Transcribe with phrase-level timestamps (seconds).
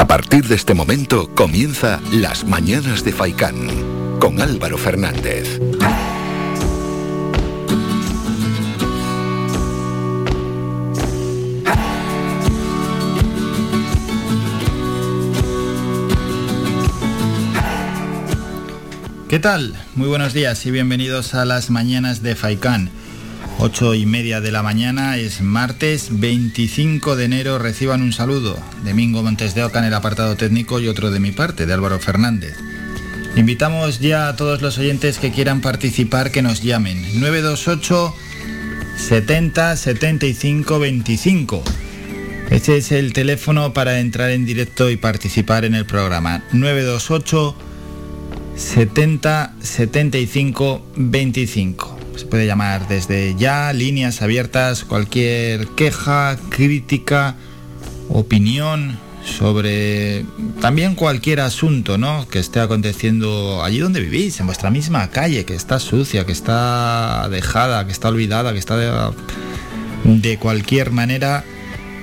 [0.00, 3.68] A partir de este momento comienza Las Mañanas de Faicán
[4.18, 5.60] con Álvaro Fernández.
[19.28, 19.74] ¿Qué tal?
[19.96, 22.90] Muy buenos días y bienvenidos a las mañanas de Faicán.
[23.62, 27.58] 8 y media de la mañana es martes 25 de enero.
[27.58, 28.58] Reciban un saludo.
[28.86, 31.98] Domingo Montes de Oca en el apartado técnico y otro de mi parte, de Álvaro
[31.98, 32.56] Fernández.
[33.36, 37.20] Invitamos ya a todos los oyentes que quieran participar que nos llamen.
[37.20, 38.14] 928
[38.96, 41.62] 70 75 25.
[42.48, 46.44] Ese es el teléfono para entrar en directo y participar en el programa.
[46.52, 47.54] 928
[48.56, 51.89] 70 75 25.
[52.16, 57.36] Se puede llamar desde ya, líneas abiertas, cualquier queja, crítica,
[58.08, 60.24] opinión sobre
[60.60, 62.26] también cualquier asunto ¿no?
[62.28, 67.28] que esté aconteciendo allí donde vivís, en vuestra misma calle, que está sucia, que está
[67.30, 68.90] dejada, que está olvidada, que está de,
[70.04, 71.44] de cualquier manera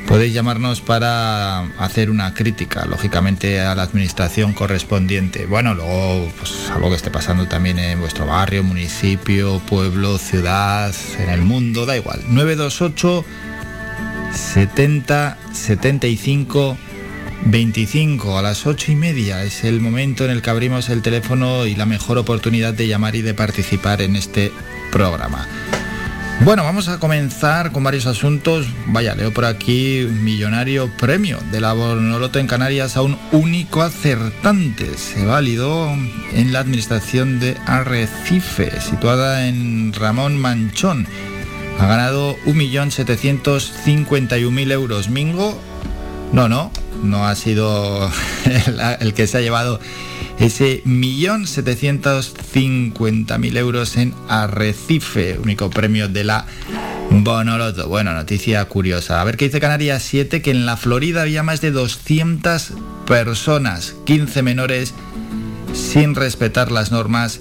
[0.08, 5.45] Podéis llamarnos para hacer una crítica, lógicamente, a la administración correspondiente.
[5.45, 11.30] Bueno, luego, pues algo que esté pasando también en vuestro barrio, municipio, pueblo, ciudad, en
[11.30, 12.22] el mundo, da igual.
[12.30, 13.25] 928
[14.33, 16.77] 70 75
[17.45, 21.66] 25 a las 8 y media es el momento en el que abrimos el teléfono
[21.66, 24.52] y la mejor oportunidad de llamar y de participar en este
[24.92, 25.47] programa.
[26.41, 28.67] Bueno, vamos a comenzar con varios asuntos.
[28.85, 34.95] Vaya, leo por aquí millonario premio de la Bonoloto en Canarias a un único acertante.
[34.97, 35.91] Se validó
[36.33, 41.08] en la administración de Arrecife, situada en Ramón Manchón.
[41.80, 45.09] Ha ganado 1.751.000 euros.
[45.09, 45.59] Mingo,
[46.31, 46.71] no, no,
[47.03, 48.09] no ha sido
[48.99, 49.81] el que se ha llevado
[50.39, 56.45] ese millón setecientos cincuenta mil euros en Arrecife, único premio de la
[57.09, 57.87] Bonoloto.
[57.87, 59.21] Bueno, noticia curiosa.
[59.21, 62.73] A ver qué dice Canarias 7, que en la Florida había más de 200
[63.05, 64.93] personas, 15 menores,
[65.73, 67.39] sin respetar las normas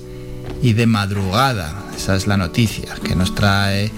[0.63, 1.75] y de madrugada.
[1.97, 3.91] Esa es la noticia que nos trae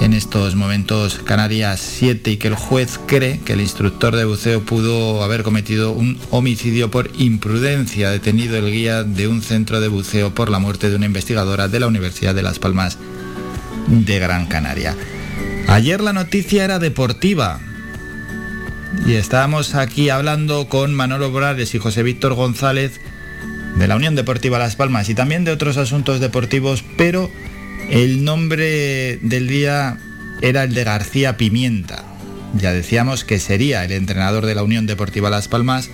[0.00, 4.62] en estos momentos Canarias 7 y que el juez cree que el instructor de buceo
[4.62, 10.34] pudo haber cometido un homicidio por imprudencia, detenido el guía de un centro de buceo
[10.34, 12.98] por la muerte de una investigadora de la Universidad de Las Palmas
[13.88, 14.96] de Gran Canaria.
[15.66, 17.60] Ayer la noticia era deportiva
[19.06, 23.00] y estábamos aquí hablando con Manolo Brales y José Víctor González
[23.76, 27.30] de la Unión Deportiva Las Palmas y también de otros asuntos deportivos, pero
[27.90, 29.98] el nombre del día
[30.42, 32.04] era el de García Pimienta.
[32.54, 35.90] Ya decíamos que sería el entrenador de la Unión Deportiva Las Palmas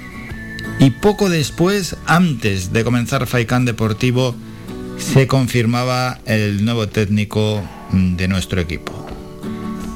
[0.78, 4.34] y poco después, antes de comenzar Faicán Deportivo,
[4.99, 7.62] se confirmaba el nuevo técnico
[7.93, 9.06] de nuestro equipo.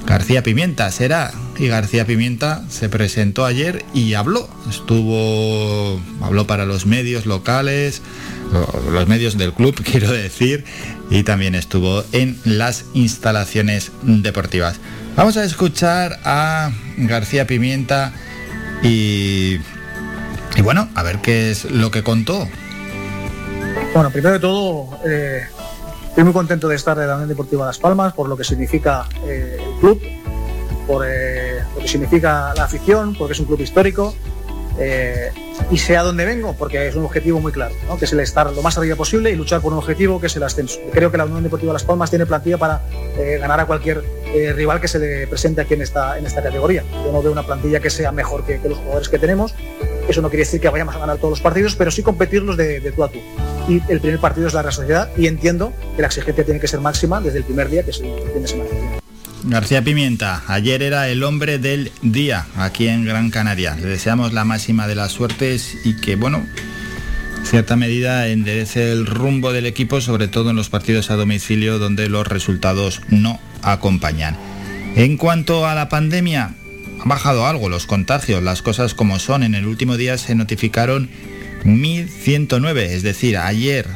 [0.06, 4.48] García Pimienta será y García Pimienta se presentó ayer y habló.
[4.70, 8.00] Estuvo, habló para los medios locales,
[8.90, 10.64] los medios del club, quiero decir,
[11.10, 14.78] y también estuvo en las instalaciones deportivas.
[15.16, 18.12] Vamos a escuchar a García Pimienta
[18.82, 19.56] y,
[20.56, 22.48] y bueno, a ver qué es lo que contó.
[23.94, 25.42] Bueno, primero de todo, eh,
[26.08, 29.08] estoy muy contento de estar en la Unión Deportiva Las Palmas por lo que significa
[29.24, 30.00] eh, el club,
[30.86, 34.14] por eh, lo que significa la afición, porque es un club histórico
[35.70, 38.50] y sé a dónde vengo, porque es un objetivo muy claro, que es el estar
[38.52, 40.80] lo más arriba posible y luchar por un objetivo que es el ascenso.
[40.92, 42.82] Creo que la Unión Deportiva Las Palmas tiene plantilla para
[43.18, 44.02] eh, ganar a cualquier
[44.34, 46.84] eh, rival que se le presente aquí en esta, en esta categoría.
[47.04, 49.54] Yo no veo una plantilla que sea mejor que, los jugadores que tenemos.
[50.08, 52.80] Eso no quiere decir que vayamos a ganar todos los partidos, pero sí competirlos de,
[52.94, 53.18] tú a tú.
[53.68, 56.68] Y el primer partido es la Real Sociedad y entiendo que la exigencia tiene que
[56.68, 58.97] ser máxima desde el primer día, que es el fin.
[59.44, 63.76] García Pimienta, ayer era el hombre del día aquí en Gran Canaria.
[63.76, 66.44] Le deseamos la máxima de las suertes y que, bueno,
[67.44, 72.08] cierta medida enderece el rumbo del equipo, sobre todo en los partidos a domicilio donde
[72.08, 74.36] los resultados no acompañan.
[74.96, 76.54] En cuanto a la pandemia,
[77.00, 79.44] ha bajado algo los contagios, las cosas como son.
[79.44, 81.10] En el último día se notificaron
[81.64, 83.86] 1.109, es decir, ayer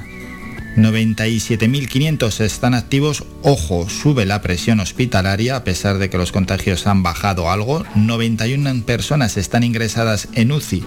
[0.76, 3.24] 97.500 están activos.
[3.42, 7.84] Ojo, sube la presión hospitalaria a pesar de que los contagios han bajado algo.
[7.94, 10.84] 91 personas están ingresadas en UCI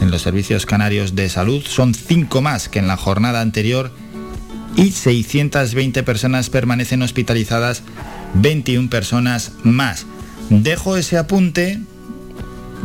[0.00, 1.62] en los servicios canarios de salud.
[1.66, 3.92] Son 5 más que en la jornada anterior.
[4.76, 7.82] Y 620 personas permanecen hospitalizadas,
[8.34, 10.06] 21 personas más.
[10.48, 11.78] Dejo ese apunte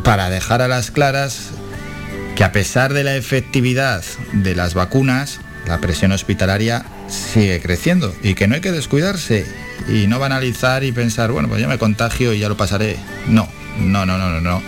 [0.04, 1.52] para dejar a las claras
[2.36, 4.04] que a pesar de la efectividad
[4.34, 9.46] de las vacunas, la presión hospitalaria sigue creciendo y que no hay que descuidarse
[9.88, 12.98] y no banalizar y pensar, bueno, pues ya me contagio y ya lo pasaré.
[13.28, 13.48] No,
[13.80, 14.62] no, no, no, no, no.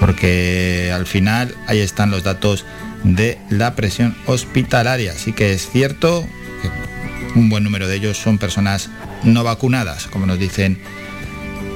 [0.00, 2.64] Porque al final ahí están los datos
[3.04, 5.12] de la presión hospitalaria.
[5.12, 6.26] Así que es cierto
[6.62, 8.90] que un buen número de ellos son personas
[9.24, 10.78] no vacunadas, como nos dicen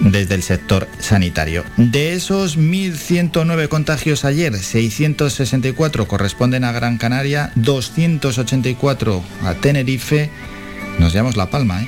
[0.02, 1.64] desde el sector sanitario.
[1.76, 10.30] De esos 1.109 contagios ayer, 664 corresponden a Gran Canaria, 284 a Tenerife,
[10.98, 11.86] nos llamamos La Palma, ¿eh?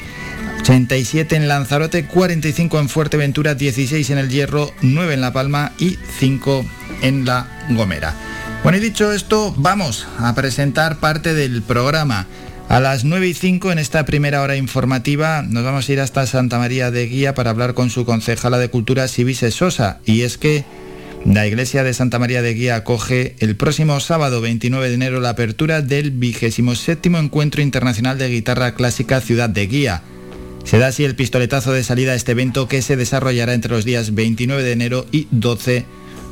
[0.61, 5.99] 87 en Lanzarote, 45 en Fuerteventura, 16 en El Hierro, 9 en La Palma y
[6.19, 6.65] 5
[7.03, 8.15] en La Gomera.
[8.63, 12.27] Bueno, y dicho esto, vamos a presentar parte del programa.
[12.69, 16.27] A las 9 y 5 en esta primera hora informativa nos vamos a ir hasta
[16.27, 20.01] Santa María de Guía para hablar con su concejala de Cultura, Sibise Sosa.
[20.07, 20.65] Y es que
[21.25, 25.31] la iglesia de Santa María de Guía acoge el próximo sábado 29 de enero la
[25.31, 30.03] apertura del 27 Encuentro Internacional de Guitarra Clásica Ciudad de Guía.
[30.65, 33.85] Se da así el pistoletazo de salida a este evento que se desarrollará entre los
[33.85, 35.85] días 29 de enero y 12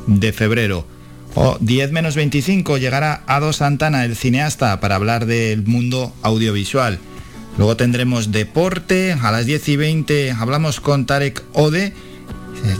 [0.07, 0.92] de febrero.
[1.35, 6.99] O 10 menos 25 llegará Ado Santana, el cineasta, para hablar del mundo audiovisual.
[7.57, 11.93] Luego tendremos deporte, a las 10 y 20 hablamos con Tarek Ode.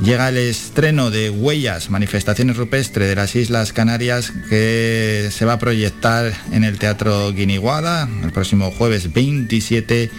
[0.04, 5.60] Llega el estreno de Huellas, manifestaciones rupestre de las Islas Canarias, que se va a
[5.60, 10.10] proyectar en el Teatro Guiniguada el próximo jueves 27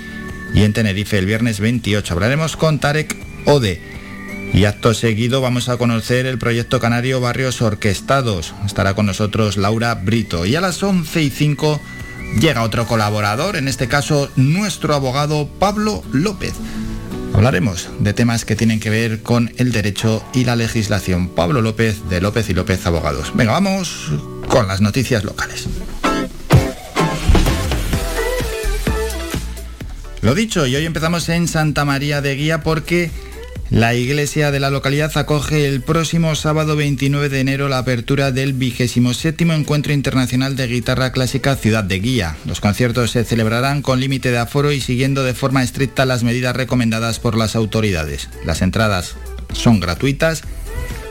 [0.55, 2.15] y en Tenerife el viernes 28.
[2.15, 3.17] Hablaremos con Tarek
[3.47, 3.94] Ode.
[4.55, 8.55] Y acto seguido vamos a conocer el proyecto canario Barrios Orquestados.
[8.65, 10.47] Estará con nosotros Laura Brito.
[10.47, 11.81] Y a las 11 y 5
[12.41, 16.53] llega otro colaborador, en este caso nuestro abogado Pablo López.
[17.35, 21.31] Hablaremos de temas que tienen que ver con el derecho y la legislación.
[21.31, 23.33] Pablo López de López y López Abogados.
[23.35, 24.13] Venga, vamos
[24.47, 25.67] con las noticias locales.
[30.23, 33.11] Lo dicho, y hoy empezamos en Santa María de Guía porque
[33.75, 38.53] la iglesia de la localidad acoge el próximo sábado 29 de enero la apertura del
[38.53, 42.37] 27 Encuentro Internacional de Guitarra Clásica Ciudad de Guía.
[42.47, 46.55] Los conciertos se celebrarán con límite de aforo y siguiendo de forma estricta las medidas
[46.55, 48.29] recomendadas por las autoridades.
[48.47, 49.17] Las entradas
[49.53, 50.45] son gratuitas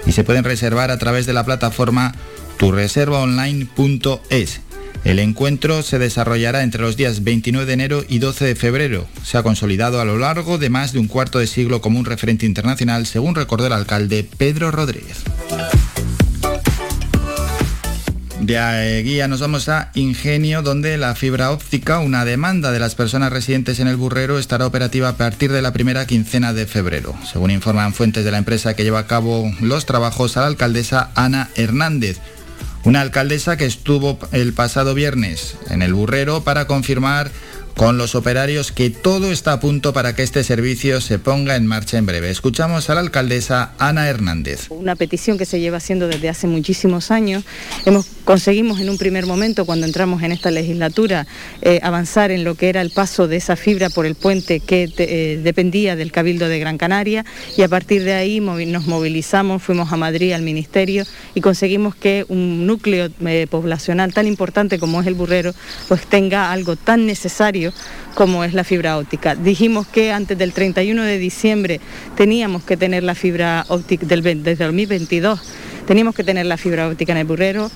[0.06, 2.15] y se pueden reservar a través de la plataforma
[2.56, 4.62] turreservaonline.es.
[5.03, 9.07] El encuentro se desarrollará entre los días 29 de enero y 12 de febrero.
[9.23, 12.05] Se ha consolidado a lo largo de más de un cuarto de siglo como un
[12.05, 15.23] referente internacional, según recordó el alcalde Pedro Rodríguez.
[18.44, 23.31] De guía nos vamos a Ingenio, donde la fibra óptica, una demanda de las personas
[23.31, 27.15] residentes en el burrero, estará operativa a partir de la primera quincena de febrero.
[27.23, 31.11] Según informan fuentes de la empresa que lleva a cabo los trabajos a la alcaldesa
[31.15, 32.19] Ana Hernández.
[32.85, 37.31] Una alcaldesa que estuvo el pasado viernes en el Burrero para confirmar
[37.75, 41.68] con los operarios que todo está a punto para que este servicio se ponga en
[41.68, 42.30] marcha en breve.
[42.30, 44.68] Escuchamos a la alcaldesa Ana Hernández.
[44.70, 47.44] Una petición que se lleva haciendo desde hace muchísimos años.
[47.86, 51.28] Hemos conseguimos en un primer momento, cuando entramos en esta legislatura,
[51.62, 54.92] eh, avanzar en lo que era el paso de esa fibra por el puente que
[54.98, 57.25] eh, dependía del Cabildo de Gran Canaria
[57.58, 61.06] y a partir de ahí nos movilizamos, fuimos a Madrid al Ministerio
[61.36, 65.53] y conseguimos que un núcleo eh, poblacional tan importante como es el Burrero
[65.88, 67.62] pues tenga algo tan necesario
[68.15, 69.36] como es la fibra óptica.
[69.36, 71.79] Dijimos que antes del 31 de diciembre
[72.15, 75.39] teníamos que tener la fibra óptica del, desde 2022,
[75.88, 77.70] teníamos que tener la fibra óptica en el burrero.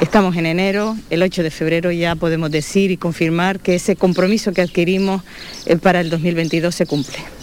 [0.00, 4.52] Estamos en enero, el 8 de febrero ya podemos decir y confirmar que ese compromiso
[4.52, 5.22] que adquirimos
[5.66, 7.33] eh, para el 2022 se cumple.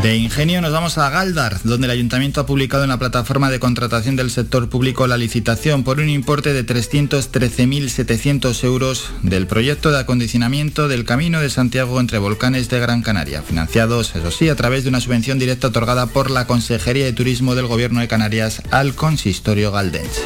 [0.00, 3.60] De Ingenio nos vamos a Galdar, donde el ayuntamiento ha publicado en la plataforma de
[3.60, 10.00] contratación del sector público la licitación por un importe de 313.700 euros del proyecto de
[10.00, 14.82] acondicionamiento del Camino de Santiago entre volcanes de Gran Canaria, financiados, eso sí, a través
[14.84, 18.94] de una subvención directa otorgada por la Consejería de Turismo del Gobierno de Canarias al
[18.94, 20.22] consistorio galdense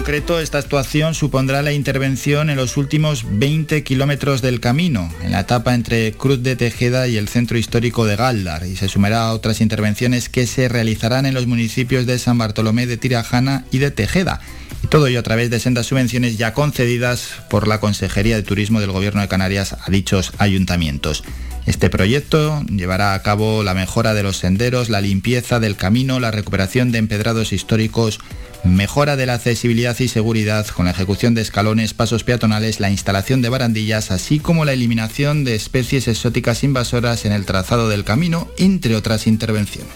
[0.00, 5.40] concreto, esta actuación supondrá la intervención en los últimos 20 kilómetros del camino, en la
[5.40, 9.34] etapa entre Cruz de Tejeda y el centro histórico de Galdar, y se sumará a
[9.34, 13.90] otras intervenciones que se realizarán en los municipios de San Bartolomé de Tirajana y de
[13.90, 14.40] Tejeda.
[14.82, 18.80] Y todo ello a través de sendas subvenciones ya concedidas por la Consejería de Turismo
[18.80, 21.24] del Gobierno de Canarias a dichos ayuntamientos.
[21.66, 26.30] Este proyecto llevará a cabo la mejora de los senderos, la limpieza del camino, la
[26.30, 28.18] recuperación de empedrados históricos,
[28.64, 33.42] mejora de la accesibilidad y seguridad con la ejecución de escalones, pasos peatonales, la instalación
[33.42, 38.48] de barandillas, así como la eliminación de especies exóticas invasoras en el trazado del camino,
[38.58, 39.94] entre otras intervenciones.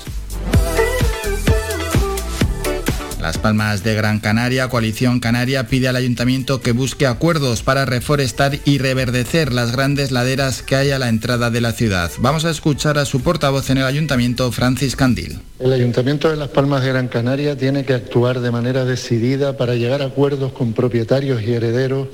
[3.25, 8.59] Las Palmas de Gran Canaria, Coalición Canaria, pide al ayuntamiento que busque acuerdos para reforestar
[8.67, 12.11] y reverdecer las grandes laderas que hay a la entrada de la ciudad.
[12.19, 15.39] Vamos a escuchar a su portavoz en el ayuntamiento, Francis Candil.
[15.59, 19.75] El ayuntamiento de Las Palmas de Gran Canaria tiene que actuar de manera decidida para
[19.75, 22.09] llegar a acuerdos con propietarios y herederos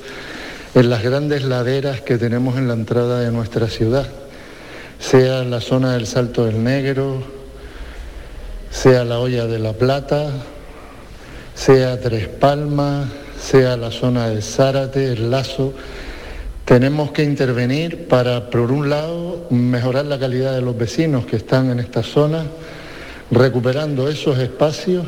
[0.76, 4.06] en las grandes laderas que tenemos en la entrada de nuestra ciudad,
[5.00, 7.20] sea la zona del Salto del Negro,
[8.70, 10.30] sea la olla de la Plata,
[11.60, 13.06] sea Tres Palmas,
[13.38, 15.74] sea la zona de Zárate, el Lazo.
[16.64, 21.70] Tenemos que intervenir para, por un lado, mejorar la calidad de los vecinos que están
[21.70, 22.44] en esta zona,
[23.30, 25.04] recuperando esos espacios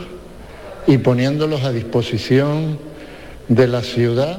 [0.86, 2.78] y poniéndolos a disposición
[3.48, 4.38] de la ciudad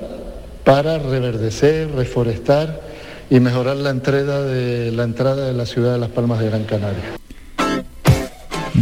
[0.63, 2.79] para reverdecer, reforestar
[3.31, 6.65] y mejorar la entrada de la entrada de la ciudad de Las Palmas de Gran
[6.65, 7.22] Canaria.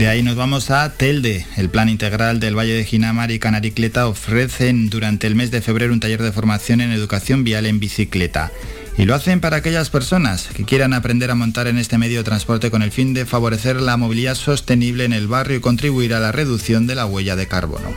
[0.02, 1.46] De ahí nos vamos a Telde.
[1.58, 5.94] El Plan Integral del Valle de Ginamar y Canaricleta ofrecen durante el mes de febrero
[5.94, 8.52] un taller de formación en educación vial en bicicleta.
[8.98, 12.24] Y lo hacen para aquellas personas que quieran aprender a montar en este medio de
[12.24, 16.20] transporte con el fin de favorecer la movilidad sostenible en el barrio y contribuir a
[16.20, 17.96] la reducción de la huella de carbono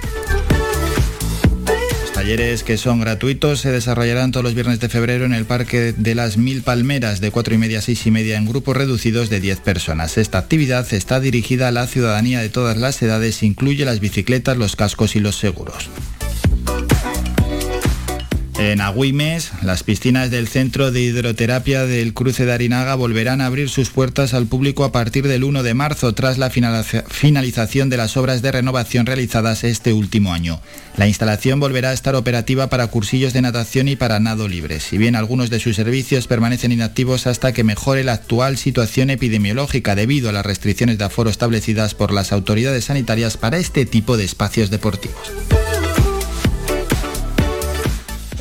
[2.25, 6.15] talleres que son gratuitos se desarrollarán todos los viernes de febrero en el Parque de
[6.15, 9.41] las Mil Palmeras de 4 y media a 6 y media en grupos reducidos de
[9.41, 10.17] 10 personas.
[10.17, 14.75] Esta actividad está dirigida a la ciudadanía de todas las edades, incluye las bicicletas, los
[14.75, 15.91] cascos y los seguros.
[18.57, 23.69] En Agüimes, las piscinas del Centro de Hidroterapia del Cruce de Arinaga volverán a abrir
[23.69, 28.17] sus puertas al público a partir del 1 de marzo tras la finalización de las
[28.17, 30.61] obras de renovación realizadas este último año.
[30.97, 34.99] La instalación volverá a estar operativa para cursillos de natación y para nado libre, si
[34.99, 40.29] bien algunos de sus servicios permanecen inactivos hasta que mejore la actual situación epidemiológica debido
[40.29, 44.71] a las restricciones de aforo establecidas por las autoridades sanitarias para este tipo de espacios
[44.71, 45.33] deportivos.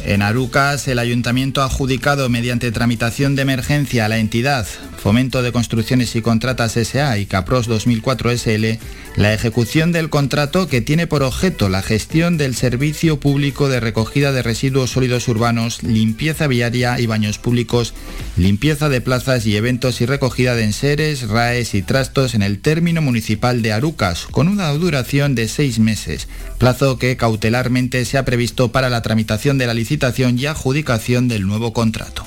[0.06, 4.68] En Arucas, el ayuntamiento ha adjudicado mediante tramitación de emergencia a la entidad
[5.04, 8.80] Fomento de Construcciones y Contratas SA y Capros 2004 SL
[9.18, 14.32] la ejecución del contrato que tiene por objeto la gestión del servicio público de recogida
[14.32, 17.94] de residuos sólidos urbanos, limpieza viaria y baños públicos,
[18.38, 23.02] limpieza de plazas y eventos y recogida de enseres, raes y trastos en el término
[23.02, 26.30] municipal de Arucas, con una duración de seis meses,
[26.60, 31.46] plazo que cautelarmente se ha previsto para la tramitación de la licitación y adjudicación del
[31.46, 32.24] nuevo contrato.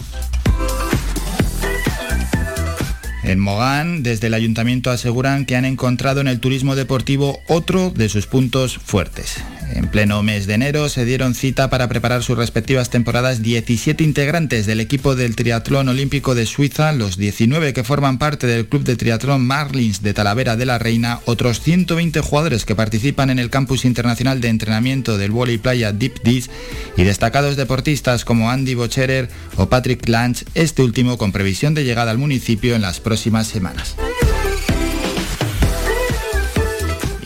[3.27, 8.09] En Mogán, desde el ayuntamiento aseguran que han encontrado en el turismo deportivo otro de
[8.09, 9.43] sus puntos fuertes.
[9.75, 14.67] En pleno mes de enero se dieron cita para preparar sus respectivas temporadas 17 integrantes
[14.67, 18.97] del equipo del triatlón olímpico de Suiza, los 19 que forman parte del club de
[18.97, 23.85] triatlón Marlins de Talavera de la Reina, otros 120 jugadores que participan en el campus
[23.85, 26.49] internacional de entrenamiento del Volley Playa Deep Dish
[26.97, 32.11] y destacados deportistas como Andy Bocherer o Patrick Lange, este último con previsión de llegada
[32.11, 33.97] al municipio en las próximas semanas.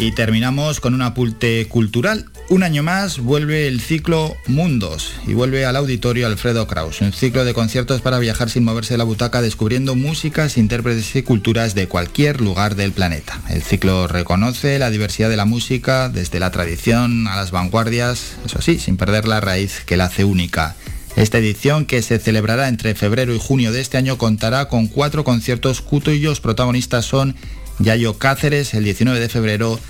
[0.01, 2.25] Y terminamos con un apulte cultural.
[2.49, 7.45] Un año más vuelve el ciclo Mundos y vuelve al auditorio Alfredo Kraus, un ciclo
[7.45, 11.87] de conciertos para viajar sin moverse de la butaca descubriendo músicas, intérpretes y culturas de
[11.87, 13.43] cualquier lugar del planeta.
[13.51, 18.63] El ciclo reconoce la diversidad de la música, desde la tradición a las vanguardias, eso
[18.63, 20.77] sí, sin perder la raíz que la hace única.
[21.17, 25.25] Esta edición, que se celebrará entre febrero y junio de este año, contará con cuatro
[25.25, 27.37] conciertos cuyos protagonistas son
[27.81, 29.81] Yayo Cáceres el 19 de febrero,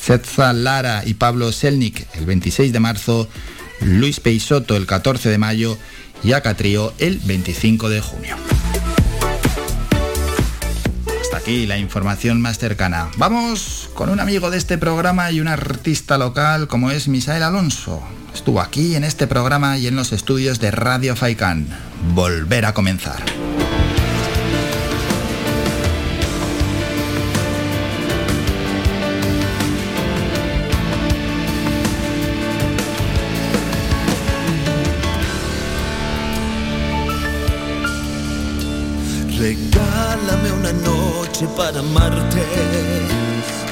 [0.00, 3.28] Zetza Lara y Pablo Selnik el 26 de marzo,
[3.80, 5.78] Luis Peisoto el 14 de mayo
[6.22, 8.36] y Acatrío el 25 de junio.
[11.20, 13.08] Hasta aquí la información más cercana.
[13.16, 18.02] Vamos con un amigo de este programa y un artista local como es Misael Alonso.
[18.34, 21.66] Estuvo aquí en este programa y en los estudios de Radio Faikán.
[22.14, 23.24] Volver a comenzar.
[39.46, 42.42] Regálame una noche para amarte.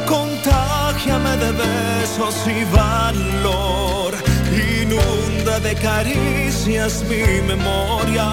[0.07, 4.15] Contágiame de besos y valor.
[4.55, 8.29] Inunda de caricias mi memoria.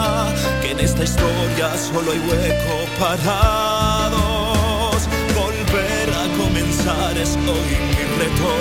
[0.61, 5.01] Que en esta historia solo hay hueco para dos.
[5.33, 8.53] Volver a comenzar es hoy mi reto.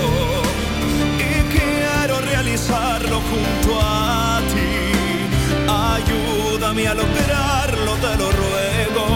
[1.29, 4.60] Y quiero realizarlo junto a ti
[5.97, 9.07] ayúdame a lograrlo, te lo ruego.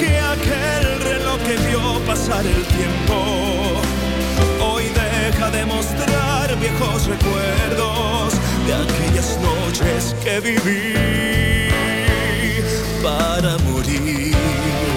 [0.00, 3.16] que aquel reloj que vio pasar el tiempo
[4.60, 8.34] hoy deja de mostrar viejos recuerdos
[8.66, 10.94] de aquellas noches que viví
[13.02, 14.87] para morir.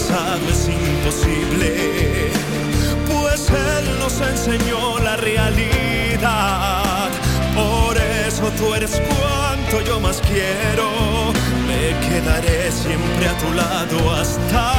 [0.00, 2.30] Pasado es imposible,
[3.06, 7.08] pues Él nos enseñó la realidad.
[7.54, 11.32] Por eso tú eres cuanto yo más quiero,
[11.66, 14.72] me quedaré siempre a tu lado hasta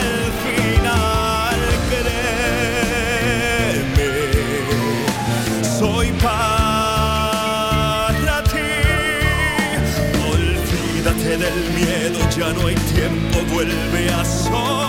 [0.00, 1.58] el final.
[1.90, 2.22] Créeme,
[5.78, 6.71] soy para
[11.22, 14.82] Olvídate del miedo, ya no hay tiempo, vuelve a sonreír.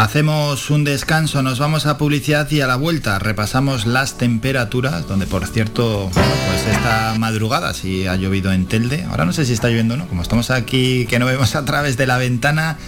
[0.00, 5.26] Hacemos un descanso, nos vamos a publicidad y a la vuelta repasamos las temperaturas, donde
[5.26, 9.04] por cierto, pues esta madrugada sí ha llovido en Telde.
[9.10, 11.66] Ahora no sé si está lloviendo o no, como estamos aquí que no vemos a
[11.66, 12.78] través de la ventana,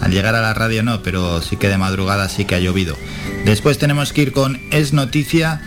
[0.00, 2.96] al llegar a la radio no, pero sí que de madrugada sí que ha llovido.
[3.44, 5.60] Después tenemos que ir con Es Noticia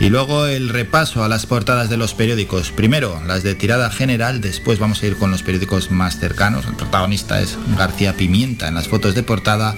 [0.00, 2.70] y luego el repaso a las portadas de los periódicos.
[2.70, 6.64] Primero las de tirada general, después vamos a ir con los periódicos más cercanos.
[6.64, 9.76] El protagonista es García Pimienta en las fotos de portada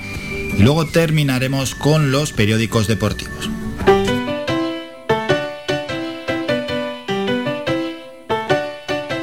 [0.56, 3.50] y luego terminaremos con los periódicos deportivos.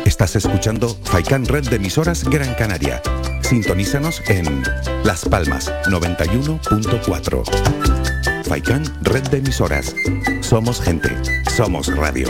[0.05, 3.01] Estás escuchando Faikan Red de emisoras Gran Canaria.
[3.41, 4.63] Sintonízanos en
[5.03, 7.43] Las Palmas 91.4.
[8.45, 9.93] Faikan Red de emisoras.
[10.41, 11.09] Somos gente,
[11.55, 12.29] somos radio.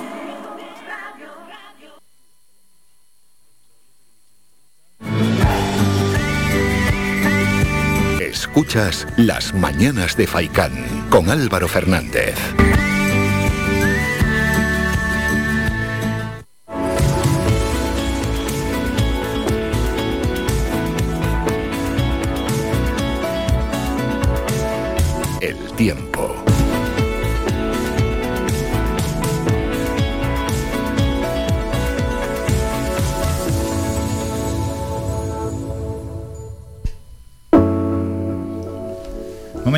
[8.20, 12.36] Escuchas Las Mañanas de Faicán con Álvaro Fernández.
[25.40, 26.09] El tiempo.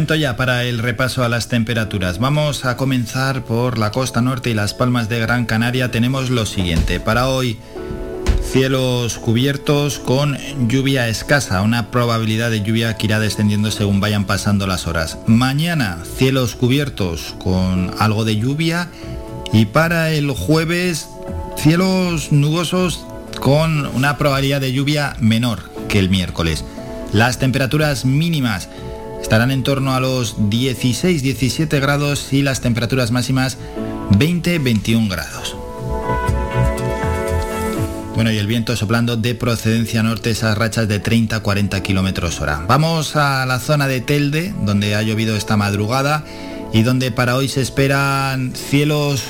[0.02, 2.18] Ya para el repaso a las temperaturas.
[2.18, 5.92] Vamos a comenzar por la costa norte y las palmas de Gran Canaria.
[5.92, 6.98] Tenemos lo siguiente.
[6.98, 7.56] Para hoy,
[8.42, 10.36] cielos cubiertos con
[10.68, 15.18] lluvia escasa, una probabilidad de lluvia que irá descendiendo según vayan pasando las horas.
[15.26, 18.88] Mañana, cielos cubiertos con algo de lluvia.
[19.52, 21.08] Y para el jueves,
[21.56, 23.06] cielos nubosos
[23.40, 26.64] con una probabilidad de lluvia menor que el miércoles.
[27.12, 28.68] Las temperaturas mínimas
[29.22, 33.56] estarán en torno a los 16-17 grados y las temperaturas máximas
[34.10, 35.56] 20-21 grados.
[38.14, 42.62] Bueno, y el viento soplando de procedencia norte, esas rachas de 30-40 kilómetros hora.
[42.68, 46.24] Vamos a la zona de Telde, donde ha llovido esta madrugada
[46.72, 49.22] y donde para hoy se esperan cielos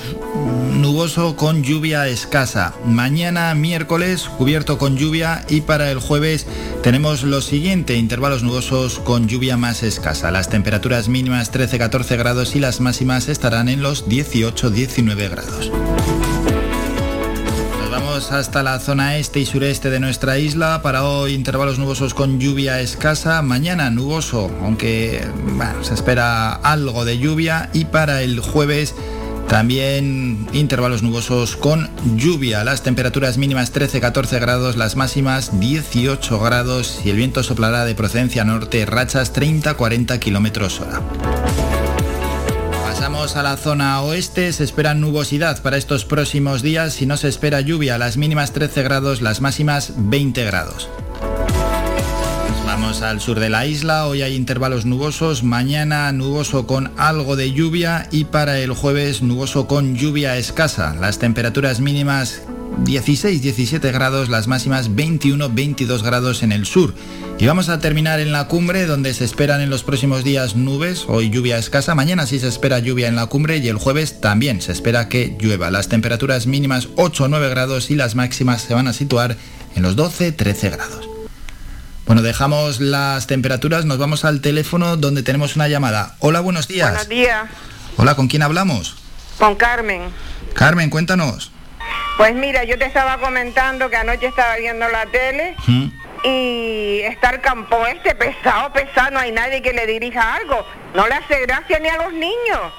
[0.72, 2.74] nuboso con lluvia escasa.
[2.84, 6.46] Mañana miércoles cubierto con lluvia y para el jueves
[6.82, 10.30] tenemos lo siguiente, intervalos nubosos con lluvia más escasa.
[10.30, 15.70] Las temperaturas mínimas 13-14 grados y las máximas estarán en los 18-19 grados
[18.30, 20.80] hasta la zona este y sureste de nuestra isla.
[20.82, 23.42] Para hoy intervalos nubosos con lluvia escasa.
[23.42, 25.26] Mañana nuboso, aunque
[25.82, 27.70] se espera algo de lluvia.
[27.72, 28.94] Y para el jueves
[29.52, 32.64] también intervalos nubosos con lluvia.
[32.64, 38.44] Las temperaturas mínimas 13-14 grados, las máximas 18 grados y el viento soplará de procedencia
[38.44, 41.02] norte, rachas 30-40 kilómetros hora.
[42.82, 47.28] Pasamos a la zona oeste, se espera nubosidad para estos próximos días y no se
[47.28, 50.88] espera lluvia, las mínimas 13 grados, las máximas 20 grados.
[52.72, 57.52] Vamos al sur de la isla, hoy hay intervalos nubosos, mañana nuboso con algo de
[57.52, 60.94] lluvia y para el jueves nuboso con lluvia escasa.
[60.94, 62.40] Las temperaturas mínimas
[62.86, 66.94] 16-17 grados, las máximas 21-22 grados en el sur.
[67.38, 71.04] Y vamos a terminar en la cumbre donde se esperan en los próximos días nubes,
[71.08, 74.62] hoy lluvia escasa, mañana sí se espera lluvia en la cumbre y el jueves también
[74.62, 75.70] se espera que llueva.
[75.70, 79.36] Las temperaturas mínimas 8-9 grados y las máximas se van a situar
[79.76, 81.11] en los 12-13 grados.
[82.06, 86.16] Bueno, dejamos las temperaturas, nos vamos al teléfono donde tenemos una llamada.
[86.18, 86.90] Hola, buenos días.
[86.90, 87.48] Buenos días.
[87.96, 88.96] Hola, ¿con quién hablamos?
[89.38, 90.02] Con Carmen.
[90.54, 91.52] Carmen, cuéntanos.
[92.16, 95.56] Pues mira, yo te estaba comentando que anoche estaba viendo la tele
[96.24, 100.66] y está el campo este pesado, pesado, no hay nadie que le dirija algo.
[100.94, 102.72] No le hace gracia ni a los niños.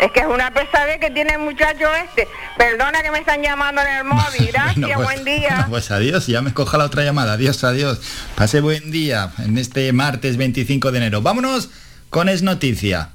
[0.00, 2.26] Es que es una pesadez que tiene el muchacho este.
[2.56, 4.50] Perdona que me están llamando en el móvil.
[4.52, 5.66] Gracias, pues, buen día.
[5.68, 7.34] pues adiós, ya me coja la otra llamada.
[7.34, 8.00] Adiós, adiós.
[8.34, 11.22] Pase buen día en este martes 25 de enero.
[11.22, 11.70] Vámonos
[12.08, 13.10] con Es Noticia.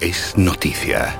[0.00, 1.14] Es noticia.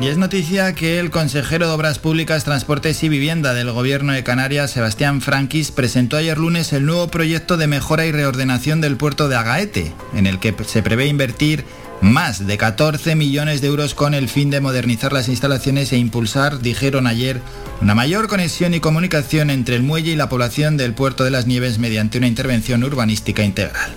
[0.00, 4.22] Y es noticia que el consejero de Obras Públicas, Transportes y Vivienda del Gobierno de
[4.22, 9.28] Canarias, Sebastián Franquis, presentó ayer lunes el nuevo proyecto de mejora y reordenación del puerto
[9.28, 11.64] de Agaete, en el que se prevé invertir
[12.00, 16.60] más de 14 millones de euros con el fin de modernizar las instalaciones e impulsar,
[16.60, 17.40] dijeron ayer,
[17.80, 21.48] una mayor conexión y comunicación entre el muelle y la población del puerto de las
[21.48, 23.90] Nieves mediante una intervención urbanística integral.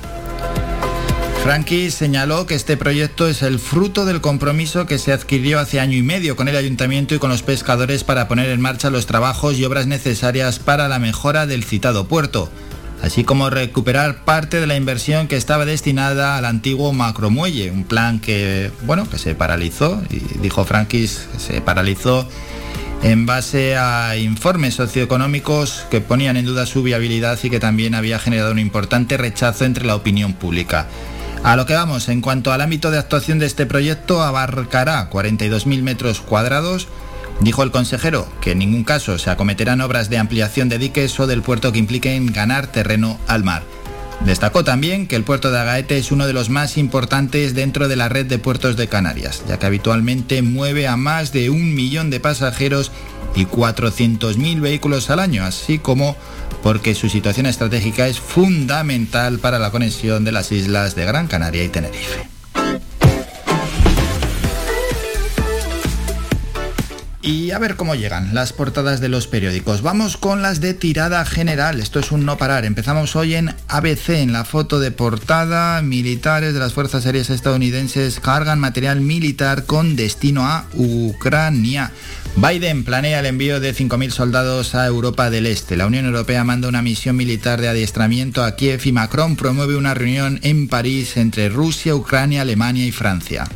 [1.44, 5.98] Frankie señaló que este proyecto es el fruto del compromiso que se adquirió hace año
[5.98, 9.58] y medio con el ayuntamiento y con los pescadores para poner en marcha los trabajos
[9.58, 12.52] y obras necesarias para la mejora del citado puerto,
[13.02, 18.20] así como recuperar parte de la inversión que estaba destinada al antiguo macromuelle, un plan
[18.20, 22.30] que, bueno, que se paralizó, y dijo Frankis, se paralizó
[23.02, 28.20] en base a informes socioeconómicos que ponían en duda su viabilidad y que también había
[28.20, 30.88] generado un importante rechazo entre la opinión pública.
[31.44, 35.82] A lo que vamos, en cuanto al ámbito de actuación de este proyecto, abarcará 42.000
[35.82, 36.88] metros cuadrados.
[37.40, 41.26] Dijo el consejero que en ningún caso se acometerán obras de ampliación de diques o
[41.26, 43.64] del puerto que impliquen ganar terreno al mar.
[44.24, 47.96] Destacó también que el puerto de Agaete es uno de los más importantes dentro de
[47.96, 52.12] la red de puertos de Canarias, ya que habitualmente mueve a más de un millón
[52.12, 52.92] de pasajeros
[53.36, 56.16] y 400.000 vehículos al año, así como
[56.64, 61.64] porque su situación estratégica es fundamental para la conexión de las islas de Gran Canaria
[61.64, 62.32] y Tenerife.
[67.24, 69.82] y a ver cómo llegan las portadas de los periódicos.
[69.82, 71.80] Vamos con las de tirada general.
[71.80, 72.66] Esto es un no parar.
[72.66, 75.82] Empezamos hoy en ABC, en la foto de portada.
[75.82, 81.92] Militares de las Fuerzas Aéreas estadounidenses cargan material militar con destino a Ucrania.
[82.36, 85.76] Biden planea el envío de 5.000 soldados a Europa del Este.
[85.76, 89.94] La Unión Europea manda una misión militar de adiestramiento a Kiev y Macron promueve una
[89.94, 93.48] reunión en París entre Rusia, Ucrania, Alemania y Francia.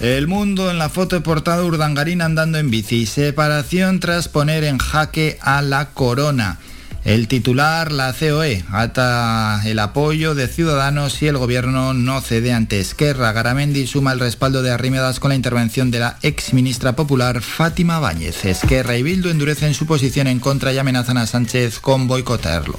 [0.00, 3.06] El mundo en la foto de portada Urdangarín andando en bici.
[3.06, 6.58] Separación tras poner en jaque a la corona.
[7.04, 12.80] El titular, la COE, ata el apoyo de Ciudadanos y el gobierno no cede ante
[12.80, 13.32] Esquerra.
[13.32, 17.98] Garamendi suma el respaldo de Arrímedas con la intervención de la ex ministra popular Fátima
[17.98, 18.46] Báñez.
[18.46, 22.78] Esquerra y Bildu endurecen su posición en contra y amenazan a Sánchez con boicotearlo.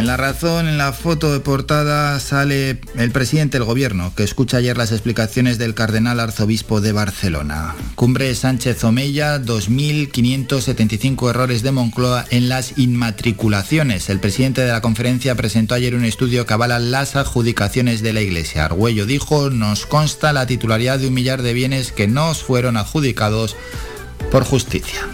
[0.00, 4.56] En la razón, en la foto de portada, sale el presidente del gobierno, que escucha
[4.56, 7.74] ayer las explicaciones del cardenal arzobispo de Barcelona.
[7.96, 14.08] Cumbre Sánchez Omeya, 2.575 errores de Moncloa en las inmatriculaciones.
[14.08, 18.22] El presidente de la conferencia presentó ayer un estudio que avala las adjudicaciones de la
[18.22, 18.64] Iglesia.
[18.64, 23.54] Argüello dijo, nos consta la titularidad de un millar de bienes que no fueron adjudicados
[24.30, 25.06] por justicia.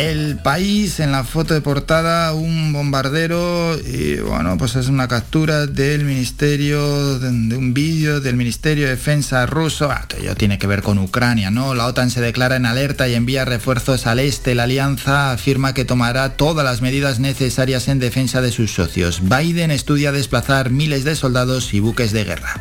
[0.00, 5.66] El país en la foto de portada, un bombardero y bueno, pues es una captura
[5.66, 10.80] del ministerio, de, un vídeo del Ministerio de Defensa ruso, ah, que tiene que ver
[10.82, 11.74] con Ucrania, ¿no?
[11.74, 14.54] La OTAN se declara en alerta y envía refuerzos al este.
[14.54, 19.20] La alianza afirma que tomará todas las medidas necesarias en defensa de sus socios.
[19.22, 22.54] Biden estudia desplazar miles de soldados y buques de guerra.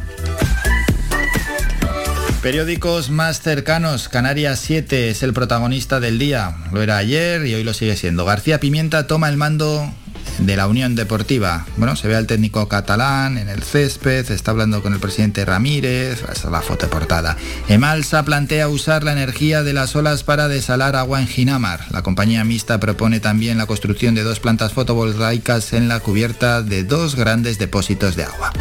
[2.41, 7.65] Periódicos más cercanos, Canarias 7 es el protagonista del día, lo era ayer y hoy
[7.65, 8.23] lo sigue siendo.
[8.23, 9.91] García Pimienta toma el mando
[10.38, 11.65] de la Unión Deportiva.
[11.75, 16.23] Bueno, se ve al técnico catalán en el césped, está hablando con el presidente Ramírez,
[16.23, 17.36] esa es la foto de portada.
[17.67, 21.82] Emalsa plantea usar la energía de las olas para desalar agua en Ginamar.
[21.91, 26.86] La compañía mixta propone también la construcción de dos plantas fotovoltaicas en la cubierta de
[26.86, 28.54] dos grandes depósitos de agua.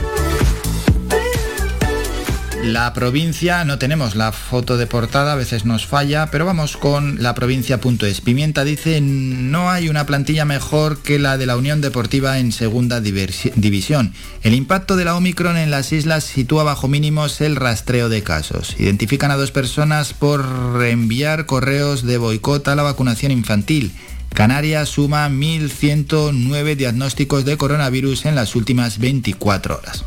[2.64, 7.22] La provincia, no tenemos la foto de portada, a veces nos falla, pero vamos con
[7.22, 8.20] la provincia.es.
[8.20, 13.00] Pimienta dice, no hay una plantilla mejor que la de la Unión Deportiva en segunda
[13.00, 14.12] división.
[14.42, 18.74] El impacto de la Omicron en las islas sitúa bajo mínimos el rastreo de casos.
[18.78, 20.44] Identifican a dos personas por
[20.84, 23.92] enviar correos de boicot a la vacunación infantil.
[24.34, 30.04] Canarias suma 1.109 diagnósticos de coronavirus en las últimas 24 horas.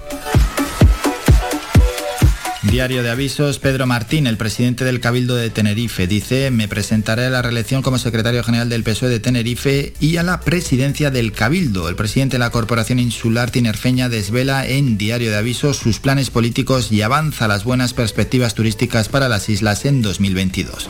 [2.64, 7.30] Diario de avisos, Pedro Martín, el presidente del Cabildo de Tenerife, dice, me presentaré a
[7.32, 11.90] la reelección como secretario general del PSOE de Tenerife y a la presidencia del Cabildo.
[11.90, 16.92] El presidente de la Corporación Insular Tinerfeña desvela en Diario de avisos sus planes políticos
[16.92, 20.88] y avanza las buenas perspectivas turísticas para las islas en 2022.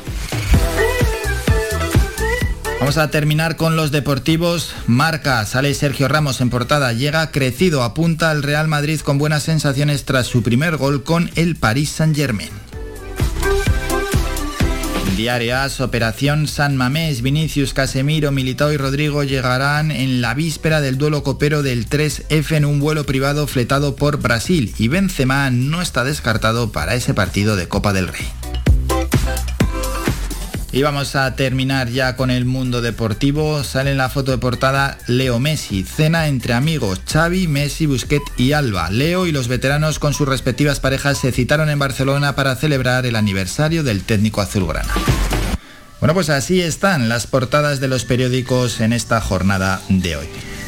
[2.82, 4.74] Vamos a terminar con los deportivos.
[4.88, 10.04] Marca, sale Sergio Ramos en portada, llega crecido, apunta al Real Madrid con buenas sensaciones
[10.04, 12.50] tras su primer gol con el Paris Saint-Germain.
[15.16, 21.22] Diarias, Operación San Mamés, Vinicius, Casemiro, Militao y Rodrigo llegarán en la víspera del duelo
[21.22, 26.72] copero del 3F en un vuelo privado fletado por Brasil y Benzema no está descartado
[26.72, 28.41] para ese partido de Copa del Rey.
[30.74, 33.62] Y vamos a terminar ya con el mundo deportivo.
[33.66, 35.84] Sale en la foto de portada Leo Messi.
[35.84, 37.02] Cena entre amigos.
[37.12, 38.90] Xavi, Messi, Busquets y Alba.
[38.90, 43.18] Leo y los veteranos con sus respectivas parejas se citaron en Barcelona para celebrar el
[43.18, 44.94] aniversario del técnico azulgrana.
[46.00, 50.28] Bueno, pues así están las portadas de los periódicos en esta jornada de hoy.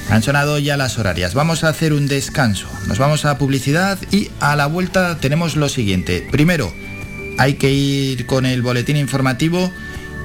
[0.09, 1.33] Han sonado ya las horarias.
[1.33, 2.67] Vamos a hacer un descanso.
[2.87, 6.27] Nos vamos a publicidad y a la vuelta tenemos lo siguiente.
[6.29, 6.73] Primero,
[7.37, 9.71] hay que ir con el boletín informativo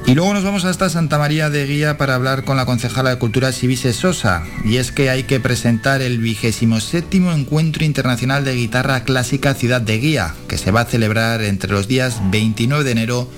[0.07, 3.19] y luego nos vamos hasta Santa María de Guía para hablar con la concejala de
[3.19, 4.43] Cultura Sibise Sosa.
[4.65, 9.81] Y es que hay que presentar el vigésimo séptimo Encuentro Internacional de Guitarra Clásica Ciudad
[9.81, 13.29] de Guía, que se va a celebrar entre los días 29 de enero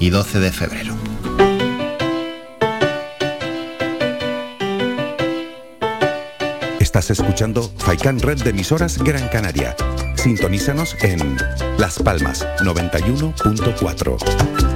[0.00, 0.94] y 12 de febrero.
[6.80, 9.76] Estás escuchando Faikan Red de emisoras Gran Canaria.
[10.14, 11.36] Sintonízanos en
[11.78, 14.75] Las Palmas 91.4.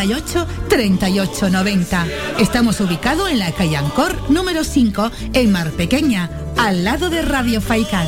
[0.01, 2.07] 98 38 90.
[2.39, 7.61] Estamos ubicados en la calle Ancor número 5 en Mar Pequeña, al lado de Radio
[7.61, 8.07] Faicán.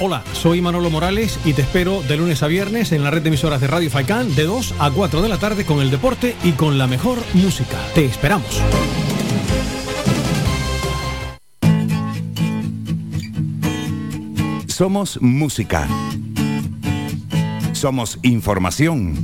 [0.00, 3.30] Hola, soy Manolo Morales y te espero de lunes a viernes en la red de
[3.30, 6.52] emisoras de Radio Faicán de 2 a 4 de la tarde con el deporte y
[6.52, 7.76] con la mejor música.
[7.96, 8.62] Te esperamos.
[14.68, 15.88] Somos música.
[17.72, 19.14] Somos información.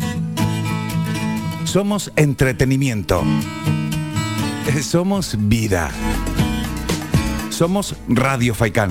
[1.62, 3.22] Somos entretenimiento.
[4.82, 5.92] Somos vida.
[7.50, 8.90] Somos Radio Faicán.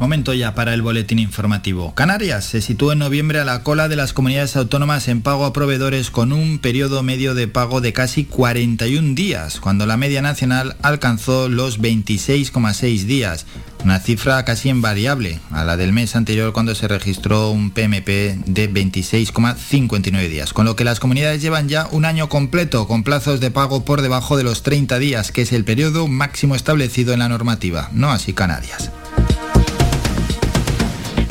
[0.00, 1.94] Momento ya para el boletín informativo.
[1.94, 5.52] Canarias se sitúa en noviembre a la cola de las comunidades autónomas en pago a
[5.52, 10.76] proveedores con un periodo medio de pago de casi 41 días, cuando la media nacional
[10.80, 13.44] alcanzó los 26,6 días,
[13.84, 18.08] una cifra casi invariable a la del mes anterior cuando se registró un PMP
[18.46, 23.38] de 26,59 días, con lo que las comunidades llevan ya un año completo con plazos
[23.40, 27.18] de pago por debajo de los 30 días, que es el periodo máximo establecido en
[27.18, 28.90] la normativa, no así Canarias.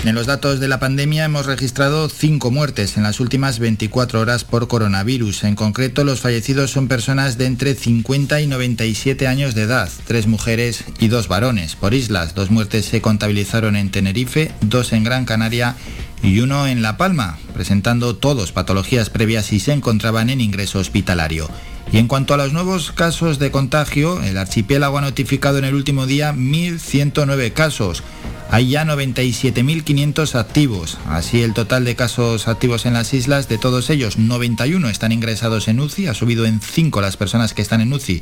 [0.05, 4.45] En los datos de la pandemia hemos registrado cinco muertes en las últimas 24 horas
[4.45, 5.43] por coronavirus.
[5.43, 10.25] En concreto, los fallecidos son personas de entre 50 y 97 años de edad, tres
[10.25, 11.75] mujeres y dos varones.
[11.75, 15.75] Por islas, dos muertes se contabilizaron en Tenerife, dos en Gran Canaria
[16.23, 21.49] y uno en La Palma, presentando todos patologías previas y se encontraban en ingreso hospitalario.
[21.91, 25.73] Y en cuanto a los nuevos casos de contagio, el archipiélago ha notificado en el
[25.73, 28.03] último día 1.109 casos.
[28.51, 30.99] Hay ya 97.500 activos.
[31.07, 35.67] Así el total de casos activos en las islas, de todos ellos, 91 están ingresados
[35.67, 36.07] en UCI.
[36.07, 38.21] Ha subido en 5 las personas que están en UCI.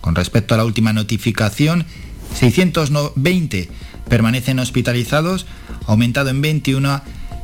[0.00, 1.86] Con respecto a la última notificación,
[2.34, 3.68] 620
[4.08, 5.46] permanecen hospitalizados,
[5.86, 7.02] aumentado en 21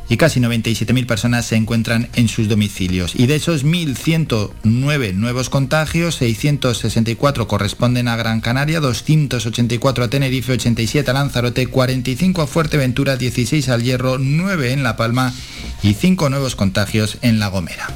[0.09, 3.13] y casi 97.000 personas se encuentran en sus domicilios.
[3.15, 11.09] Y de esos 1.109 nuevos contagios, 664 corresponden a Gran Canaria, 284 a Tenerife, 87
[11.09, 15.33] a Lanzarote, 45 a Fuerteventura, 16 al Hierro, 9 en La Palma
[15.81, 17.87] y 5 nuevos contagios en La Gomera.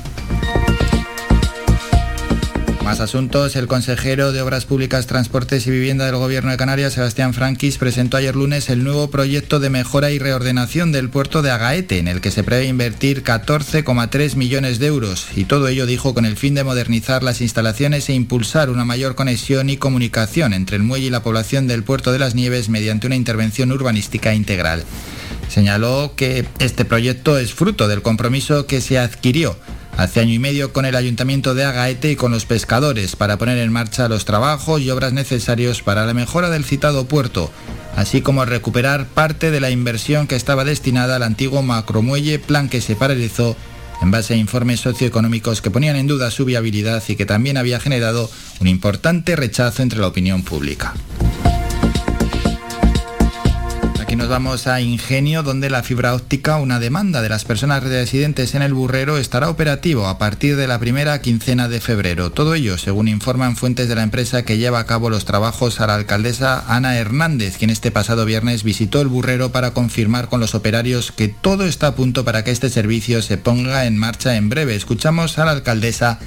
[2.90, 3.56] Más asuntos.
[3.56, 8.18] El consejero de Obras Públicas, Transportes y Vivienda del Gobierno de Canarias, Sebastián Franquis, presentó
[8.18, 12.20] ayer lunes el nuevo proyecto de mejora y reordenación del puerto de Agaete, en el
[12.20, 15.28] que se prevé invertir 14,3 millones de euros.
[15.36, 19.14] Y todo ello dijo con el fin de modernizar las instalaciones e impulsar una mayor
[19.14, 23.06] conexión y comunicación entre el muelle y la población del puerto de las Nieves mediante
[23.06, 24.84] una intervención urbanística integral.
[25.48, 29.56] Señaló que este proyecto es fruto del compromiso que se adquirió
[30.00, 33.58] hace año y medio con el Ayuntamiento de Agaete y con los pescadores para poner
[33.58, 37.52] en marcha los trabajos y obras necesarios para la mejora del citado puerto,
[37.98, 42.80] así como recuperar parte de la inversión que estaba destinada al antiguo macromuelle, plan que
[42.80, 43.58] se paralizó
[44.02, 47.82] en base a informes socioeconómicos que ponían en duda su viabilidad y que también había
[47.82, 48.32] generado
[48.62, 50.94] un importante rechazo entre la opinión pública.
[54.16, 58.62] Nos vamos a Ingenio, donde la fibra óptica, una demanda de las personas residentes en
[58.62, 62.32] el Burrero, estará operativo a partir de la primera quincena de febrero.
[62.32, 65.88] Todo ello, según informan fuentes de la empresa que lleva a cabo los trabajos a
[65.88, 70.56] la alcaldesa Ana Hernández, quien este pasado viernes visitó el Burrero para confirmar con los
[70.56, 74.50] operarios que todo está a punto para que este servicio se ponga en marcha en
[74.50, 74.76] breve.
[74.76, 76.20] Escuchamos a la alcaldesa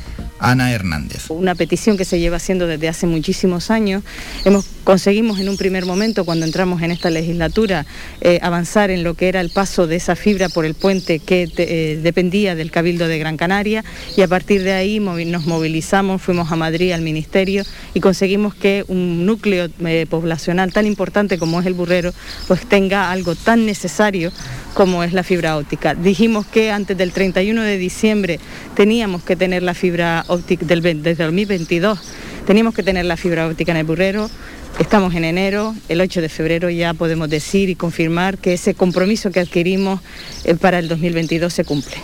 [0.43, 1.30] Ana Hernández.
[1.30, 4.03] Una petición que se lleva haciendo desde hace muchísimos años.
[4.45, 7.86] Hemos conseguimos en un primer momento, cuando entramos en esta legislatura,
[8.20, 11.49] eh, avanzar en lo que era el paso de esa fibra por el puente que
[11.57, 13.84] eh, dependía del Cabildo de Gran Canaria
[14.16, 17.64] y a partir de ahí nos movilizamos, fuimos a Madrid al Ministerio
[17.95, 22.12] y conseguimos que un núcleo eh, poblacional tan importante como es el Burrero,
[22.49, 24.32] pues tenga algo tan necesario
[24.75, 25.95] como es la fibra óptica.
[25.95, 28.41] Dijimos que antes del 31 de diciembre
[28.75, 31.99] teníamos que tener la fibra óptica del, desde 2022,
[32.47, 34.31] teníamos que tener la fibra óptica en el burrero.
[34.79, 39.31] Estamos en enero, el 8 de febrero ya podemos decir y confirmar que ese compromiso
[39.31, 40.01] que adquirimos
[40.45, 41.97] eh, para el 2022 se cumple.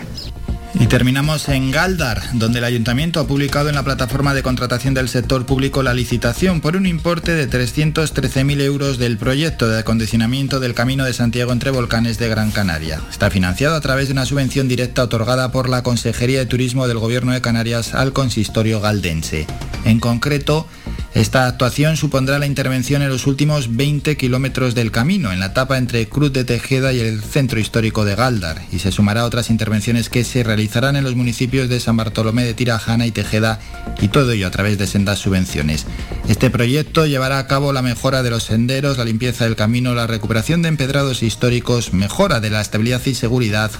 [0.74, 5.08] Y terminamos en Galdar, donde el ayuntamiento ha publicado en la plataforma de contratación del
[5.08, 10.74] sector público la licitación por un importe de 313.000 euros del proyecto de acondicionamiento del
[10.74, 13.00] Camino de Santiago entre volcanes de Gran Canaria.
[13.10, 16.98] Está financiado a través de una subvención directa otorgada por la Consejería de Turismo del
[16.98, 19.46] Gobierno de Canarias al consistorio galdense.
[19.84, 20.68] En concreto,
[21.20, 25.76] esta actuación supondrá la intervención en los últimos 20 kilómetros del camino, en la etapa
[25.76, 29.50] entre Cruz de Tejeda y el centro histórico de Galdar, y se sumará a otras
[29.50, 33.58] intervenciones que se realizarán en los municipios de San Bartolomé de Tirajana y Tejeda,
[34.00, 35.86] y todo ello a través de sendas subvenciones.
[36.28, 40.06] Este proyecto llevará a cabo la mejora de los senderos, la limpieza del camino, la
[40.06, 43.72] recuperación de empedrados históricos, mejora de la estabilidad y seguridad,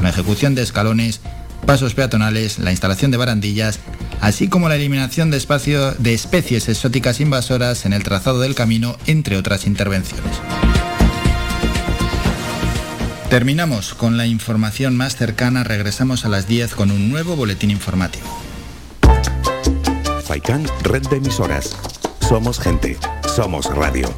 [0.00, 1.20] la ejecución de escalones,
[1.66, 3.80] pasos peatonales, la instalación de barandillas,
[4.24, 8.96] así como la eliminación de, espacio, de especies exóticas invasoras en el trazado del camino,
[9.04, 10.40] entre otras intervenciones.
[13.28, 18.26] Terminamos con la información más cercana, regresamos a las 10 con un nuevo boletín informativo.
[20.24, 21.76] Faikan, red emisoras.
[22.26, 22.96] Somos gente,
[23.34, 24.08] somos radio.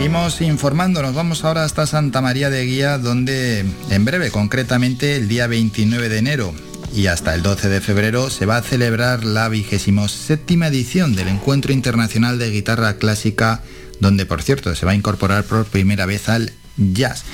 [0.00, 5.46] Seguimos informándonos, vamos ahora hasta Santa María de Guía, donde en breve, concretamente el día
[5.46, 6.54] 29 de enero
[6.94, 11.28] y hasta el 12 de febrero, se va a celebrar la vigésimo séptima edición del
[11.28, 13.60] Encuentro Internacional de Guitarra Clásica,
[14.00, 17.24] donde por cierto se va a incorporar por primera vez al jazz.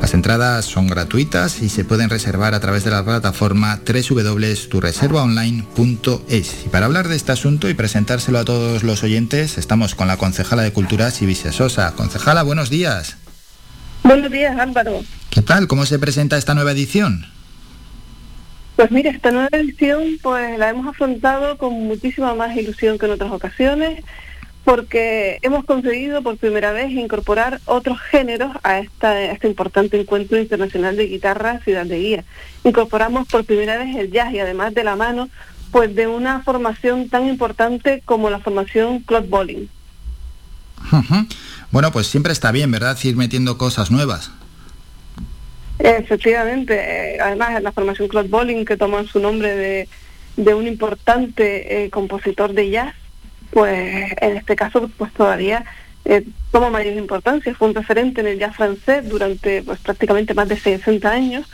[0.00, 6.66] Las entradas son gratuitas y se pueden reservar a través de la plataforma www.tureservaonline.es.
[6.66, 10.16] Y para hablar de este asunto y presentárselo a todos los oyentes, estamos con la
[10.16, 11.92] concejala de Cultura, Sibisia Sosa.
[11.96, 13.18] Concejala, buenos días.
[14.04, 15.02] Buenos días, Álvaro.
[15.30, 15.66] ¿Qué tal?
[15.66, 17.26] ¿Cómo se presenta esta nueva edición?
[18.76, 23.12] Pues mira, esta nueva edición pues la hemos afrontado con muchísima más ilusión que en
[23.12, 24.04] otras ocasiones
[24.68, 31.06] porque hemos conseguido por primera vez incorporar otros géneros a, este importante encuentro internacional de
[31.06, 32.24] guitarra Ciudad de Guía.
[32.64, 35.30] Incorporamos por primera vez el jazz y además de la mano
[35.72, 39.68] pues de una formación tan importante como la formación Claude Bowling.
[41.70, 42.98] Bueno, pues siempre está bien, ¿verdad?
[43.04, 44.30] Ir metiendo cosas nuevas.
[45.78, 49.88] Efectivamente, eh, además la formación Claude Bowling que toma su nombre
[50.36, 52.94] de, un importante eh, compositor de jazz
[53.50, 55.64] pues en este caso pues todavía
[56.04, 60.48] eh, toma mayor importancia, fue un referente en el jazz francés durante pues prácticamente más
[60.48, 61.46] de 60 años.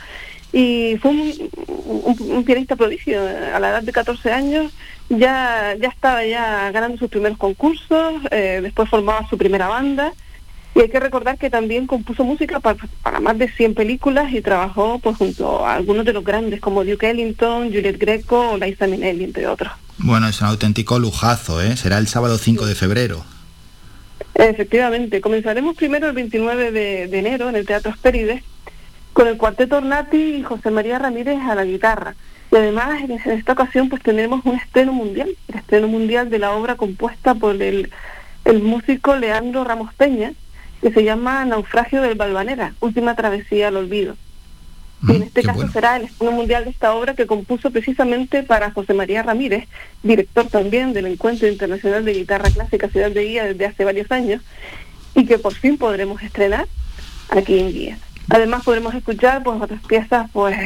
[0.53, 4.73] Y fue un, pianista prodigio, a la edad de 14 años
[5.09, 10.13] ya, ya estaba ya ganando sus primeros concursos, eh, después formaba su primera banda.
[10.73, 12.77] Y hay que recordar que también compuso música para,
[13.21, 17.09] más de 100 películas y trabajó pues junto a algunos de los grandes como Duke
[17.09, 19.71] Ellington, Juliet Greco o Liza Minnelli, entre otros.
[19.97, 21.77] Bueno, es un auténtico lujazo, ¿eh?
[21.77, 23.25] Será el sábado 5 de febrero.
[24.33, 28.43] Efectivamente, comenzaremos primero el 29 de, enero en el Teatro Asperides
[29.13, 32.15] con el cuarteto Ornati y José María Ramírez a la guitarra.
[32.51, 36.51] Y además en esta ocasión pues tenemos un estreno mundial, el estreno mundial de la
[36.51, 37.89] obra compuesta por el,
[38.43, 40.33] el músico Leandro Ramos Peña,
[40.81, 44.17] que se llama Naufragio del Balvanera, Última Travesía al Olvido
[45.09, 48.93] en este caso será el estreno mundial de esta obra que compuso precisamente para José
[48.93, 49.67] María Ramírez,
[50.03, 54.41] director también del Encuentro Internacional de Guitarra Clásica Ciudad de Guía desde hace varios años,
[55.13, 56.67] y que por fin podremos estrenar
[57.29, 57.97] aquí en Guía.
[58.29, 60.57] Además podremos escuchar pues otras piezas pues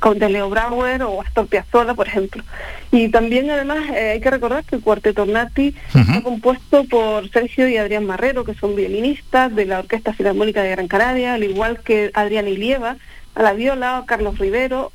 [0.00, 2.42] con de Leo Brauer o Astor Piazzolla, por ejemplo.
[2.90, 7.68] Y también además eh, hay que recordar que el Cuarteto Nati está compuesto por Sergio
[7.68, 11.80] y Adrián Marrero, que son violinistas de la Orquesta Filarmónica de Gran Canaria, al igual
[11.82, 12.96] que Adrián Ilieva,
[13.36, 14.90] a la viola, Carlos Rivero,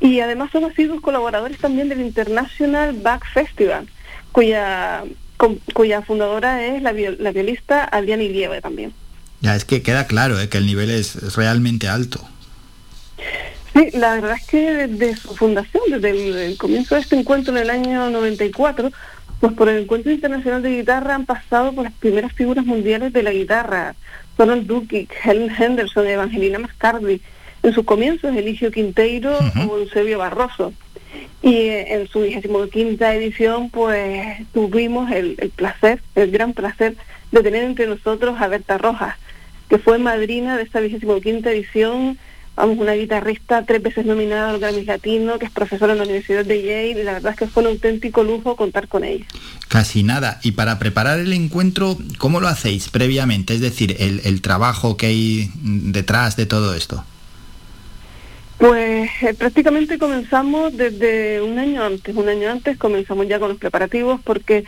[0.00, 3.88] y además son asiduos colaboradores también del International Back Festival,
[4.32, 5.04] cuya
[5.72, 8.92] cuya fundadora es la, la violista Adriana Ilieva también.
[9.40, 10.48] Ya, es que queda claro ¿eh?
[10.48, 12.20] que el nivel es, realmente alto.
[13.74, 17.62] Sí, la verdad es que desde su fundación, desde el, comienzo de este encuentro en
[17.62, 18.90] el año 94,
[19.40, 23.22] pues por el Encuentro Internacional de Guitarra han pasado por las primeras figuras mundiales de
[23.22, 23.94] la guitarra,
[24.38, 27.20] Donald Dukic, Helen Henderson, Evangelina Mascardi,
[27.64, 29.36] en sus comienzos Eligio Quinteiro
[29.68, 30.72] o Eusebio Barroso.
[31.42, 36.96] Y eh, en su vigésimo quinta edición, pues tuvimos el, el, placer, el gran placer
[37.32, 39.16] de tener entre nosotros a Berta Rojas,
[39.68, 42.18] que fue madrina de esta vigésimo quinta edición,
[42.54, 46.44] vamos, una guitarrista tres veces nominada al Grammy Latino, que es profesora en la Universidad
[46.44, 49.24] de Yale, y la verdad es que fue un auténtico lujo contar con ella.
[49.68, 50.40] Casi nada.
[50.42, 53.54] Y para preparar el encuentro, ¿cómo lo hacéis previamente?
[53.54, 57.04] Es decir, el, el trabajo que hay detrás de todo esto.
[58.66, 63.58] Pues eh, prácticamente comenzamos desde un año antes, un año antes comenzamos ya con los
[63.58, 64.64] preparativos porque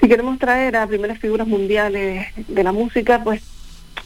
[0.00, 3.42] si queremos traer a primeras figuras mundiales de la música, pues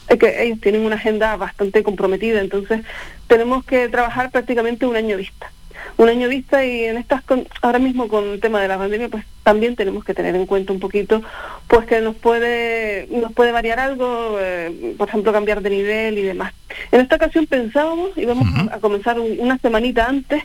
[0.09, 2.81] es que ellos tienen una agenda bastante comprometida, entonces
[3.27, 5.51] tenemos que trabajar prácticamente un año vista
[5.97, 7.23] un año vista y en estas
[7.61, 10.73] ahora mismo con el tema de la pandemia pues también tenemos que tener en cuenta
[10.73, 11.21] un poquito
[11.67, 16.21] pues que nos puede nos puede variar algo eh, por ejemplo cambiar de nivel y
[16.21, 16.53] demás
[16.91, 20.43] en esta ocasión pensábamos íbamos a comenzar una semanita antes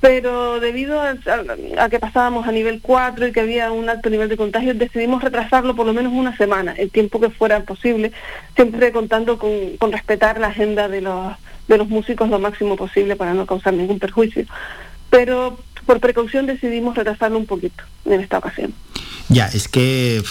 [0.00, 4.36] pero debido a, que pasábamos a nivel 4 y que había un alto nivel de
[4.36, 8.12] contagios, decidimos retrasarlo por lo menos una semana, el tiempo que fuera posible,
[8.54, 11.34] siempre contando con, con respetar la agenda de los,
[11.66, 14.44] de los músicos lo máximo posible para no causar ningún perjuicio.
[15.16, 18.74] Pero por precaución decidimos retrasarlo un poquito en esta ocasión.
[19.30, 20.22] Ya, es que,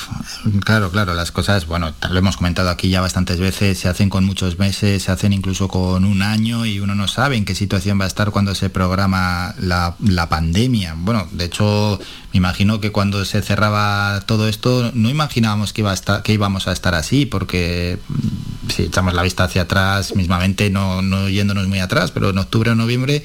[0.63, 4.25] claro, claro, las cosas, bueno, lo hemos comentado aquí ya bastantes veces, se hacen con
[4.25, 7.99] muchos meses, se hacen incluso con un año y uno no sabe en qué situación
[7.99, 10.93] va a estar cuando se programa la, la pandemia.
[10.95, 11.99] Bueno, de hecho,
[12.31, 16.31] me imagino que cuando se cerraba todo esto, no imaginábamos que, iba a estar, que
[16.31, 21.27] íbamos a estar así, porque mm, si echamos la vista hacia atrás, mismamente no, no
[21.27, 23.23] yéndonos muy atrás, pero en octubre o noviembre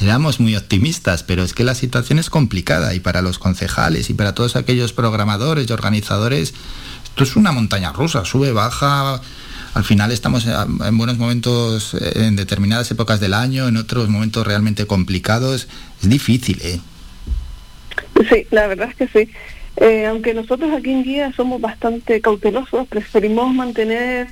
[0.00, 4.14] éramos muy optimistas, pero es que la situación es complicada y para los concejales y
[4.14, 6.54] para todos aquellos programadores y organizadores,
[7.04, 9.20] esto es una montaña rusa, sube, baja.
[9.74, 14.86] Al final estamos en buenos momentos, en determinadas épocas del año, en otros momentos realmente
[14.86, 15.68] complicados.
[16.02, 16.80] Es difícil, ¿eh?
[18.30, 19.32] Sí, la verdad es que sí.
[19.76, 24.26] Eh, aunque nosotros aquí en Guía somos bastante cautelosos, preferimos mantener,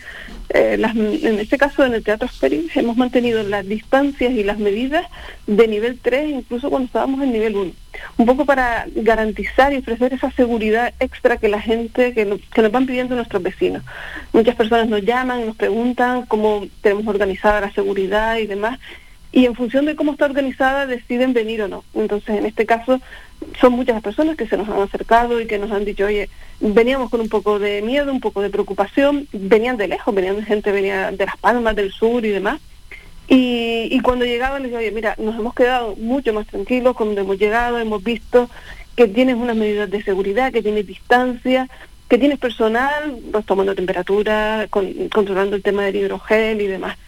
[0.49, 4.59] eh, las, en este caso en el Teatro Asperis, hemos mantenido las distancias y las
[4.59, 5.07] medidas
[5.47, 7.73] de nivel 3, incluso cuando estábamos en nivel 1.
[8.17, 12.73] Un poco para garantizar y ofrecer esa seguridad extra que la gente, que, que nos
[12.73, 13.83] van pidiendo nuestros vecinos.
[14.33, 18.79] Muchas personas nos llaman, nos preguntan cómo tenemos organizada la seguridad y demás,
[19.31, 21.85] y en función de cómo está organizada deciden venir o no.
[21.95, 23.01] Entonces, en este caso,
[23.61, 26.29] son muchas las personas que se nos han acercado y que nos han dicho, oye,
[26.61, 30.45] veníamos con un poco de miedo, un poco de preocupación, venían de lejos, venían de
[30.45, 32.61] gente, venía de Las Palmas, del sur y demás.
[33.27, 37.39] Y, cuando llegaban les digo, oye, mira, nos hemos quedado mucho más tranquilos cuando hemos
[37.39, 38.51] llegado, hemos visto
[38.97, 41.69] que tienes unas medidas de seguridad, que tienes distancia,
[42.09, 46.99] que tienes personal, pues tomando temperatura, controlando el tema del hidrogel y demás.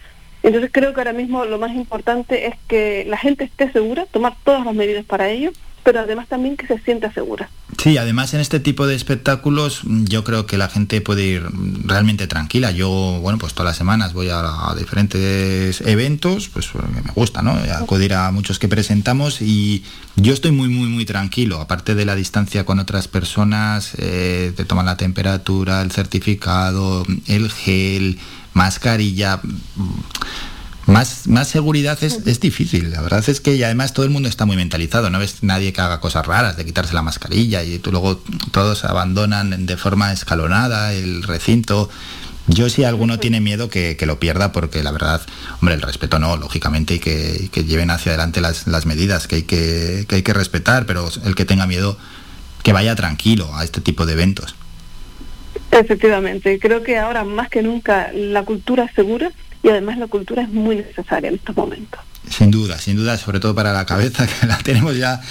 [0.43, 4.33] Entonces creo que ahora mismo lo más importante es que la gente esté segura, tomar
[4.43, 5.51] todas las medidas para ello,
[5.87, 7.49] pero además también que se sienta segura.
[7.81, 11.47] Sí, además en este tipo de espectáculos mm, yo creo que la gente puede ir
[11.85, 12.71] realmente tranquila.
[12.71, 12.89] Yo,
[13.21, 14.43] bueno, pues todas las semanas voy a,
[14.77, 17.51] diferentes eventos, pues me gusta, ¿no?
[17.51, 19.85] Acudir a muchos que presentamos y
[20.17, 21.61] yo estoy muy, muy, muy tranquilo.
[21.61, 27.49] Aparte de la distancia con otras personas, eh, te toman la temperatura, el certificado, el
[27.49, 28.19] gel,
[28.51, 29.39] mascarilla
[30.87, 32.91] más, más seguridad es, es, difícil.
[32.91, 35.09] La verdad es que y además todo el mundo está muy mentalizado.
[35.09, 38.21] No ves nadie que haga cosas raras de quitarse la mascarilla y tú luego
[38.51, 41.89] todos abandonan de forma escalonada el recinto.
[42.47, 45.21] Yo si alguno tiene miedo que, que, lo pierda porque la verdad,
[45.59, 49.35] hombre, el respeto no, lógicamente, y que, que lleven hacia adelante las, las medidas que
[49.35, 51.97] hay que, que hay que respetar, pero el que tenga miedo,
[52.63, 54.55] que vaya tranquilo a este tipo de eventos.
[55.79, 60.43] Efectivamente, creo que ahora más que nunca la cultura es segura y además la cultura
[60.43, 61.99] es muy necesaria en estos momentos.
[62.29, 65.21] Sin duda, sin duda, sobre todo para la cabeza, que la tenemos ya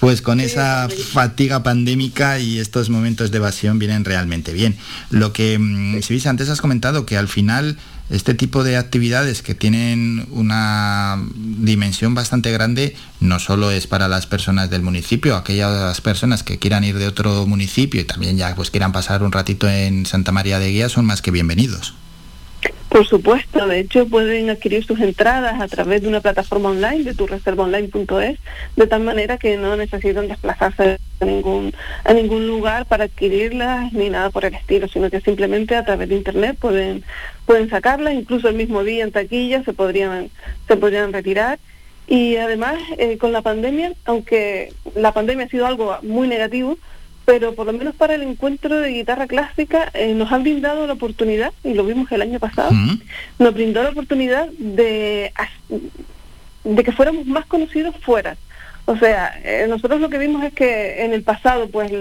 [0.00, 4.76] pues con esa fatiga pandémica y estos momentos de evasión vienen realmente bien.
[5.10, 7.78] Lo que, mm, si antes has comentado que al final
[8.12, 14.26] este tipo de actividades que tienen una dimensión bastante grande no solo es para las
[14.26, 18.70] personas del municipio, aquellas personas que quieran ir de otro municipio y también ya pues
[18.70, 21.94] quieran pasar un ratito en Santa María de Guía son más que bienvenidos.
[22.92, 27.14] Por supuesto, de hecho pueden adquirir sus entradas a través de una plataforma online de
[27.14, 28.38] turreservaonline.es,
[28.76, 31.72] de tal manera que no necesitan desplazarse a ningún,
[32.04, 36.10] a ningún lugar para adquirirlas ni nada por el estilo, sino que simplemente a través
[36.10, 37.02] de internet pueden,
[37.46, 40.28] pueden sacarlas, incluso el mismo día en taquilla se podrían,
[40.68, 41.58] se podrían retirar.
[42.06, 46.76] Y además, eh, con la pandemia, aunque la pandemia ha sido algo muy negativo,
[47.24, 50.94] pero por lo menos para el encuentro de guitarra clásica eh, nos han brindado la
[50.94, 52.72] oportunidad, y lo vimos el año pasado,
[53.38, 55.32] nos brindó la oportunidad de,
[56.64, 58.36] de que fuéramos más conocidos fuera.
[58.84, 61.92] O sea, eh, nosotros lo que vimos es que en el pasado pues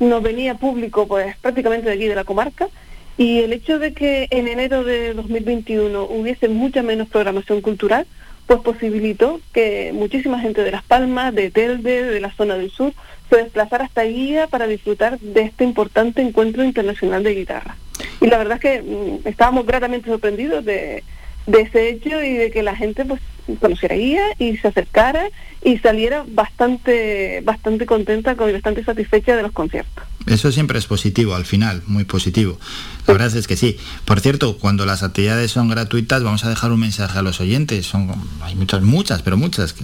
[0.00, 2.68] nos venía público pues prácticamente de aquí de la comarca
[3.16, 8.06] y el hecho de que en enero de 2021 hubiese mucha menos programación cultural,
[8.46, 12.92] pues posibilitó que muchísima gente de Las Palmas, de Telde, de la zona del sur,
[13.30, 17.76] se desplazara hasta Guía para disfrutar de este importante encuentro internacional de guitarra.
[18.20, 21.02] Y la verdad es que mm, estábamos gratamente sorprendidos de,
[21.46, 23.20] de ese hecho y de que la gente pues
[23.60, 25.28] conociera guía y se acercara
[25.62, 30.04] y saliera bastante bastante contenta y bastante satisfecha de los conciertos.
[30.26, 32.58] Eso siempre es positivo al final, muy positivo.
[33.06, 33.76] La verdad es que sí.
[34.06, 37.84] Por cierto, cuando las actividades son gratuitas, vamos a dejar un mensaje a los oyentes.
[37.84, 38.10] Son
[38.42, 39.74] hay muchas muchas, pero muchas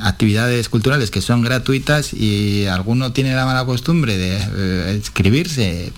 [0.00, 5.92] actividades culturales que son gratuitas y alguno tiene la mala costumbre de eh, escribirse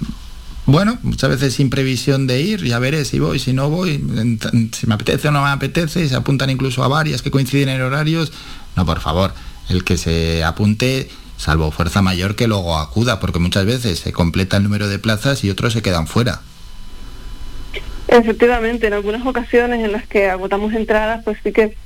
[0.67, 4.05] bueno, muchas veces sin previsión de ir, ya veré si voy, si no voy,
[4.73, 7.83] si me apetece o no me apetece, se apuntan incluso a varias que coinciden en
[7.83, 8.33] horarios.
[8.75, 9.33] No, por favor,
[9.69, 14.57] el que se apunte, salvo fuerza mayor, que luego acuda, porque muchas veces se completa
[14.57, 16.41] el número de plazas y otros se quedan fuera.
[18.09, 21.77] Efectivamente, en algunas ocasiones en las que agotamos entradas, pues sí que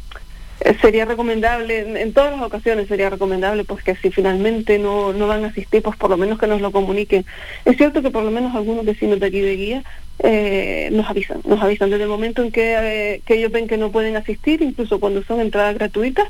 [0.81, 5.45] sería recomendable, en, todas las ocasiones sería recomendable pues que si finalmente no, no van
[5.45, 7.25] a asistir, pues por lo menos que nos lo comuniquen.
[7.65, 9.85] Es cierto que por lo menos algunos vecinos de aquí de guía
[10.23, 13.79] eh, nos avisan, nos avisan desde el momento en que, eh, que ellos ven que
[13.79, 16.29] no pueden asistir, incluso cuando son entradas gratuitas,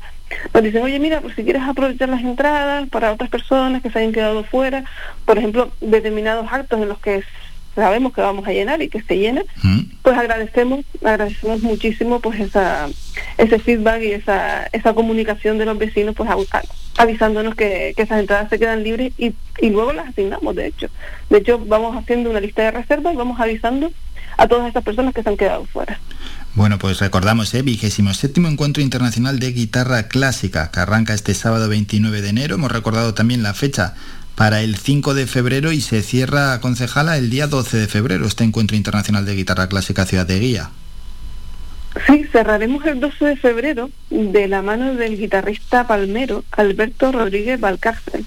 [0.55, 3.99] nos dicen, oye mira, pues si quieres aprovechar las entradas para otras personas que se
[3.99, 4.85] hayan quedado fuera,
[5.24, 7.24] por ejemplo, determinados actos en los que
[7.75, 9.81] sabemos que vamos a llenar y que se llena, mm.
[10.03, 12.89] pues agradecemos, agradecemos muchísimo pues esa,
[13.39, 16.29] ese feedback y esa, esa comunicación de los vecinos pues
[16.97, 20.89] avisándonos que, que, esas entradas se quedan libres y, y luego las asignamos de hecho.
[21.29, 23.91] De hecho vamos haciendo una lista de reservas y vamos avisando
[24.37, 25.99] a todas esas personas que se han quedado fuera.
[26.55, 27.62] Bueno, pues recordamos, ¿eh?
[27.62, 32.57] vigésimo séptimo Encuentro Internacional de Guitarra Clásica, que arranca este sábado 29 de enero.
[32.57, 33.95] Hemos recordado también la fecha
[34.35, 38.45] para el 5 de febrero y se cierra concejala el día 12 de febrero, este
[38.45, 40.70] Encuentro Internacional de Guitarra Clásica Ciudad de Guía.
[42.07, 48.24] Sí, cerraremos el 12 de febrero de la mano del guitarrista palmero Alberto Rodríguez Valcárcel,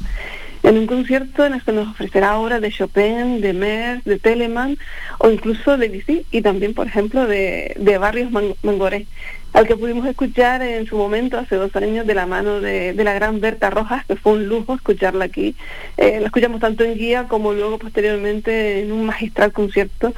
[0.64, 4.78] en un concierto en el que nos ofrecerá obras de Chopin, de Merz, de Telemann
[5.18, 8.32] o incluso de Bizet y también, por ejemplo, de, de Barrios
[8.64, 9.08] Mangoré
[9.54, 13.14] al que pudimos escuchar en su momento, hace dos años, de la mano de, la
[13.14, 15.56] gran Berta Rojas, que fue un lujo escucharla aquí.
[15.98, 20.16] Eh, la escuchamos tanto en guía como luego posteriormente en un magistral concierto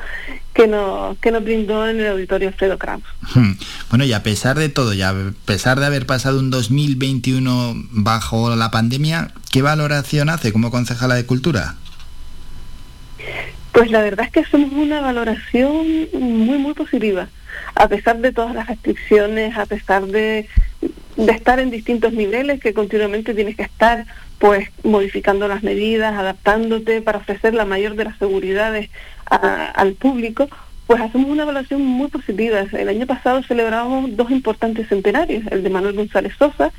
[0.53, 3.03] que nos, que nos brindó en el auditorio Alfredo Kraus.
[3.33, 3.53] Hmm.
[3.89, 5.13] Bueno, y a pesar de todo, y a
[5.43, 11.25] pesar de haber pasado un 2021 bajo la pandemia, ¿qué valoración hace como concejala de
[11.25, 11.75] Cultura?
[13.73, 17.27] Pues la verdad es que hacemos una valoración muy, muy positiva
[17.75, 20.47] a pesar de todas las restricciones, a pesar de,
[21.17, 24.05] estar en distintos niveles, que continuamente tienes que estar
[24.39, 28.89] pues modificando las medidas, adaptándote para ofrecer la mayor de las seguridades
[29.25, 30.49] al público,
[30.87, 32.65] pues hacemos una evaluación muy positiva.
[32.71, 36.71] El año pasado celebrábamos dos importantes centenarios, el de Manuel González Sosa,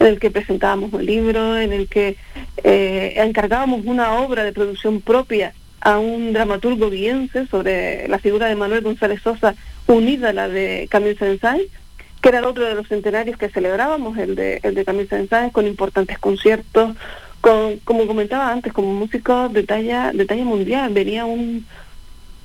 [0.00, 2.16] en el que presentábamos un libro, en el que
[2.64, 8.56] eh, encargábamos una obra de producción propia a un dramaturgo viense sobre la figura de
[8.56, 9.54] Manuel González Sosa
[9.94, 11.68] unida a la de Camille Saint-Saëns,
[12.20, 15.66] que era otro de los centenarios que celebrábamos, el de, el de Camille Saint-Saëns, con
[15.66, 16.96] importantes conciertos,
[17.40, 20.92] con, como comentaba antes, como músico de talla, de talla mundial.
[20.92, 21.66] Venía un,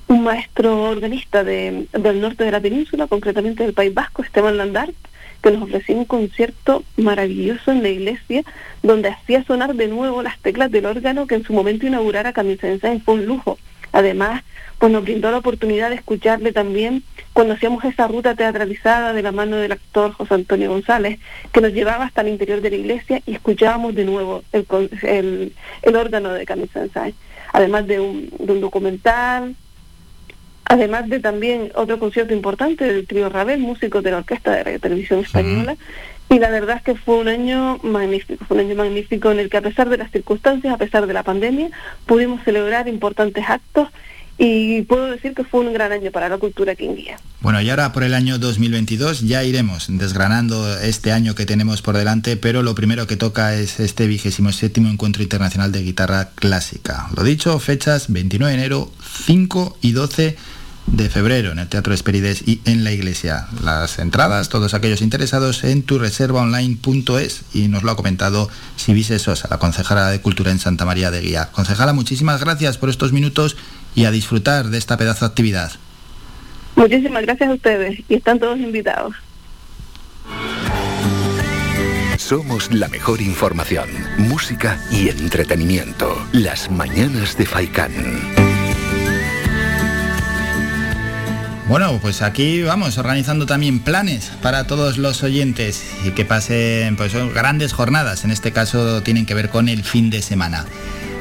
[0.08, 4.94] maestro organista de, del norte de la península, concretamente del País Vasco, Esteban Landart,
[5.42, 8.42] que nos ofreció un concierto maravilloso en la iglesia,
[8.82, 12.58] donde hacía sonar de nuevo las teclas del órgano que en su momento inaugurara Camille
[12.58, 13.04] Saint-Saëns.
[13.04, 13.58] Fue un lujo.
[13.98, 14.44] Además,
[14.78, 19.32] pues nos brindó la oportunidad de escucharle también cuando hacíamos esa ruta teatralizada de la
[19.32, 21.18] mano del actor José Antonio González,
[21.50, 25.96] que nos llevaba hasta el interior de la iglesia y escuchábamos de nuevo el, el,
[25.96, 26.70] órgano de Camille
[27.52, 29.56] además de un, de un documental,
[30.64, 34.78] además de también otro concierto importante del trío Ravel, músico de la Orquesta de la
[34.78, 35.76] Televisión Española,
[36.30, 39.48] y la verdad es que fue un año magnífico, fue un año magnífico en el
[39.48, 41.70] que a pesar de las circunstancias, a pesar de la pandemia,
[42.06, 43.88] pudimos celebrar importantes actos
[44.40, 47.16] y puedo decir que fue un gran año para la cultura aquí en Guía.
[47.40, 51.96] Bueno, y ahora por el año 2022 ya iremos desgranando este año que tenemos por
[51.96, 57.08] delante, pero lo primero que toca es este vigésimo séptimo Encuentro Internacional de Guitarra Clásica.
[57.16, 58.92] Lo dicho, fechas 29 de enero,
[59.26, 60.36] 5 y 12
[60.92, 63.46] de febrero en el Teatro Esperides y en la iglesia.
[63.62, 69.48] Las entradas, todos aquellos interesados en tu reservaonline.es y nos lo ha comentado Sibise Sosa,
[69.50, 71.50] la concejala de Cultura en Santa María de Guía.
[71.52, 73.56] Concejala, muchísimas gracias por estos minutos
[73.94, 75.72] y a disfrutar de esta pedazo de actividad.
[76.76, 79.14] Muchísimas gracias a ustedes y están todos invitados.
[82.16, 86.14] Somos la mejor información, música y entretenimiento.
[86.32, 88.47] Las mañanas de Faikán.
[91.68, 97.12] Bueno, pues aquí vamos organizando también planes para todos los oyentes y que pasen pues
[97.34, 100.64] grandes jornadas, en este caso tienen que ver con el fin de semana.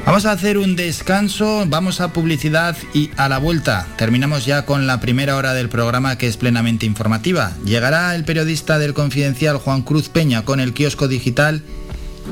[0.05, 3.87] Vamos a hacer un descanso, vamos a publicidad y a la vuelta.
[3.97, 7.51] Terminamos ya con la primera hora del programa que es plenamente informativa.
[7.65, 11.61] Llegará el periodista del Confidencial Juan Cruz Peña con el kiosco digital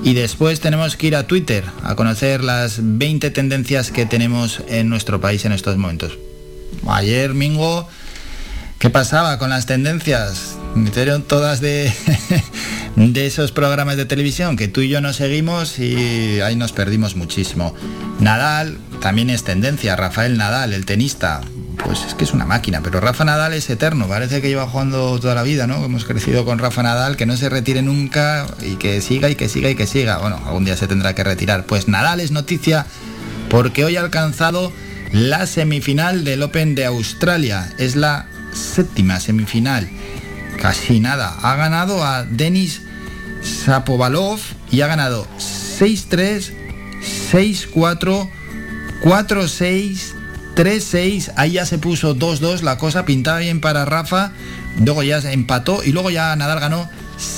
[0.06, 4.88] y después tenemos que ir a Twitter a conocer las 20 tendencias que tenemos en
[4.88, 6.18] nuestro país en estos momentos.
[6.88, 7.90] Ayer, Mingo,
[8.80, 10.58] ¿qué pasaba con las tendencias?
[10.76, 11.94] Metieron todas de,
[12.96, 17.16] de esos programas de televisión que tú y yo no seguimos y ahí nos perdimos
[17.16, 17.74] muchísimo.
[18.20, 21.42] Nadal también es tendencia, Rafael Nadal, el tenista.
[21.84, 25.20] Pues es que es una máquina, pero Rafa Nadal es eterno, parece que lleva jugando
[25.20, 25.84] toda la vida, ¿no?
[25.86, 29.50] Hemos crecido con Rafa Nadal, que no se retire nunca y que siga y que
[29.50, 30.18] siga y que siga.
[30.18, 31.66] Bueno, algún día se tendrá que retirar.
[31.66, 32.88] Pues Nadal es noticia
[33.50, 34.72] porque hoy ha alcanzado
[35.12, 37.72] la semifinal del Open de Australia.
[37.78, 38.26] Es la
[38.56, 39.88] séptima semifinal.
[40.62, 41.36] Casi nada.
[41.42, 42.82] Ha ganado a Denis
[43.42, 44.40] Sapovalov
[44.72, 46.52] y ha ganado 6-3,
[47.32, 48.30] 6-4,
[49.04, 49.98] 4-6,
[50.56, 51.34] 3-6.
[51.36, 52.62] Ahí ya se puso 2-2.
[52.62, 54.32] La cosa pintaba bien para Rafa.
[54.84, 56.90] Luego ya se empató y luego ya Nadal ganó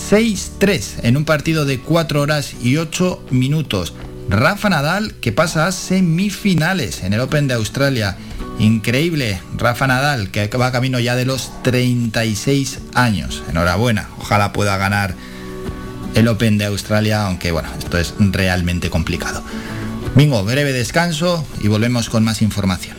[0.10, 3.94] 6-3 en un partido de 4 horas y 8 minutos.
[4.30, 8.18] Rafa Nadal que pasa a semifinales en el Open de Australia.
[8.60, 13.44] Increíble, Rafa Nadal que va camino ya de los 36 años.
[13.50, 15.14] Enhorabuena, ojalá pueda ganar
[16.16, 19.44] el Open de Australia, aunque bueno, esto es realmente complicado.
[20.16, 22.98] Bingo, breve descanso y volvemos con más información.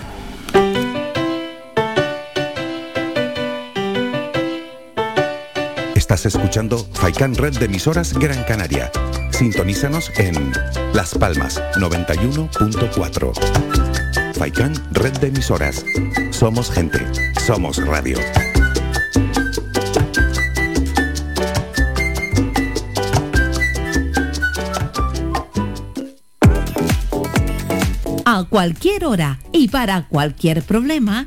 [5.97, 8.93] Estás escuchando Faikan Red de emisoras Gran Canaria.
[9.31, 10.53] Sintonízanos en
[10.95, 13.88] Las Palmas 91.4.
[14.39, 15.85] Faikan Red de emisoras.
[16.31, 17.01] Somos gente,
[17.45, 18.17] somos radio.
[28.25, 31.27] A cualquier hora y para cualquier problema,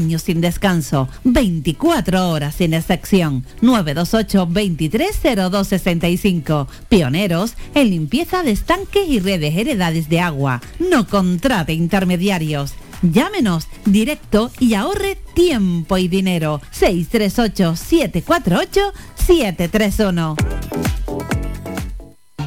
[0.01, 1.07] sin descanso.
[1.23, 3.45] 24 horas sin excepción.
[3.61, 6.67] 928 230265.
[6.89, 10.61] Pioneros en limpieza de estanques y redes heredades de agua.
[10.79, 12.73] No contrate intermediarios.
[13.01, 16.61] Llámenos directo y ahorre tiempo y dinero.
[16.71, 20.35] 638 748 731.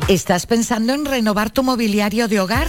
[0.09, 2.68] ¿Estás pensando en renovar tu mobiliario de hogar?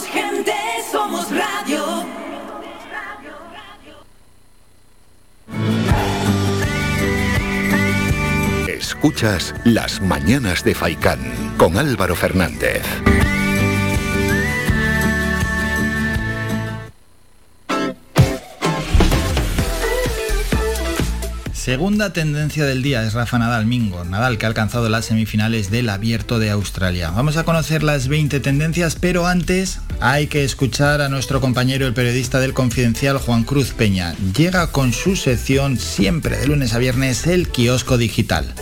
[9.01, 11.19] Escuchas Las Mañanas de Faicán
[11.57, 12.83] con Álvaro Fernández.
[21.51, 24.05] Segunda tendencia del día es Rafa Nadal Mingo.
[24.05, 27.09] Nadal que ha alcanzado las semifinales del Abierto de Australia.
[27.09, 31.95] Vamos a conocer las 20 tendencias, pero antes hay que escuchar a nuestro compañero el
[31.95, 34.13] periodista del Confidencial Juan Cruz Peña.
[34.37, 38.53] Llega con su sección siempre de lunes a viernes el kiosco digital.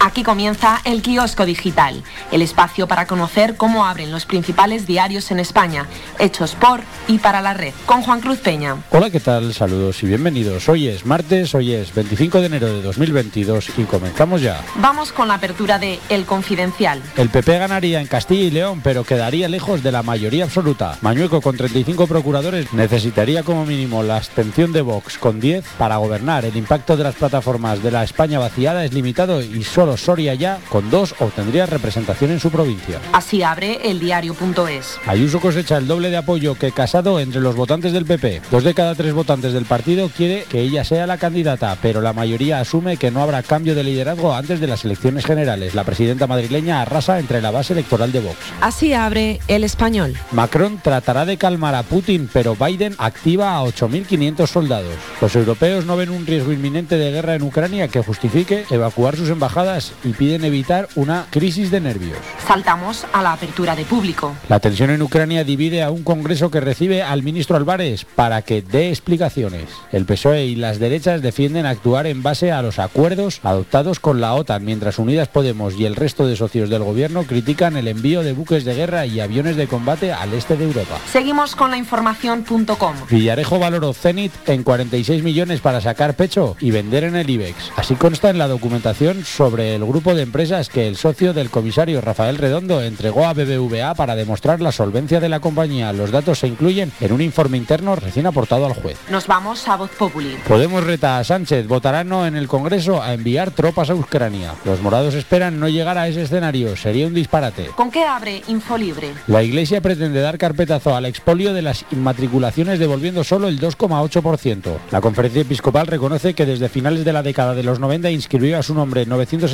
[0.00, 5.40] Aquí comienza el kiosco digital, el espacio para conocer cómo abren los principales diarios en
[5.40, 5.86] España,
[6.20, 8.76] hechos por y para la red, con Juan Cruz Peña.
[8.90, 9.52] Hola, ¿qué tal?
[9.52, 10.68] Saludos y bienvenidos.
[10.68, 14.62] Hoy es martes, hoy es 25 de enero de 2022 y comenzamos ya.
[14.76, 17.02] Vamos con la apertura de El Confidencial.
[17.16, 20.96] El PP ganaría en Castilla y León, pero quedaría lejos de la mayoría absoluta.
[21.00, 26.44] Mañueco con 35 procuradores necesitaría como mínimo la abstención de Vox con 10 para gobernar.
[26.44, 30.58] El impacto de las plataformas de la España vaciada es limitado y solo Soria ya,
[30.68, 33.00] con dos, obtendría representación en su provincia.
[33.12, 34.98] Así abre el diario.es.
[35.06, 38.42] Ayuso cosecha el doble de apoyo que Casado entre los votantes del PP.
[38.50, 42.12] Dos de cada tres votantes del partido quiere que ella sea la candidata, pero la
[42.12, 45.74] mayoría asume que no habrá cambio de liderazgo antes de las elecciones generales.
[45.74, 48.36] La presidenta madrileña arrasa entre la base electoral de Vox.
[48.60, 50.14] Así abre el español.
[50.32, 54.94] Macron tratará de calmar a Putin, pero Biden activa a 8.500 soldados.
[55.20, 59.30] Los europeos no ven un riesgo inminente de guerra en Ucrania que justifique evacuar sus
[59.30, 62.18] embajadas y piden evitar una crisis de nervios.
[62.46, 64.34] Saltamos a la apertura de público.
[64.48, 68.62] La tensión en Ucrania divide a un Congreso que recibe al ministro Álvarez para que
[68.62, 69.68] dé explicaciones.
[69.92, 74.34] El PSOE y las derechas defienden actuar en base a los acuerdos adoptados con la
[74.34, 78.32] OTAN, mientras Unidas Podemos y el resto de socios del gobierno critican el envío de
[78.32, 80.98] buques de guerra y aviones de combate al este de Europa.
[81.12, 82.94] Seguimos con la información.com.
[83.10, 87.72] Villarejo valoró Zenit en 46 millones para sacar pecho y vender en el IBEX.
[87.76, 92.00] Así consta en la documentación sobre el grupo de empresas que el socio del comisario
[92.00, 95.92] Rafael Redondo entregó a BBVA para demostrar la solvencia de la compañía.
[95.92, 98.98] Los datos se incluyen en un informe interno recién aportado al juez.
[99.10, 100.36] Nos vamos a Voz Populi.
[100.46, 104.54] Podemos reta a Sánchez, votará no en el Congreso a enviar tropas a Ucrania.
[104.64, 107.66] Los morados esperan no llegar a ese escenario, sería un disparate.
[107.76, 109.12] ¿Con qué abre Infolibre?
[109.26, 114.76] La Iglesia pretende dar carpetazo al expolio de las inmatriculaciones devolviendo solo el 2,8%.
[114.90, 118.62] La conferencia episcopal reconoce que desde finales de la década de los 90 inscribió a
[118.62, 119.06] su nombre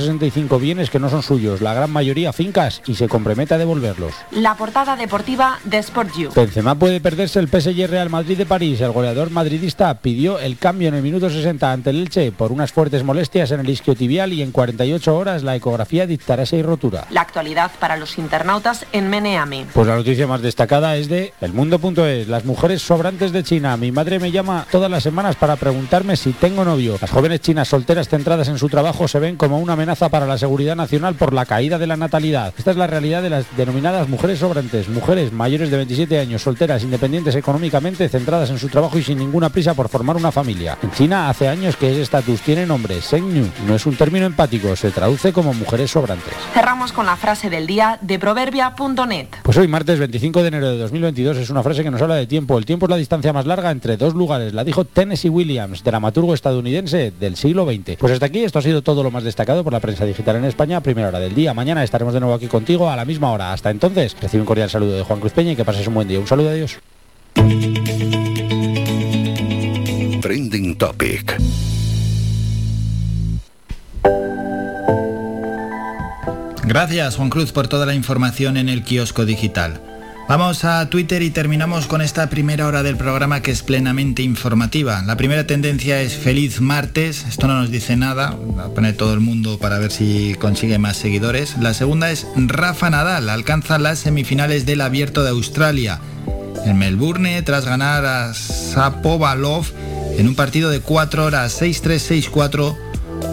[0.04, 4.14] 965 bienes que no son suyos, la gran mayoría fincas, y se compromete a devolverlos.
[4.30, 6.30] La portada deportiva de Sport You.
[6.34, 8.80] Benzema puede perderse el PSG Real Madrid de París.
[8.80, 12.72] El goleador madridista pidió el cambio en el minuto 60 ante el Elche por unas
[12.72, 17.06] fuertes molestias en el isquiotibial y en 48 horas la ecografía dictará esa rotura.
[17.10, 19.66] La actualidad para los internautas en Meneame.
[19.72, 22.28] Pues la noticia más destacada es de elmundo.es.
[22.28, 23.76] Las mujeres sobrantes de China.
[23.76, 26.96] Mi madre me llama todas las semanas para preguntarme si tengo novio.
[27.00, 30.38] Las jóvenes chinas solteras centradas en su trabajo se ven como una amenaza para la
[30.38, 32.52] seguridad nacional por la caída de la natalidad.
[32.58, 34.88] Esta es la realidad de las denominadas mujeres sobrantes.
[34.88, 39.50] Mujeres mayores de 27 años, solteras, independientes económicamente, centradas en su trabajo y sin ninguna
[39.50, 40.76] prisa por formar una familia.
[40.82, 43.48] En China hace años que ese estatus tiene nombre, Sengnu.
[43.66, 46.34] No es un término empático, se traduce como mujeres sobrantes.
[46.52, 49.28] Cerramos con la frase del día de proverbia.net.
[49.42, 52.26] Pues hoy, martes 25 de enero de 2022, es una frase que nos habla de
[52.26, 52.58] tiempo.
[52.58, 54.52] El tiempo es la distancia más larga entre dos lugares.
[54.54, 57.96] La dijo Tennessee Williams, dramaturgo estadounidense del siglo XX.
[57.98, 60.46] Pues hasta aquí, esto ha sido todo lo más destacado por la prensa digital en
[60.46, 61.52] España, a primera hora del día.
[61.52, 63.52] Mañana estaremos de nuevo aquí contigo a la misma hora.
[63.52, 66.08] Hasta entonces, recibe un cordial saludo de Juan Cruz Peña y que pases un buen
[66.08, 66.18] día.
[66.18, 66.78] Un saludo, adiós.
[70.22, 71.36] Trending Topic.
[76.66, 79.82] Gracias Juan Cruz por toda la información en el kiosco digital.
[80.26, 85.02] Vamos a Twitter y terminamos con esta primera hora del programa que es plenamente informativa.
[85.02, 89.12] La primera tendencia es feliz martes, esto no nos dice nada, va a poner todo
[89.12, 91.58] el mundo para ver si consigue más seguidores.
[91.58, 96.00] La segunda es Rafa Nadal, alcanza las semifinales del Abierto de Australia
[96.64, 99.66] en Melbourne tras ganar a Sapovalov
[100.16, 102.76] en un partido de 4 horas 6-3, 6-4,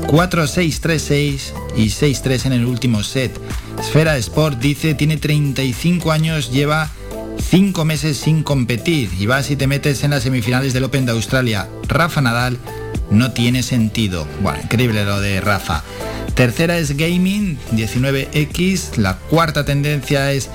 [0.07, 1.39] 4-6, 3-6
[1.77, 3.31] y 6-3 en el último set.
[3.79, 6.89] Esfera Sport dice tiene 35 años, lleva
[7.49, 11.11] 5 meses sin competir y vas y te metes en las semifinales del Open de
[11.11, 11.67] Australia.
[11.87, 12.57] Rafa Nadal
[13.09, 14.27] no tiene sentido.
[14.41, 15.83] Bueno, increíble lo de Rafa.
[16.35, 18.97] Tercera es gaming, 19X.
[18.97, 20.49] La cuarta tendencia es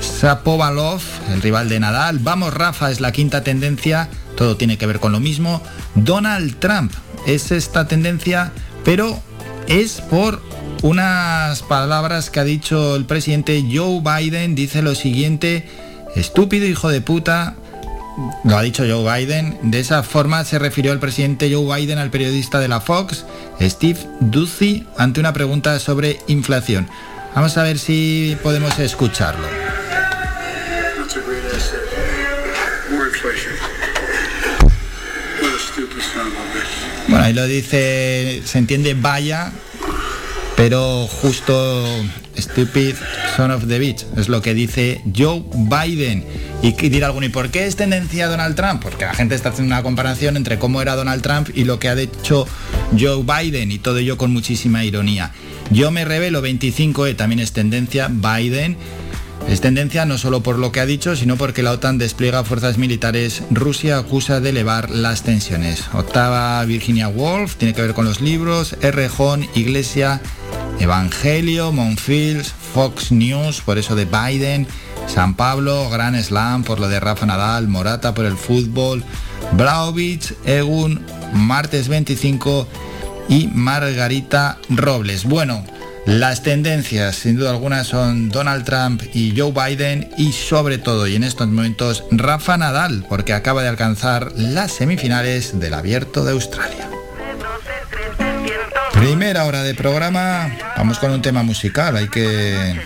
[0.00, 1.00] Sapovalov,
[1.32, 2.18] el rival de Nadal.
[2.20, 4.08] Vamos Rafa es la quinta tendencia.
[4.36, 5.62] Todo tiene que ver con lo mismo.
[5.94, 6.92] Donald Trump
[7.26, 8.52] es esta tendencia,
[8.84, 9.20] pero
[9.68, 10.40] es por
[10.82, 14.54] unas palabras que ha dicho el presidente Joe Biden.
[14.54, 15.68] Dice lo siguiente,
[16.14, 17.56] estúpido hijo de puta,
[18.44, 19.58] lo ha dicho Joe Biden.
[19.62, 23.24] De esa forma se refirió el presidente Joe Biden al periodista de la Fox,
[23.60, 26.88] Steve Ducey, ante una pregunta sobre inflación.
[27.34, 29.46] Vamos a ver si podemos escucharlo.
[37.16, 39.50] Bueno, ahí lo dice, se entiende vaya,
[40.54, 41.86] pero justo
[42.36, 42.94] stupid
[43.38, 46.26] son of the beach, es lo que dice Joe Biden.
[46.60, 48.82] Y dirá alguno, ¿y por qué es tendencia Donald Trump?
[48.82, 51.88] Porque la gente está haciendo una comparación entre cómo era Donald Trump y lo que
[51.88, 52.46] ha hecho
[53.00, 55.32] Joe Biden, y todo ello con muchísima ironía.
[55.70, 58.76] Yo me revelo 25E, también es tendencia Biden.
[59.48, 62.78] Es tendencia no solo por lo que ha dicho, sino porque la OTAN despliega fuerzas
[62.78, 63.42] militares.
[63.50, 65.84] Rusia acusa de elevar las tensiones.
[65.92, 68.76] Octava Virginia Woolf, tiene que ver con los libros.
[68.82, 70.20] Errejón, Iglesia,
[70.80, 74.66] Evangelio, Monfils, Fox News, por eso de Biden.
[75.06, 79.04] San Pablo, Gran Slam por lo de Rafa Nadal, Morata por el fútbol,
[79.52, 81.00] Blaovic, Egun,
[81.32, 82.66] martes 25
[83.28, 85.24] y Margarita Robles.
[85.24, 85.64] Bueno,
[86.06, 91.16] las tendencias, sin duda alguna, son Donald Trump y Joe Biden y sobre todo, y
[91.16, 96.88] en estos momentos, Rafa Nadal, porque acaba de alcanzar las semifinales del Abierto de Australia.
[98.92, 102.80] Primera hora de programa, vamos con un tema musical, hay que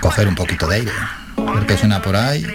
[0.00, 0.92] coger un poquito de aire,
[1.36, 2.46] porque suena por ahí.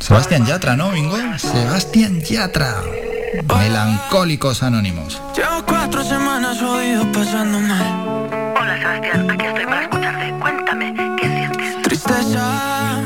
[0.00, 1.18] Sebastián Yatra, ¿no, Bingo?
[1.36, 2.76] Sebastián Yatra.
[3.34, 5.20] Melancólicos Anónimos.
[5.36, 8.30] Llevo cuatro semanas jodido pasando mal.
[8.58, 10.34] Hola Sebastián, aquí estoy para escucharte.
[10.38, 11.82] Cuéntame, ¿qué sientes?
[11.82, 13.02] Tristeza.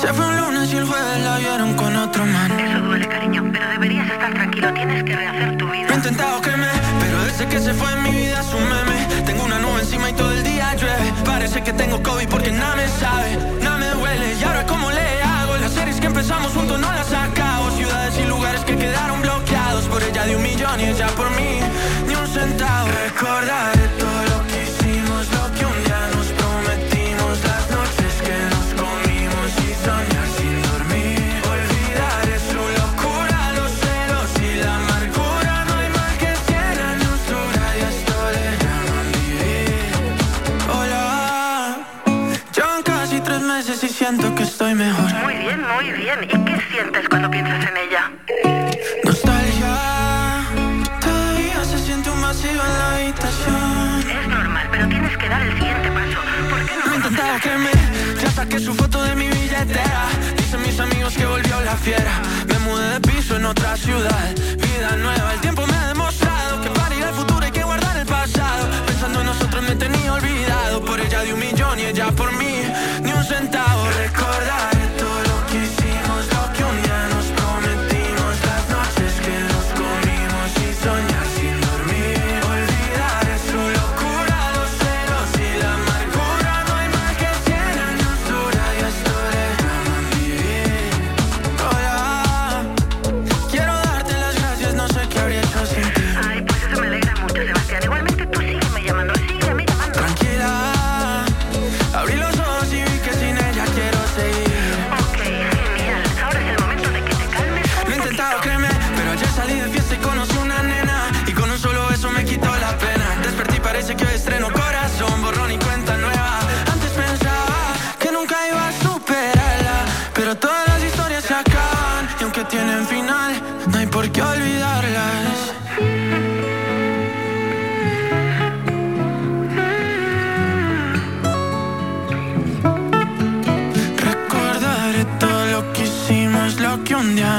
[0.00, 2.58] Se fue un lunes y el jueves la vieron con otro man.
[2.58, 4.72] Eso duele, cariño, pero deberías estar tranquilo.
[4.74, 5.86] Tienes que rehacer tu vida.
[5.90, 6.68] He intentado que me,
[7.00, 9.24] pero desde que se fue en mi vida es un meme.
[9.24, 11.12] Tengo una nube encima y todo el día llueve.
[11.24, 13.38] Parece que tengo COVID porque nada me sabe,
[47.26, 48.12] cuando piensas en ella?
[49.04, 50.44] Nostalgia,
[51.00, 54.10] todavía se siente un vacío en la habitación.
[54.10, 56.18] Es normal, pero tienes que dar el siguiente paso.
[56.50, 60.06] ¿Por qué no He intentado que me, ya saqué su foto de mi billetera.
[60.36, 62.22] Dicen mis amigos que volvió la fiera.
[62.48, 64.65] Me mudé de piso en otra ciudad.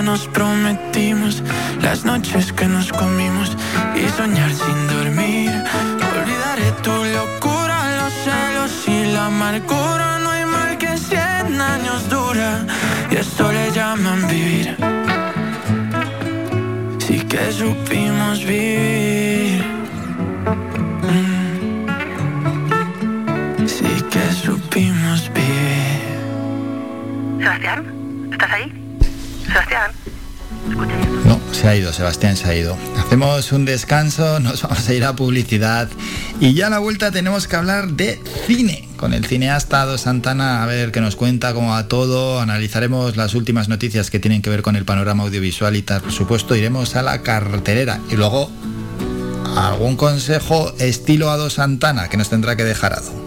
[0.08, 1.44] Nos prometimos,
[1.82, 3.52] las noches que nos comimos
[3.94, 5.52] y soñar sin dormir.
[6.16, 10.20] Olvidaré tu locura, los celos y la amargura.
[10.24, 12.66] No hay mal que cien años dura
[13.12, 14.78] y esto le llaman vivir.
[17.06, 19.62] Sí que supimos vivir.
[21.12, 21.58] Mm.
[23.68, 26.16] Sí que supimos vivir.
[27.40, 27.82] Sebastián,
[28.32, 28.77] ¿estás ahí?
[31.60, 32.78] Se ha ido, Sebastián se ha ido.
[33.00, 35.90] Hacemos un descanso, nos vamos a ir a publicidad
[36.40, 40.62] y ya a la vuelta tenemos que hablar de cine con el cineasta Ado Santana,
[40.62, 44.52] a ver qué nos cuenta, cómo va todo, analizaremos las últimas noticias que tienen que
[44.52, 48.52] ver con el panorama audiovisual y por supuesto iremos a la cartelera y luego
[49.56, 53.27] algún consejo estilo Ado Santana que nos tendrá que dejar Ado.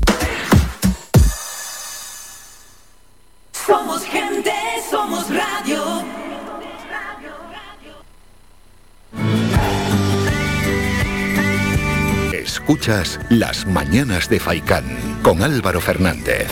[12.71, 14.85] Escuchas Las Mañanas de Faicán
[15.23, 16.47] con Álvaro Fernández.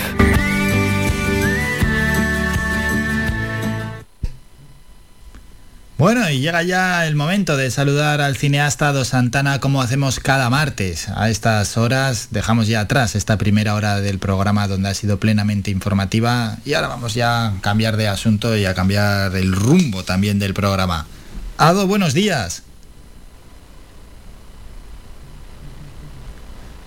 [5.98, 10.50] Bueno, y llega ya el momento de saludar al cineasta Dos Santana como hacemos cada
[10.50, 11.08] martes.
[11.08, 15.72] A estas horas dejamos ya atrás esta primera hora del programa donde ha sido plenamente
[15.72, 20.38] informativa y ahora vamos ya a cambiar de asunto y a cambiar el rumbo también
[20.38, 21.08] del programa.
[21.58, 22.64] Ado, buenos días.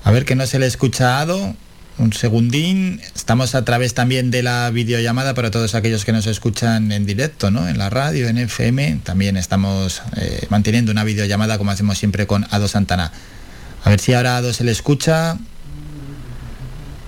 [0.04, 1.54] A ver que no se le escucha a Ado.
[1.98, 3.00] Un segundín.
[3.14, 7.50] Estamos a través también de la videollamada para todos aquellos que nos escuchan en directo,
[7.50, 7.68] ¿no?
[7.68, 9.00] En la radio, en FM.
[9.04, 13.12] También estamos eh, manteniendo una videollamada como hacemos siempre con Ado Santana.
[13.84, 15.36] A ver si ahora Ado se le escucha.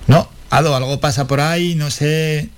[0.07, 2.49] No, Ado, algo pasa por ahí, no sé.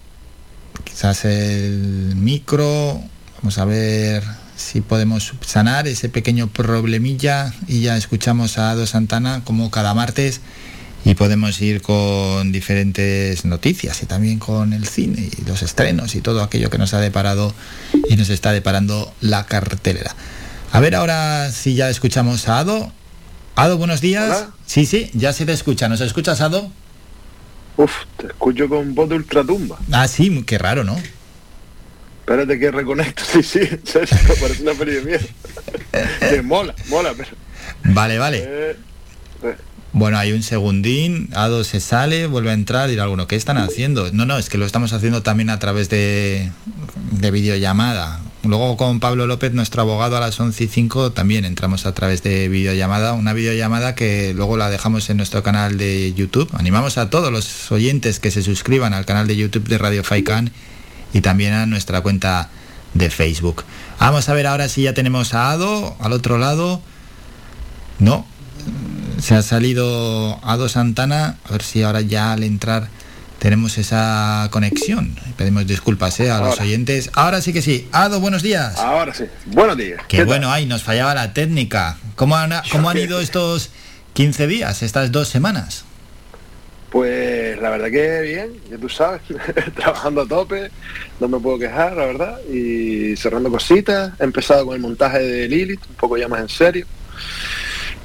[0.84, 3.02] Quizás el micro.
[3.38, 4.24] Vamos a ver
[4.58, 10.42] si podemos subsanar ese pequeño problemilla y ya escuchamos a Ado Santana como cada martes
[11.06, 16.22] y podemos ir con diferentes noticias y también con el cine y los estrenos y
[16.22, 17.54] todo aquello que nos ha deparado
[18.10, 20.16] y nos está deparando la cartelera.
[20.72, 22.92] A ver ahora si ya escuchamos a Ado.
[23.56, 24.26] Ado, buenos días.
[24.26, 24.52] Hola.
[24.66, 25.88] Sí, sí, ya se te escucha.
[25.88, 26.70] ¿Nos escuchas, Ado?
[27.78, 29.78] Uf, te escucho con voz de ultratumba.
[29.92, 30.98] Ah, sí, qué raro, ¿no?
[32.28, 33.60] Espérate que reconecto, sí, sí,
[34.42, 35.30] parece una peli de.
[36.30, 37.30] Que mola, mola, pero...
[37.86, 38.44] Vale, vale.
[38.46, 38.76] eh,
[39.44, 39.56] eh,
[39.94, 44.12] Bueno, hay un segundín, Ado se sale, vuelve a entrar dirá alguno, ¿qué están haciendo?
[44.12, 46.52] No, no, es que lo estamos haciendo también a través de,
[47.12, 48.20] de videollamada.
[48.44, 52.24] Luego con Pablo López, nuestro abogado, a las 11 y 5 también entramos a través
[52.24, 53.14] de videollamada.
[53.14, 56.50] Una videollamada que luego la dejamos en nuestro canal de YouTube.
[56.58, 60.52] Animamos a todos los oyentes que se suscriban al canal de YouTube de Radio Faikan
[61.14, 62.50] y también a nuestra cuenta
[62.94, 63.64] de Facebook.
[64.00, 66.82] Vamos a ver ahora si ya tenemos a Ado al otro lado.
[68.00, 68.26] No,
[69.20, 72.90] se ha salido Ado Santana, a ver si ahora ya al entrar
[73.40, 75.16] tenemos esa conexión.
[75.36, 77.12] Pedimos disculpas eh, a los oyentes.
[77.14, 77.88] Ahora sí que sí.
[77.92, 78.78] Ado, buenos días.
[78.78, 80.02] ahora sí, buenos días.
[80.08, 81.98] Qué, ¿Qué bueno, ay, nos fallaba la técnica.
[82.16, 83.70] ¿Cómo han, cómo han ido estos
[84.14, 85.86] 15 días, estas dos semanas?
[86.90, 89.22] Pues la verdad que bien, ya tú sabes,
[89.76, 90.72] trabajando a tope,
[91.20, 94.14] no me puedo quejar, la verdad, y cerrando cositas.
[94.20, 96.86] He empezado con el montaje de Lilith, un poco ya más en serio.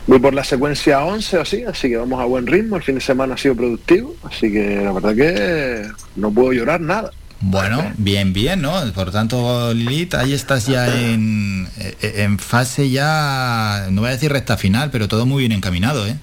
[0.09, 2.77] Voy por la secuencia 11 o así, así que vamos a buen ritmo.
[2.77, 6.81] El fin de semana ha sido productivo, así que la verdad que no puedo llorar
[6.81, 7.13] nada.
[7.41, 8.73] Bueno, bien, bien, ¿no?
[8.95, 11.69] Por tanto, Lilith, ahí estás ya en,
[12.01, 16.17] en fase ya, no voy a decir recta final, pero todo muy bien encaminado, ¿eh?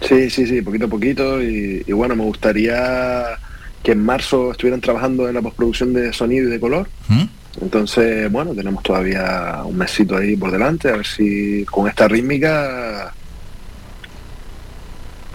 [0.00, 1.42] Sí, sí, sí, poquito a poquito.
[1.42, 3.38] Y, y bueno, me gustaría
[3.82, 6.88] que en marzo estuvieran trabajando en la postproducción de sonido y de color.
[7.08, 7.24] ¿Mm?
[7.60, 13.12] Entonces, bueno, tenemos todavía un mesito ahí por delante, a ver si con esta rítmica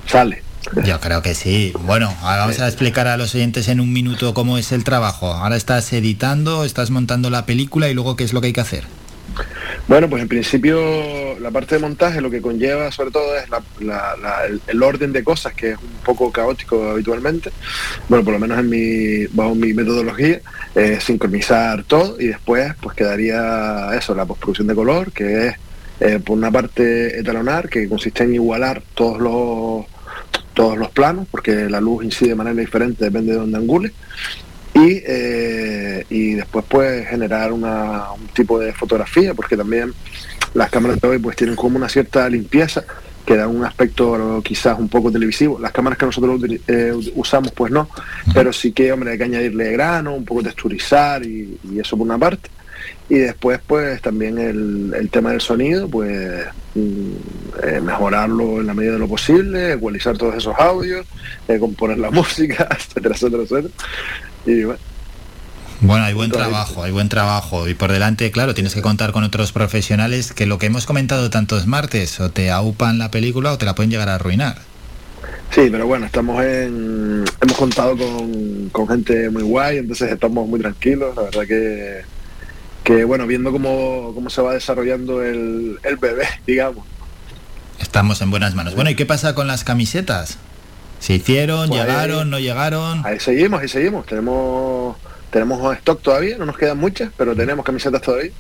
[0.08, 0.44] sale.
[0.86, 1.74] Yo creo que sí.
[1.86, 5.28] Bueno, ahora vamos a explicar a los oyentes en un minuto cómo es el trabajo.
[5.34, 8.62] Ahora estás editando, estás montando la película y luego qué es lo que hay que
[8.62, 8.86] hacer.
[9.88, 13.46] Bueno, pues en principio la parte de montaje lo que conlleva sobre todo es
[14.68, 17.52] el, orden de cosas que es un poco caótico habitualmente.
[18.08, 20.42] Bueno, por lo menos en mi, bajo mi metodología,
[21.00, 25.56] sincronizar todo y después pues quedaría eso, la postproducción de color, que es
[26.00, 29.86] eh, por una parte etalonar, que consiste en igualar todos los
[30.54, 33.92] todos los planos, porque la luz incide de manera diferente, depende de dónde angule.
[34.74, 39.94] Y, eh, y después pues generar una, un tipo de fotografía, porque también
[40.54, 42.84] las cámaras de hoy pues tienen como una cierta limpieza
[43.26, 45.60] que da un aspecto quizás un poco televisivo.
[45.60, 47.90] Las cámaras que nosotros eh, usamos pues no,
[48.34, 52.06] pero sí que hombre hay que añadirle grano, un poco texturizar y, y eso por
[52.06, 52.50] una parte.
[53.10, 56.46] Y después pues también el, tema del sonido pues
[56.76, 57.12] mm,
[57.64, 61.06] eh, mejorarlo en la medida de lo posible ecualizar todos esos audios
[61.48, 63.74] eh, componer la música etcétera etcétera etcétera
[64.46, 64.80] y bueno
[65.84, 67.68] bueno, hay buen trabajo, hay buen trabajo.
[67.68, 71.30] Y por delante, claro, tienes que contar con otros profesionales que lo que hemos comentado
[71.30, 74.60] tantos martes, o te aupan la película o te la pueden llegar a arruinar.
[75.52, 77.26] Sí, pero bueno, estamos en.
[77.42, 81.18] Hemos contado con, con gente muy guay, entonces estamos muy tranquilos.
[81.18, 82.02] La verdad que
[82.86, 86.86] que bueno, viendo cómo, cómo se va desarrollando el, el, bebé, digamos.
[87.80, 88.76] Estamos en buenas manos.
[88.76, 90.38] Bueno, ¿y qué pasa con las camisetas?
[91.04, 91.68] ¿Se hicieron?
[91.68, 92.30] Pues ¿Llegaron?
[92.30, 93.06] ¿No llegaron?
[93.06, 94.06] Ahí seguimos, ahí seguimos.
[94.06, 94.96] Tenemos,
[95.32, 98.32] tenemos stock todavía, no nos quedan muchas, pero tenemos camisetas todavía.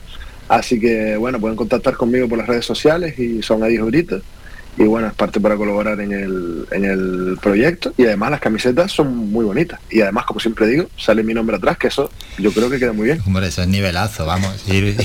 [0.48, 4.20] Así que bueno, pueden contactar conmigo por las redes sociales y son ahí ahorita
[4.78, 8.92] y bueno, es parte para colaborar en el, en el proyecto y además las camisetas
[8.92, 12.10] son muy bonitas y además como siempre digo sale mi nombre atrás que eso
[12.40, 14.98] yo creo que queda muy bien hombre eso es nivelazo vamos ir,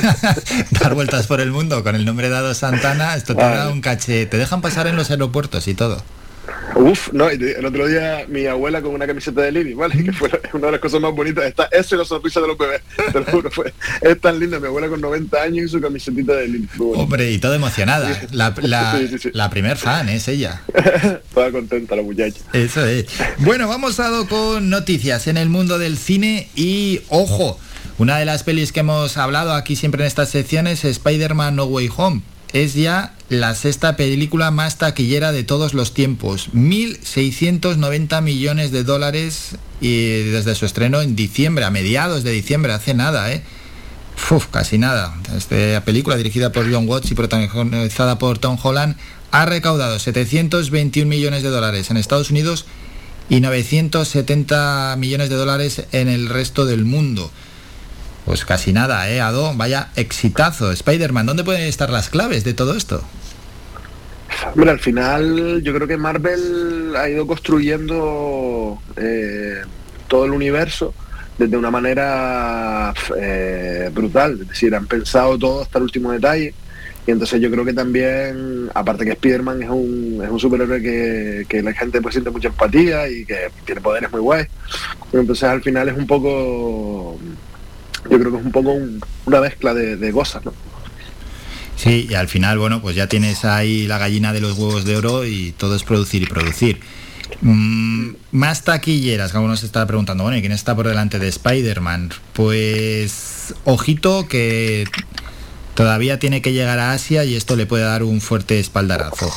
[0.80, 4.24] dar vueltas por el mundo con el nombre dado Santana esto te da un caché
[4.24, 6.02] te dejan pasar en los aeropuertos y todo
[6.74, 10.02] Uf, no, el otro día mi abuela con una camiseta de Lili, ¿vale?
[10.04, 11.44] Que fue una de las cosas más bonitas.
[11.44, 12.82] Está, eso y la sonrisa de los bebés,
[13.12, 13.50] te lo juro.
[13.50, 16.68] Fue, es tan linda, mi abuela con 90 años y su camisetita de Lili.
[16.78, 18.20] Hombre, y todo emocionada.
[18.32, 19.00] La, la,
[19.32, 20.62] la primer fan es ella.
[21.34, 22.40] Toda contenta la muchacha.
[22.52, 23.06] Eso es.
[23.38, 27.58] Bueno, vamos a con noticias en el mundo del cine y ojo.
[27.98, 31.64] Una de las pelis que hemos hablado aquí siempre en estas secciones es Spider-Man No
[31.64, 36.50] Way Home es ya la sexta película más taquillera de todos los tiempos.
[36.52, 42.94] 1.690 millones de dólares y desde su estreno en diciembre, a mediados de diciembre, hace
[42.94, 43.42] nada, ¿eh?
[44.30, 45.14] Uf, casi nada.
[45.36, 48.96] Esta película dirigida por John Watts y protagonizada por Tom Holland
[49.30, 52.64] ha recaudado 721 millones de dólares en Estados Unidos
[53.28, 57.30] y 970 millones de dólares en el resto del mundo.
[58.26, 59.54] Pues casi nada, ¿eh, Ado?
[59.54, 60.72] Vaya exitazo.
[60.72, 63.04] Spider-Man, ¿dónde pueden estar las claves de todo esto?
[64.52, 69.62] Hombre, al final yo creo que Marvel ha ido construyendo eh,
[70.08, 70.92] todo el universo
[71.38, 74.40] desde una manera eh, brutal.
[74.42, 76.52] Es decir, han pensado todo hasta el último detalle.
[77.06, 81.62] Y entonces yo creo que también, aparte que Spider-Man es un, es un superhéroe que,
[81.62, 84.48] la gente pues siente mucha empatía y que tiene poderes muy guays.
[85.12, 87.16] Entonces al final es un poco
[88.10, 88.72] yo creo que es un poco
[89.26, 90.52] una mezcla de, cosas, ¿no?
[91.76, 94.96] Sí, y al final, bueno, pues ya tienes ahí la gallina de los huevos de
[94.96, 96.80] oro y todo es producir y producir.
[97.42, 102.10] Mm, más taquilleras, como nos está preguntando, bueno, ¿y quién está por delante de Spider-Man?
[102.32, 104.84] Pues ojito que
[105.74, 109.30] todavía tiene que llegar a Asia y esto le puede dar un fuerte espaldarazo.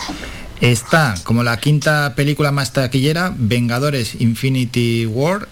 [0.62, 5.48] Está como la quinta película más taquillera, Vengadores Infinity War.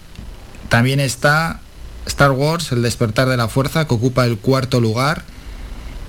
[0.68, 1.60] También está
[2.08, 5.22] Star Wars, El despertar de la fuerza, que ocupa el cuarto lugar.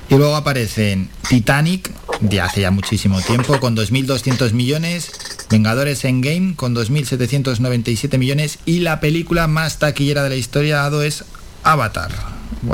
[0.10, 5.12] Y luego aparecen Titanic, de hace ya muchísimo tiempo, con 2.200 millones,
[5.52, 11.26] Vengadores Endgame, con 2.797 millones, y la película más taquillera de la historia dado es
[11.64, 12.10] Avatar.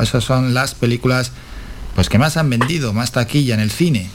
[0.02, 1.34] Esas son las películas
[1.94, 4.10] pues que más han vendido, más taquilla en el cine.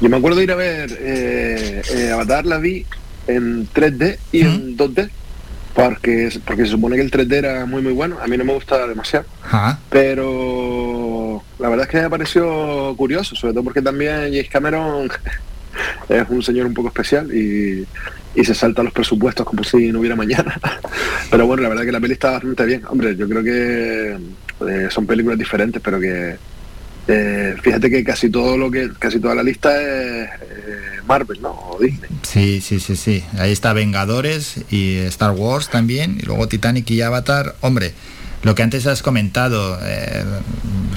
[0.00, 2.86] Yo me acuerdo de ir a ver eh, eh, Avatar, la vi
[3.26, 5.10] en 3D y en 2D
[5.76, 8.54] porque, porque se supone que el 3D era muy muy bueno, a mí no me
[8.54, 9.26] gusta demasiado,
[9.90, 15.10] pero la verdad es que me pareció curioso, sobre todo porque también James Cameron
[16.08, 17.86] es un señor un poco especial y,
[18.42, 20.60] se salta los presupuestos como si no hubiera mañana.
[21.30, 22.82] Pero bueno, la verdad que la peli está bastante bien.
[22.86, 24.18] Hombre, yo creo que
[24.68, 26.36] eh, son películas diferentes, pero que
[27.08, 31.50] eh, fíjate que casi todo lo que casi toda la lista es eh, Marvel, ¿no?
[31.50, 32.10] O Disney.
[32.22, 33.24] Sí, sí, sí, sí.
[33.38, 37.54] Ahí está Vengadores y Star Wars también, y luego Titanic y Avatar.
[37.60, 37.92] Hombre,
[38.42, 40.24] lo que antes has comentado, eh,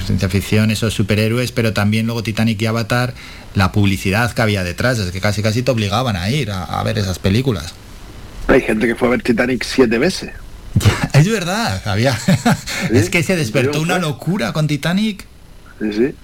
[0.04, 3.14] ciencia ficción, esos superhéroes, pero también luego Titanic y Avatar,
[3.54, 6.98] la publicidad que había detrás, es que casi casi te obligaban a ir a, ver
[6.98, 7.74] esas películas.
[8.48, 10.30] Hay gente que fue a ver Titanic siete veces.
[11.12, 12.18] es verdad, había.
[12.92, 15.26] es que se despertó una locura con Titanic.
[15.80, 16.14] Sí, sí.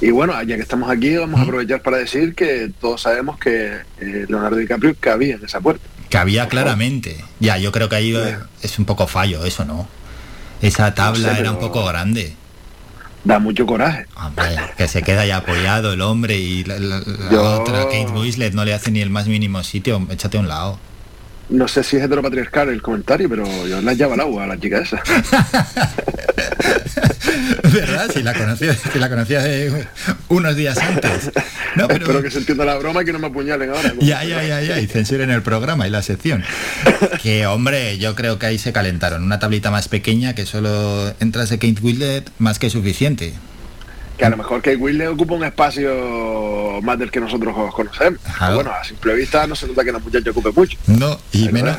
[0.00, 3.78] Y bueno, ya que estamos aquí, vamos a aprovechar para decir que todos sabemos que
[4.00, 5.84] eh, Leonardo DiCaprio cabía en esa puerta.
[6.08, 7.24] Cabía claramente.
[7.40, 8.16] Ya, yo creo que ahí
[8.62, 9.88] es un poco fallo eso, ¿no?
[10.62, 12.34] Esa tabla No sé, era un poco grande.
[13.24, 14.06] Da mucho coraje.
[14.16, 14.44] Hombre,
[14.76, 18.54] que se queda ya apoyado el hombre y la, la- la Yo- otra, Kate Winslet,
[18.54, 20.06] no le hace ni el más mínimo sitio.
[20.10, 20.78] Échate a un lado.
[21.50, 24.58] No sé si es heteropatriarcal el comentario, pero yo la llevo al agua a la
[24.60, 25.02] chica esa.
[27.72, 28.10] ¿Verdad?
[28.12, 29.86] Si la conocía, si la de
[30.28, 31.30] unos días antes.
[31.76, 33.92] No, pero- Espero que se entienda la broma y que no me apuñalen ahora.
[34.00, 36.44] Ya, ya, ya, ya, y censuren el programa y la sección.
[37.22, 39.22] Que hombre, yo creo que ahí se calentaron.
[39.22, 43.34] Una tablita más pequeña que solo entras de Kate Winslet más que suficiente.
[44.18, 48.20] Que a lo mejor Kate Winslet ocupa un espacio más del que nosotros conocemos.
[48.36, 48.56] Claro.
[48.56, 50.76] Bueno, a simple vista no se nota que la muchacha ocupe mucho.
[50.88, 51.76] No, y menos,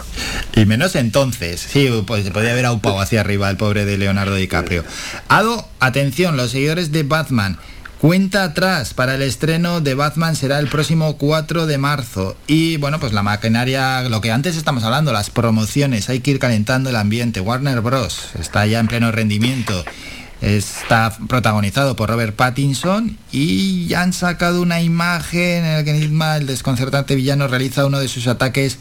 [0.54, 1.60] y menos entonces.
[1.60, 4.84] Sí, pues se podía haber aupado hacia arriba el pobre de Leonardo DiCaprio.
[5.28, 7.58] Ado, atención, los seguidores de Batman.
[8.00, 12.34] Cuenta atrás para el estreno de Batman será el próximo 4 de marzo.
[12.46, 16.38] Y bueno, pues la maquinaria, lo que antes estamos hablando, las promociones, hay que ir
[16.38, 17.40] calentando el ambiente.
[17.40, 18.30] Warner Bros.
[18.38, 19.84] está ya en pleno rendimiento.
[20.40, 26.46] Está protagonizado por Robert Pattinson y ya han sacado una imagen en la que el
[26.46, 28.78] desconcertante villano, realiza uno de sus ataques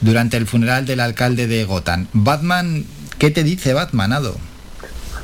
[0.00, 2.08] durante el funeral del alcalde de Gotham.
[2.12, 2.84] Batman,
[3.18, 4.36] ¿qué te dice Batman, Ado?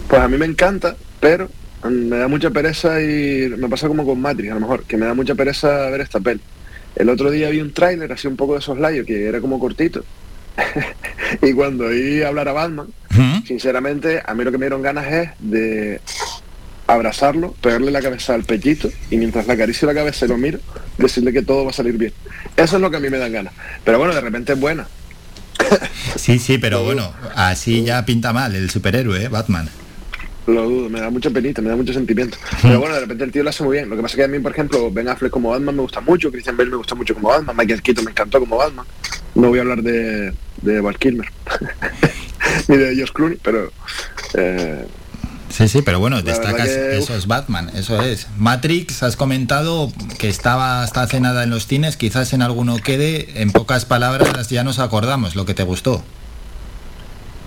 [0.08, 1.50] Pues a mí me encanta, pero
[1.90, 5.06] me da mucha pereza y me pasa como con Matrix, a lo mejor, que me
[5.06, 6.40] da mucha pereza ver esta peli.
[6.94, 10.04] El otro día vi un tráiler así un poco de soslayo que era como cortito.
[11.42, 12.88] Y cuando oí hablar a Batman,
[13.46, 16.00] sinceramente, a mí lo que me dieron ganas es de
[16.86, 20.58] abrazarlo, pegarle la cabeza al pechito y mientras le acaricio la cabeza y lo miro,
[20.98, 22.12] decirle que todo va a salir bien.
[22.56, 23.54] Eso es lo que a mí me dan ganas.
[23.84, 24.86] Pero bueno, de repente es buena.
[26.16, 29.28] Sí, sí, pero bueno, así ya pinta mal el superhéroe, ¿eh?
[29.28, 29.68] Batman.
[30.46, 32.36] Lo dudo, me da mucha penita, me da mucho sentimiento.
[32.60, 33.88] Pero bueno, de repente el tío lo hace muy bien.
[33.88, 36.00] Lo que pasa es que a mí, por ejemplo, Ben Affleck como Batman me gusta
[36.00, 38.86] mucho, Christian Bale me gusta mucho como Batman, Michael Keaton me encantó como Batman.
[39.34, 41.28] No voy a hablar de, de Val Kilmer,
[42.68, 43.72] ni de Josh Clooney, pero...
[44.34, 44.84] eh,
[45.54, 48.26] Sí, sí, pero bueno, destacas, que, eso es Batman, eso es.
[48.38, 53.40] Matrix, has comentado que estaba hasta hace nada en los cines, quizás en alguno quede,
[53.40, 56.02] en pocas palabras ya nos acordamos lo que te gustó.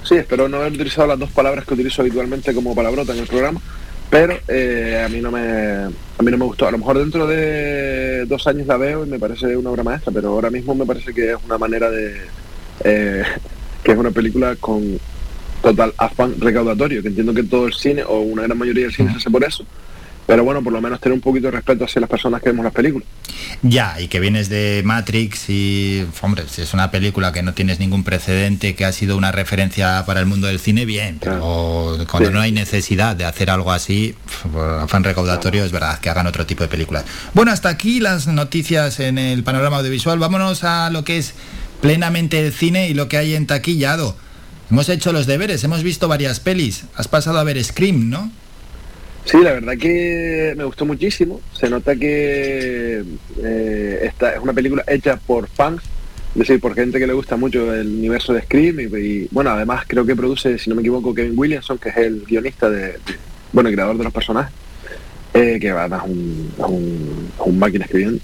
[0.08, 3.28] Sí, espero no haber utilizado las dos palabras que utilizo habitualmente como palabrota en el
[3.28, 3.62] programa,
[4.10, 6.68] pero eh, a mí no me a mí no me gustó.
[6.68, 10.12] A lo mejor dentro de dos años la veo y me parece una obra maestra,
[10.14, 12.22] pero ahora mismo me parece que es una manera de
[12.84, 13.24] eh,
[13.84, 15.00] que es una película con
[15.62, 19.12] total afán recaudatorio, que entiendo que todo el cine o una gran mayoría del cine
[19.12, 19.66] se hace por eso.
[20.28, 22.66] Pero bueno, por lo menos tener un poquito de respeto hacia las personas que vemos
[22.66, 23.08] las películas.
[23.62, 27.80] Ya, y que vienes de Matrix y, hombre, si es una película que no tienes
[27.80, 32.28] ningún precedente, que ha sido una referencia para el mundo del cine, bien, pero cuando
[32.30, 32.34] Sí.
[32.36, 34.16] no hay necesidad de hacer algo así,
[34.52, 37.06] por afán recaudatorio, es verdad que hagan otro tipo de películas.
[37.34, 40.20] Bueno, hasta aquí las noticias en el panorama audiovisual.
[40.20, 41.36] Vámonos a lo que es
[41.80, 44.18] plenamente el cine y lo que hay en taquillado.
[44.70, 46.84] Hemos hecho los deberes, hemos visto varias pelis.
[46.96, 48.30] Has pasado a ver Scream, ¿no?
[49.28, 51.42] Sí, la verdad que me gustó muchísimo.
[51.52, 53.04] Se nota que
[53.44, 55.84] eh, esta es una película hecha por fans,
[56.30, 58.80] es decir, por gente que le gusta mucho el universo de Scream.
[58.80, 62.24] Y, bueno, además creo que produce, si no me equivoco, Kevin Williamson, que es el
[62.26, 63.00] guionista de,
[63.52, 64.54] bueno, el creador de los personajes,
[65.34, 68.22] eh, que además es un, un máquina escribiendo.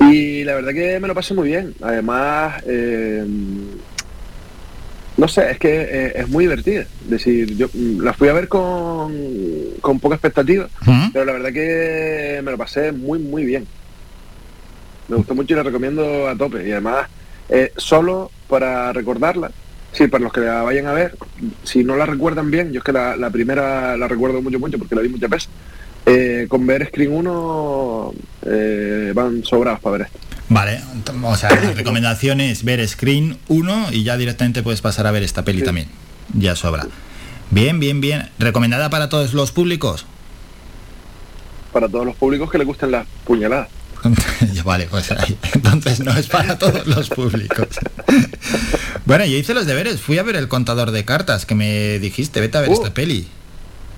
[0.00, 1.74] Y la verdad que me lo pasé muy bien.
[1.80, 3.24] Además, eh,
[5.22, 6.80] no sé, es que eh, es muy divertida.
[7.04, 9.14] Es decir, yo mm, la fui a ver con,
[9.80, 10.68] con poca expectativa,
[11.12, 13.64] pero la verdad que me lo pasé muy, muy bien.
[15.08, 16.66] Me gustó mucho y la recomiendo a tope.
[16.66, 17.06] Y además,
[17.48, 19.52] eh, solo para recordarla,
[19.92, 21.14] sí, para los que la vayan a ver,
[21.62, 24.76] si no la recuerdan bien, yo es que la, la primera la recuerdo mucho, mucho,
[24.78, 25.48] porque la vi muchas veces.
[26.04, 28.12] eh, con ver Screen 1
[28.46, 30.18] eh, van sobrados para ver esto.
[30.52, 30.80] Vale,
[31.22, 35.22] o sea, la recomendación es ver Screen 1 y ya directamente puedes pasar a ver
[35.22, 35.88] esta peli también.
[36.34, 36.86] Ya sobra.
[37.50, 38.28] Bien, bien, bien.
[38.38, 40.04] ¿Recomendada para todos los públicos?
[41.72, 43.68] Para todos los públicos que les gusten las puñaladas.
[44.64, 45.38] Vale, pues ahí.
[45.54, 47.68] entonces no es para todos los públicos.
[49.06, 52.40] bueno, yo hice los deberes, fui a ver el contador de cartas que me dijiste,
[52.40, 52.74] vete a ver Uh.
[52.74, 53.26] esta peli.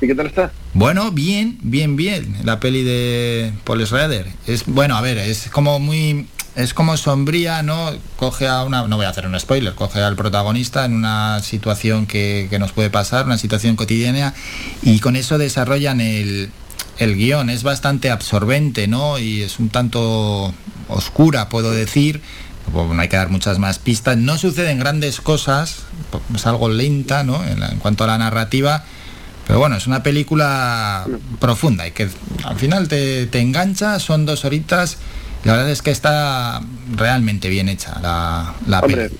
[0.01, 0.53] ¿Y qué tal está?
[0.75, 2.37] Bueno, bien, bien, bien.
[2.45, 4.27] La peli de Paul Schrader.
[4.47, 6.27] Es bueno, a ver, es como muy
[6.57, 7.93] es como sombría, ¿no?
[8.17, 12.07] Coge a una no voy a hacer un spoiler, coge al protagonista en una situación
[12.07, 14.35] que, que nos puede pasar, una situación cotidiana
[14.83, 16.51] y con eso desarrollan el
[16.99, 19.19] el guion es bastante absorbente, ¿no?
[19.19, 20.55] Y es un tanto
[20.89, 22.21] oscura, puedo decir.
[22.73, 24.17] No hay que dar muchas más pistas.
[24.17, 25.81] No suceden grandes cosas,
[26.35, 27.45] es algo lenta, ¿no?
[27.45, 28.85] En cuanto a la narrativa,
[29.47, 31.05] Pero bueno, es una película
[31.39, 32.09] profunda y que
[32.45, 34.97] al final te, te engancha, son dos horitas.
[35.45, 36.61] La verdad es que está
[36.97, 39.19] realmente bien hecha la, la Hombre, peli.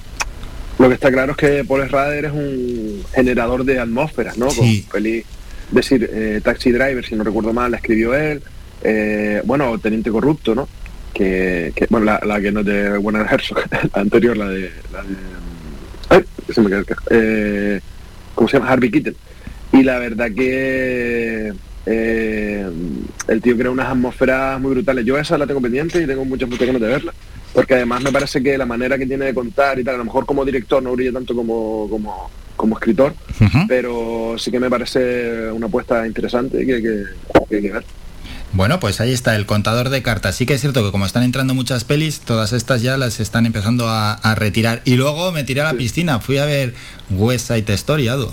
[0.79, 4.47] lo que está claro es que Paul Schrader es un generador de atmósferas, ¿no?
[4.47, 4.87] Con Sí.
[4.91, 5.25] peli,
[5.71, 8.43] decir, eh, Taxi Driver, si no recuerdo mal, la escribió él.
[8.83, 10.69] Eh, bueno, Teniente Corrupto, ¿no?
[11.13, 13.59] Que, que- bueno, la, la que no es de Werner Herzog,
[13.95, 14.73] la anterior, la de...
[14.93, 15.15] La de
[16.09, 17.81] ay, se me quedó el eh,
[18.35, 18.71] ¿Cómo se llama?
[18.71, 19.17] Harvey Keitel.
[19.73, 21.53] Y la verdad que
[21.87, 22.67] eh,
[23.29, 25.05] el tío crea unas atmósferas muy brutales.
[25.05, 27.15] Yo esa la tengo pendiente y tengo muchas muchas ganas de verla.
[27.53, 30.05] Porque además me parece que la manera que tiene de contar y tal, a lo
[30.05, 33.15] mejor como director no brilla tanto como, como, como escritor,
[33.69, 37.05] pero sí que me parece una apuesta interesante que, que,
[37.49, 37.85] que hay que ver.
[38.55, 40.35] Bueno, pues ahí está el contador de cartas.
[40.35, 43.47] Sí que es cierto que como están entrando muchas pelis, todas estas ya las están
[43.47, 44.83] empezando a, a retirar.
[44.85, 46.75] Y luego me tiré a la piscina, fui a ver
[47.11, 48.33] West Side Story, Ado.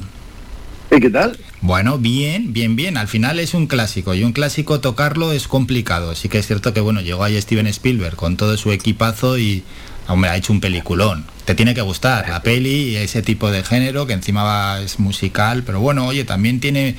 [0.96, 1.38] ¿Y qué tal?
[1.62, 2.98] Bueno, bien, bien, bien.
[2.98, 6.16] Al final es un clásico y un clásico tocarlo es complicado.
[6.16, 9.64] Sí que es cierto que, bueno, llegó ahí Steven Spielberg con todo su equipazo y,
[10.08, 11.26] hombre, ha hecho un peliculón.
[11.46, 15.00] Te tiene que gustar la peli y ese tipo de género que encima va- es
[15.00, 16.96] musical, pero bueno, oye, también tiene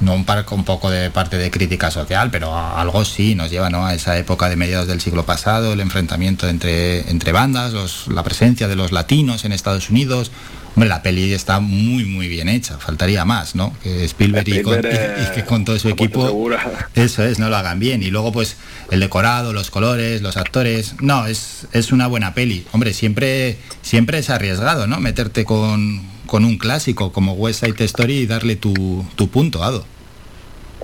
[0.00, 3.70] no un, par, un poco de parte de crítica social, pero algo sí nos lleva
[3.70, 3.86] ¿no?
[3.86, 8.68] a esa época de mediados del siglo pasado, el enfrentamiento entre, entre bandas, la presencia
[8.68, 10.30] de los latinos en Estados Unidos.
[10.76, 13.76] La peli está muy, muy bien hecha, faltaría más, ¿no?
[13.82, 16.26] Que Spielberg, y, con, y- que con todo su equipo...
[16.26, 16.88] segura.
[16.94, 18.02] Eso es, no lo hagan bien.
[18.02, 18.56] Y luego, pues,
[18.90, 20.94] el decorado, los colores, los actores.
[21.00, 22.66] No, es, es una buena peli.
[22.72, 24.98] Hombre, siempre, siempre es arriesgado, ¿no?
[24.98, 29.84] Meterte con, con un clásico como West Side Story y darle tu, tu punto, Ado.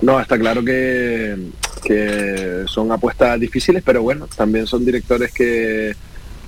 [0.01, 1.35] No, está claro que,
[1.83, 5.93] que son apuestas difíciles, pero bueno, también son directores que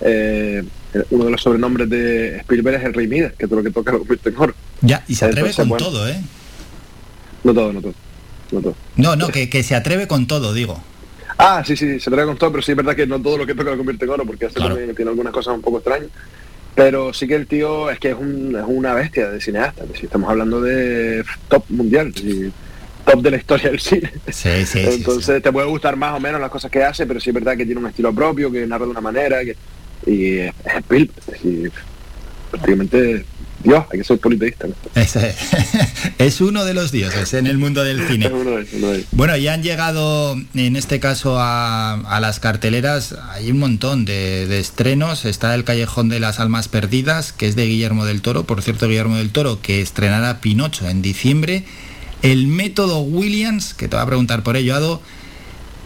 [0.01, 0.63] eh,
[1.09, 3.91] uno de los sobrenombres de Spielberg es el Rey Midas, que todo lo que toca
[3.91, 4.53] lo convierte en oro.
[4.81, 5.85] Ya, y se atreve Entonces, con bueno.
[5.85, 6.19] todo, ¿eh?
[7.43, 7.93] No todo, no todo.
[8.51, 8.75] No todo.
[8.97, 10.81] No, no, que, que se atreve con todo, digo.
[11.37, 13.45] Ah, sí, sí, se trae con todo, pero sí es verdad que no todo lo
[13.45, 14.75] que toca lo convierte en oro, porque hace Claro.
[14.75, 16.09] también tiene algunas cosas un poco extrañas.
[16.75, 19.83] Pero sí que el tío es que es, un- es una bestia de cineasta.
[19.97, 22.51] Si estamos hablando de top mundial, y
[23.05, 24.11] top de la historia del cine.
[24.27, 27.19] Sí, sí, sí, Entonces te puede gustar más o menos las cosas que hace, pero
[27.19, 29.55] sí es verdad que tiene un estilo propio, que narra de una manera, que,
[30.05, 31.63] y es es y
[32.49, 33.25] prácticamente
[33.63, 34.67] Dios, hay que ser politeísta.
[34.67, 34.73] ¿no?
[34.99, 35.35] Ese-
[36.17, 38.25] es uno de los dioses en el mundo del cine.
[38.25, 38.87] Es uno uno.
[39.11, 44.47] Bueno, ya han llegado en este caso a, a las carteleras, hay un montón de,
[44.47, 48.45] de estrenos, está El Callejón de las Almas Perdidas, que es de Guillermo del Toro,
[48.45, 51.63] por cierto Guillermo del Toro, que estrenará Pinocho en diciembre,
[52.23, 55.01] El Método Williams, que te va a preguntar por ello, Ado,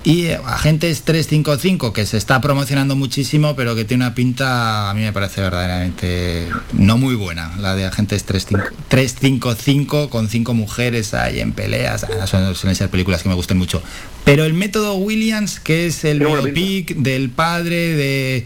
[0.06, 4.94] y eh, Agentes 355, que se está promocionando muchísimo, pero que tiene una pinta, a
[4.94, 11.14] mí me parece verdaderamente no muy buena, la de Agentes 35 355, con cinco mujeres
[11.14, 12.06] ahí en peleas.
[12.22, 13.82] Ah, son- suelen ser películas que me gusten mucho.
[14.23, 18.45] Pero el método Williams, que es el biopic del padre de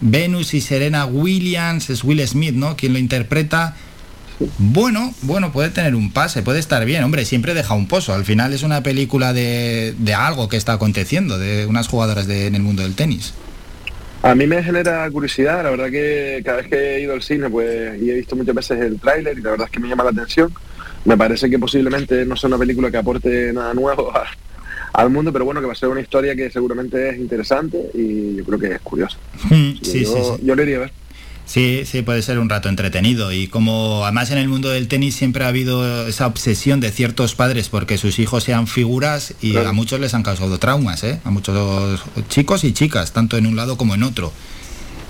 [0.00, 2.76] Venus y Serena Williams, es Will Smith, ¿no?
[2.76, 3.76] Quien lo interpreta.
[4.58, 8.12] Bueno, bueno, puede tener un pase, puede estar bien, hombre, siempre deja un pozo.
[8.14, 12.46] Al final es una película de, de algo que está aconteciendo, de unas jugadoras de-
[12.46, 13.32] en el mundo del tenis.
[14.22, 17.48] A mí me genera curiosidad, la verdad que cada vez que he ido al cine
[17.50, 20.04] pues y he visto muchas veces el tráiler y la verdad es que me llama
[20.04, 20.52] la atención.
[21.04, 24.24] Me parece que posiblemente no sea una película que aporte nada nuevo a-
[24.94, 28.36] al mundo, pero bueno, que va a ser una historia que seguramente es interesante y
[28.36, 29.18] yo creo que es curiosa.
[29.48, 30.06] Sí, yo, sí,
[30.38, 30.46] sí.
[30.46, 30.92] yo le iría a ver.
[31.46, 33.30] Sí, sí, puede ser un rato entretenido.
[33.32, 37.34] Y como además en el mundo del tenis siempre ha habido esa obsesión de ciertos
[37.34, 39.68] padres porque sus hijos sean figuras y Claro.
[39.68, 41.20] a muchos les han causado traumas, ¿eh?
[41.24, 44.32] A muchos chicos y chicas, tanto en un lado como en otro.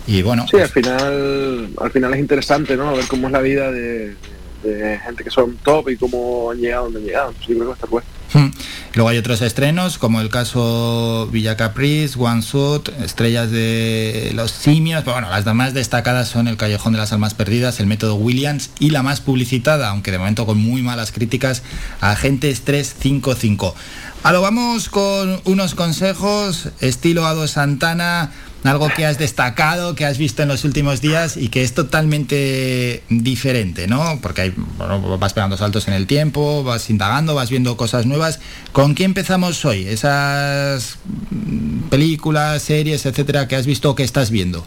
[0.06, 2.92] Y bueno, Sí, al final, al final es interesante, ¿no?
[2.94, 4.14] Ver cómo es la vida de,
[4.64, 7.76] de gente que son top y cómo han llegado donde han llegado.
[7.80, 8.06] A bueno.
[8.32, 8.50] Hmm.
[8.94, 15.02] Luego hay otros estrenos, como el caso Villa Capriz, One Shot, Estrellas de los Simios.
[15.02, 18.70] Pero bueno, las más destacadas son El Callejón de las Almas Perdidas, El Método Williams
[18.78, 21.62] y la más publicitada, aunque de momento con muy malas críticas,
[22.00, 23.74] Agentes 355.
[24.22, 28.32] Ahora vamos con unos consejos, estilo Ado Santana,
[28.64, 33.02] algo que has destacado, que has visto en los últimos días y que es totalmente
[33.10, 34.18] diferente, ¿no?
[34.22, 38.40] Porque hay, bueno, vas pegando saltos en el tiempo, vas indagando, vas viendo cosas nuevas.
[38.72, 39.86] ¿Con qué empezamos hoy?
[39.86, 40.98] Esas
[41.30, 44.64] mm, películas, series, etcétera, que has visto o que estás viendo.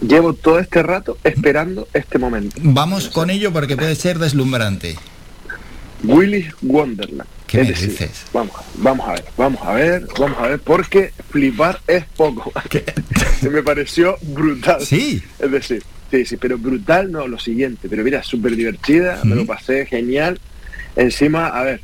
[0.00, 2.56] Llevo todo este rato esperando este momento.
[2.62, 4.96] Vamos con ello porque puede ser deslumbrante.
[6.04, 7.28] Willy's Wonderland.
[7.46, 8.26] ¿Qué Es me decir, dices?
[8.32, 12.52] Vamos, vamos a ver, vamos a ver, vamos a ver, porque flipar es poco.
[13.50, 14.80] me pareció brutal.
[14.80, 15.22] Sí.
[15.38, 17.88] Es decir, sí, sí, pero brutal no, lo siguiente.
[17.88, 20.40] Pero mira, súper divertida, me lo pasé genial.
[20.96, 21.80] Encima, a ver,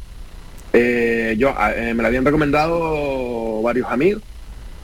[0.72, 4.22] eh, yo eh, me la habían recomendado varios amigos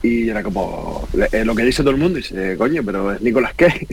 [0.03, 3.55] y era como eh, lo que dice todo el mundo, dice, coño, pero es Nicolas
[3.55, 3.87] Cage.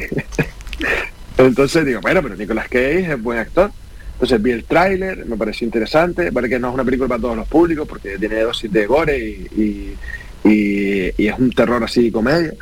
[1.38, 3.72] Entonces digo, bueno, pero Nicolas Cage es buen actor.
[4.20, 7.38] Entonces vi el tráiler, me pareció interesante, parece que no es una película para todos
[7.38, 9.96] los públicos porque tiene dosis de gore y,
[10.44, 12.54] y, y es un terror así comedia.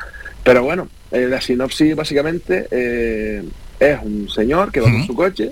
[0.44, 3.44] Pero bueno, eh, la sinopsis básicamente eh,
[3.80, 5.52] es un señor que va con su coche,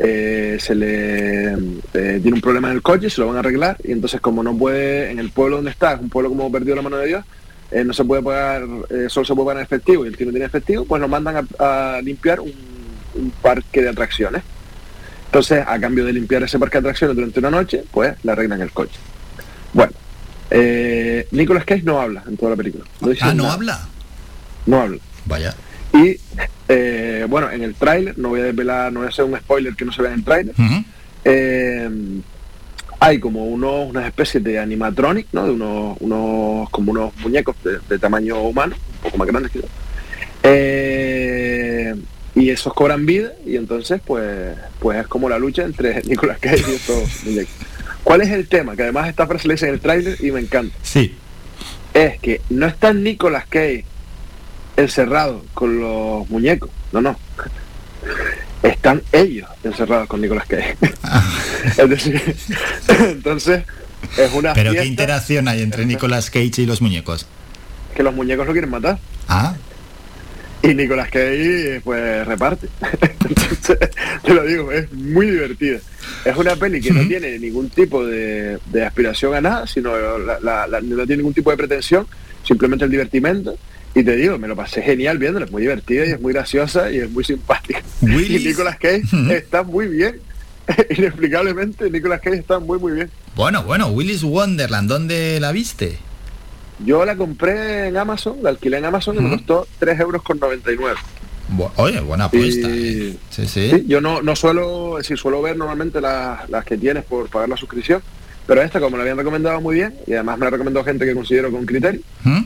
[0.00, 1.54] eh, se le
[1.92, 4.58] tiene un problema en el coche, se lo van a arreglar y entonces como no
[4.58, 7.24] puede, en el pueblo donde está, es un pueblo como perdido la mano de Dios,
[7.84, 8.66] no se puede pagar,
[9.06, 11.46] solo se puede pagar en efectivo y el tío no tiene efectivo, pues lo mandan
[11.60, 12.52] a, a limpiar un,
[13.14, 14.42] un parque de atracciones.
[15.36, 18.62] Entonces, a cambio de limpiar ese parque de atracciones durante una noche, pues le arreglan
[18.62, 18.98] el coche.
[19.74, 19.92] Bueno,
[20.50, 22.84] eh, Nicolas Cage no habla en toda la película.
[23.02, 23.54] dice Ah, ¿no nada.
[23.54, 23.80] habla?
[24.64, 24.96] No habla.
[25.26, 25.54] Vaya.
[25.92, 26.16] Y
[26.68, 29.74] eh, bueno, en el tráiler, no voy a desvelar, no voy a hacer un spoiler
[29.76, 30.54] que no se vea en el tráiler.
[31.24, 31.90] eh,
[32.98, 35.44] hay como unos, unas especies de animatronic, ¿no?
[35.44, 39.58] De unos, unos como unos muñecos de, de tamaño humano, un poco más grandes que
[39.58, 39.66] yo.
[40.42, 41.65] Eh,
[42.36, 46.64] y esos cobran vida y entonces pues pues es como la lucha entre Nicolas Cage
[46.68, 47.54] y estos muñecos.
[48.04, 48.76] ¿Cuál es el tema?
[48.76, 50.76] Que además esta frase le dice en el tráiler y me encanta.
[50.82, 51.16] Sí.
[51.92, 53.84] Es que no está Nicolas Cage
[54.76, 57.18] encerrado con los muñecos, no, no.
[58.62, 60.76] Están ellos encerrados con Nicolas Cage.
[61.78, 62.36] es decir,
[63.00, 63.64] entonces
[64.18, 67.26] es una Pero qué interacción hay entre Nicolas Cage y los muñecos.
[67.94, 68.98] que los muñecos lo quieren matar.
[69.26, 69.56] Ah,
[70.68, 72.68] Y Nicolas Cage pues reparte.
[73.28, 73.78] Entonces,
[74.22, 75.78] te lo digo, es muy divertida.
[76.24, 80.40] Es una peli que no tiene ningún tipo de, de aspiración a nada, sino la-
[80.40, 82.06] la- la- no tiene ningún tipo de pretensión,
[82.42, 83.56] simplemente el divertimento.
[83.94, 86.90] Y te digo, me lo pasé genial viéndola, es muy divertida y es muy graciosa
[86.90, 87.80] y es muy simpática.
[88.02, 90.20] Y Nicolas Cage está muy bien.
[90.90, 93.10] Inexplicablemente, Nicolas Cage está muy muy bien.
[93.36, 95.98] bueno, bueno, Willis Wonderland, ¿dónde la viste?
[96.84, 100.38] Yo la compré en Amazon, la alquilé en Amazon y me costó 3 euros con
[100.38, 100.94] 99.
[101.56, 102.68] Bu- Oye, buena apuesta.
[102.68, 103.18] Y- eh.
[103.30, 103.70] Sí, sí.
[103.70, 107.28] Sí, yo no, no suelo, es decir, suelo ver normalmente las, las que tienes por
[107.30, 108.02] pagar la suscripción,
[108.46, 111.14] pero esta como la habían recomendado muy bien, y además me la recomendó gente que
[111.14, 112.00] considero con criterio,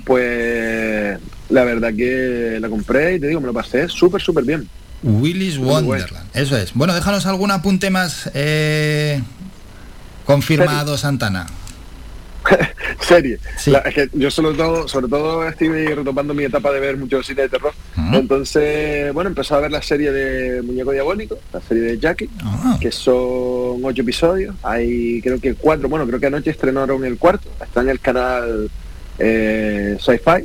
[0.04, 4.68] pues la verdad que la compré y te digo, me lo pasé súper, súper bien.
[5.02, 5.88] Bueno.
[5.88, 6.74] Wonderland, eso es.
[6.74, 9.22] Bueno, déjanos algún apunte más eh,
[10.26, 11.46] confirmado, Santana.
[13.00, 13.38] Serie.
[13.70, 17.22] La- es que yo sobre todo, sobre todo estoy retomando mi etapa de ver mucho
[17.22, 17.72] cine de terror.
[18.14, 22.28] Entonces, bueno, empecé a ver la serie de Muñeco Diabólico, la serie de Jackie,
[22.80, 24.54] que son ocho episodios.
[24.62, 28.70] Hay creo que cuatro, bueno, creo que anoche estrenaron el cuarto, está en el canal
[29.18, 30.44] eh, Sci-Fi.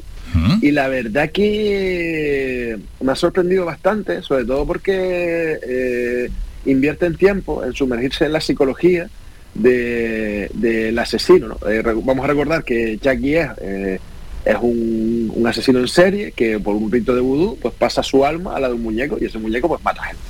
[0.62, 6.30] Y la verdad que me ha sorprendido bastante, sobre todo porque eh,
[6.66, 9.08] invierten tiempo en sumergirse en la psicología
[9.56, 11.48] de- del asesino.
[11.48, 11.70] ¿no?
[11.70, 14.00] Eh, vamos a recordar que Jackie es, eh,
[14.46, 18.24] es un, un asesino en serie que por un rito de vudú pues pasa su
[18.24, 20.22] alma a la de un muñeco y ese muñeco pues mata gente.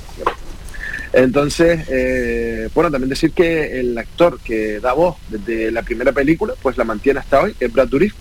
[1.12, 6.54] Entonces, eh, bueno, también decir que el actor que da voz desde la primera película
[6.60, 8.14] pues la mantiene hasta hoy, es Brad Dourif,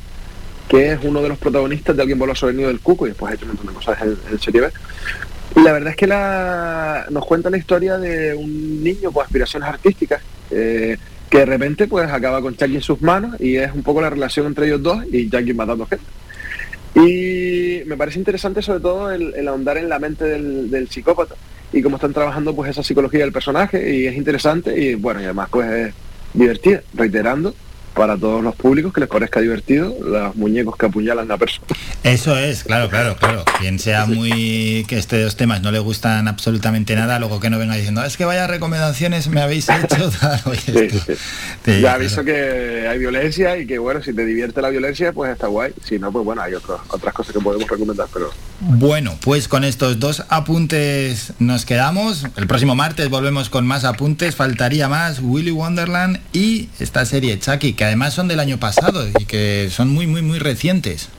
[0.69, 3.35] que es uno de los protagonistas de Alguien voló nido del cuco y después ha
[3.35, 4.69] hecho un montón de cosas en, en serie B.
[5.55, 10.21] La verdad es que la, nos cuenta la historia de un niño con aspiraciones artísticas
[10.51, 10.97] eh,
[11.29, 14.09] que de repente pues acaba con Jackie en sus manos y es un poco la
[14.09, 16.05] relación entre ellos dos y Jackie matando gente.
[16.95, 21.35] Y me parece interesante sobre todo el, el ahondar en la mente del, del psicópata
[21.71, 25.25] y cómo están trabajando pues esa psicología del personaje y es interesante y bueno y
[25.25, 25.93] además pues es
[26.33, 27.53] divertida, reiterando
[27.95, 31.69] para todos los públicos que les parezca divertido los muñecos que apuñalan a personas.
[32.03, 33.43] Eso es, claro, claro, claro.
[33.59, 37.75] Quien sea muy que estos temas no le gustan absolutamente nada, luego que no venga
[37.75, 40.09] diciendo, "Ah, es que vaya recomendaciones me habéis hecho.
[40.19, 40.41] tal".
[40.45, 41.13] Oye, esto-
[41.63, 45.31] te- ya aviso que hay violencia y que bueno, si te divierte la violencia pues
[45.31, 49.17] está guay, si no pues bueno, hay otras otras cosas que podemos recomendar, pero Bueno,
[49.21, 52.25] pues con estos dos apuntes nos quedamos.
[52.35, 54.35] El próximo martes volvemos con más apuntes.
[54.35, 59.25] Faltaría más Willy Wonderland y esta serie Chucky, que además son del año pasado y
[59.25, 61.09] que son muy, muy, muy recientes.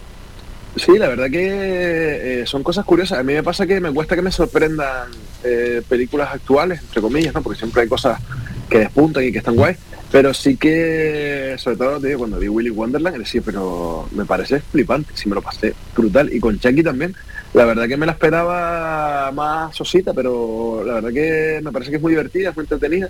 [0.77, 3.19] Sí, la verdad que eh, son cosas curiosas.
[3.19, 5.09] A mí me pasa que me cuesta que me sorprendan
[5.43, 7.43] eh, películas actuales, entre comillas, ¿no?
[7.43, 8.21] Porque siempre hay cosas
[8.69, 9.77] que despuntan y que están guay.
[10.13, 14.61] Pero sí que, sobre todo, te digo, cuando vi Willy Wonderland, decía, pero me parece
[14.61, 16.33] flipante, sí me lo pasé brutal.
[16.33, 17.15] Y con Chucky también,
[17.55, 21.97] la verdad que me la esperaba más sosita, pero la verdad que me parece que
[21.97, 23.09] es muy divertida, es muy entretenida.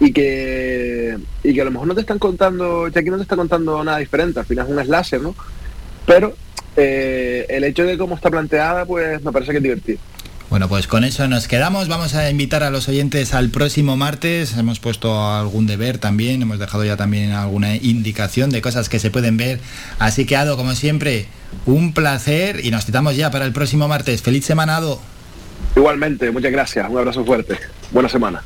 [0.00, 3.36] Y que, y que a lo mejor no te están contando, Chucky no te está
[3.36, 5.34] contando nada diferente, al final es un slasher, ¿no?
[6.04, 6.34] Pero
[6.76, 9.98] eh, el hecho de cómo está planteada, pues me parece que es divertido.
[10.50, 11.88] Bueno, pues con eso nos quedamos.
[11.88, 14.56] Vamos a invitar a los oyentes al próximo martes.
[14.56, 19.10] Hemos puesto algún deber también, hemos dejado ya también alguna indicación de cosas que se
[19.10, 19.58] pueden ver.
[19.98, 21.26] Así que, Ado, como siempre,
[21.66, 24.22] un placer y nos citamos ya para el próximo martes.
[24.22, 25.00] Feliz semana, Ado.
[25.74, 26.88] Igualmente, muchas gracias.
[26.88, 27.58] Un abrazo fuerte.
[27.90, 28.42] Buena semana.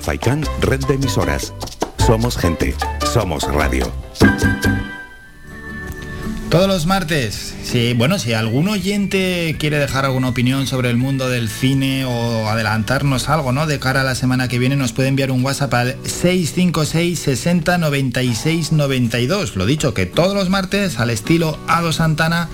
[0.00, 1.54] Faikan, red de emisoras.
[2.06, 2.74] Somos gente.
[3.12, 3.92] Somos radio.
[6.54, 11.28] Todos los martes, sí, bueno, si algún oyente quiere dejar alguna opinión sobre el mundo
[11.28, 13.66] del cine o adelantarnos algo, ¿no?
[13.66, 17.78] De cara a la semana que viene, nos puede enviar un WhatsApp al 656 60
[17.78, 19.56] 96 92.
[19.56, 22.48] Lo dicho, que todos los martes, al estilo Ado Santana,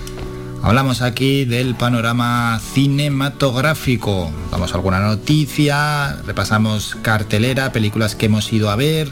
[0.63, 4.31] hablamos aquí del panorama cinematográfico.
[4.51, 9.09] Damos alguna noticia, repasamos cartelera, películas que hemos ido a ver,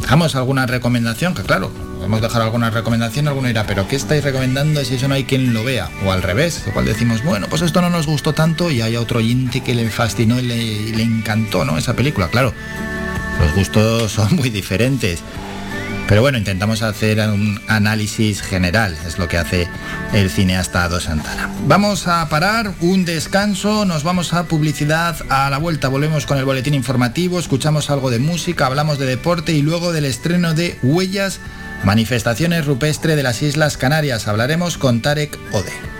[0.00, 4.82] dejamos alguna recomendación, que claro, Podemos dejar alguna recomendación, alguno dirá, pero ¿qué estáis recomendando
[4.86, 5.90] si eso no hay quien lo vea?
[6.02, 9.18] O al revés, igual decimos, bueno, pues esto no nos gustó tanto y hay otro
[9.18, 11.76] oyente que le fascinó y le, encantó, ¿no?
[11.76, 12.54] Esa película, claro.
[13.38, 15.20] Los gustos son muy diferentes.
[16.10, 19.68] Pero bueno, intentamos hacer un análisis general, es lo que hace
[20.12, 21.48] el cineasta Dos Santana.
[21.68, 26.44] Vamos a parar, un descanso, nos vamos a publicidad, a la vuelta volvemos con el
[26.44, 31.38] boletín informativo, escuchamos algo de música, hablamos de deporte y luego del estreno de Huellas
[31.84, 34.26] Manifestaciones rupestre de las Islas Canarias.
[34.26, 35.99] Hablaremos con Tarek Ode.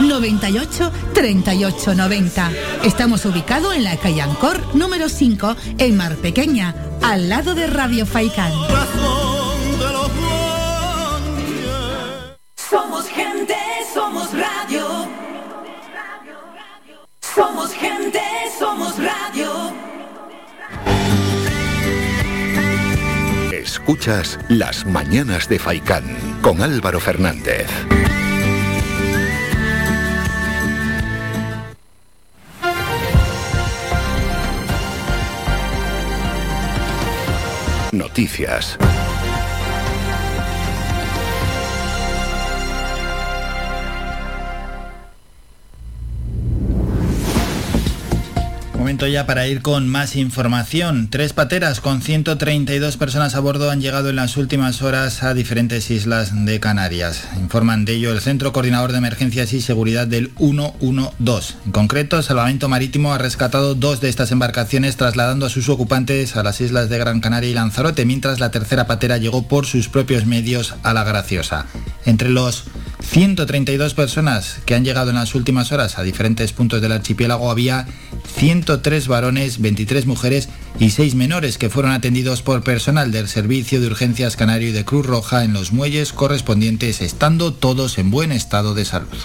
[0.00, 2.50] 98 38 90.
[2.84, 8.06] Estamos ubicados en la calle Ancor número 5 en Mar Pequeña, al lado de Radio
[8.06, 8.52] Faikán.
[12.70, 13.56] Somos gente,
[13.94, 15.08] somos radio.
[17.34, 18.20] Somos gente,
[18.58, 19.72] somos radio.
[23.52, 26.04] Escuchas Las Mañanas de Faikán
[26.42, 27.68] con Álvaro Fernández.
[38.16, 38.95] Noticias.
[48.86, 51.08] Momento ya para ir con más información.
[51.10, 55.90] Tres pateras con 132 personas a bordo han llegado en las últimas horas a diferentes
[55.90, 57.24] islas de Canarias.
[57.36, 61.54] Informan de ello el Centro Coordinador de Emergencias y Seguridad del 112.
[61.66, 66.44] En concreto, Salvamento Marítimo ha rescatado dos de estas embarcaciones trasladando a sus ocupantes a
[66.44, 70.26] las islas de Gran Canaria y Lanzarote, mientras la tercera patera llegó por sus propios
[70.26, 71.66] medios a la Graciosa.
[72.04, 72.62] Entre los
[73.02, 77.86] 132 personas que han llegado en las últimas horas a diferentes puntos del archipiélago había
[78.76, 80.48] 103 varones, 23 mujeres
[80.78, 84.84] y 6 menores que fueron atendidos por personal del Servicio de Urgencias Canario y de
[84.84, 89.16] Cruz Roja en los muelles correspondientes, estando todos en buen estado de salud.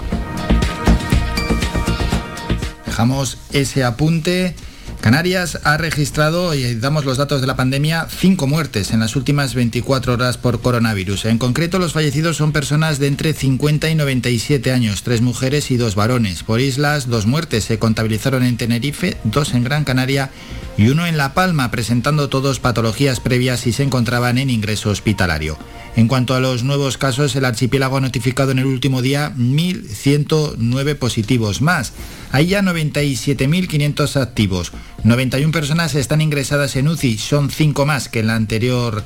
[2.85, 4.55] Dejamos ese apunte
[5.01, 9.55] Canarias ha registrado, y damos los datos de la pandemia, cinco muertes en las últimas
[9.55, 11.25] 24 horas por coronavirus.
[11.25, 15.77] En concreto, los fallecidos son personas de entre 50 y 97 años, tres mujeres y
[15.77, 16.43] dos varones.
[16.43, 20.29] Por islas, dos muertes se contabilizaron en Tenerife, dos en Gran Canaria
[20.77, 25.57] y uno en La Palma, presentando todos patologías previas y se encontraban en ingreso hospitalario.
[25.95, 30.95] En cuanto a los nuevos casos, el archipiélago ha notificado en el último día 1.109
[30.95, 31.93] positivos más.
[32.31, 34.71] Hay ya 97.500 activos.
[35.03, 39.03] 91 personas están ingresadas en UCI, son 5 más que en la anterior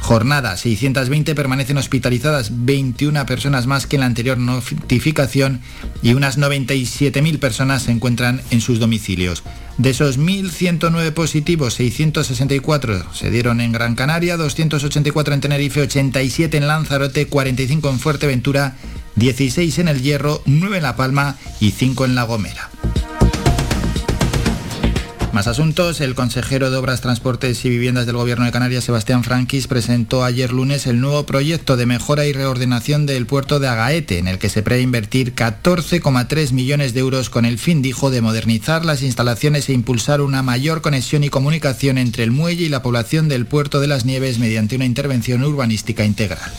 [0.00, 0.56] jornada.
[0.56, 5.60] 620 permanecen hospitalizadas, 21 personas más que en la anterior notificación
[6.02, 9.42] y unas 97.000 personas se encuentran en sus domicilios.
[9.76, 16.66] De esos 1.109 positivos, 664 se dieron en Gran Canaria, 284 en Tenerife, 87 en
[16.66, 18.76] Lanzarote, 45 en Fuerteventura,
[19.16, 22.70] 16 en El Hierro, 9 en La Palma y 5 en La Gomera.
[25.32, 26.00] Más asuntos.
[26.00, 30.52] El consejero de Obras, Transportes y Viviendas del Gobierno de Canarias, Sebastián Franquis, presentó ayer
[30.52, 34.48] lunes el nuevo proyecto de mejora y reordenación del puerto de Agaete, en el que
[34.48, 39.68] se prevé invertir 14,3 millones de euros con el fin, dijo, de modernizar las instalaciones
[39.68, 43.80] e impulsar una mayor conexión y comunicación entre el muelle y la población del puerto
[43.80, 46.50] de las Nieves mediante una intervención urbanística integral.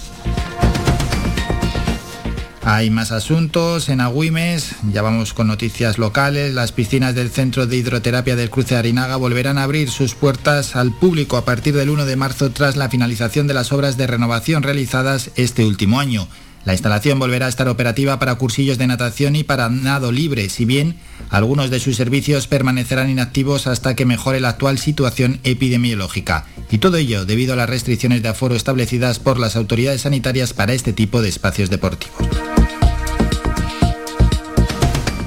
[2.62, 6.54] Hay más asuntos en Agüimes, ya vamos con noticias locales.
[6.54, 10.76] Las piscinas del Centro de Hidroterapia del Cruce de Arinaga volverán a abrir sus puertas
[10.76, 14.08] al público a partir del 1 de marzo tras la finalización de las obras de
[14.08, 16.28] renovación realizadas este último año.
[16.70, 20.66] La instalación volverá a estar operativa para cursillos de natación y para nado libre, si
[20.66, 20.98] bien
[21.32, 26.46] algunos de sus servicios permanecerán inactivos hasta que mejore la actual situación epidemiológica.
[26.70, 30.74] Y todo ello debido a las restricciones de aforo establecidas por las autoridades sanitarias para
[30.74, 32.20] este tipo de espacios deportivos.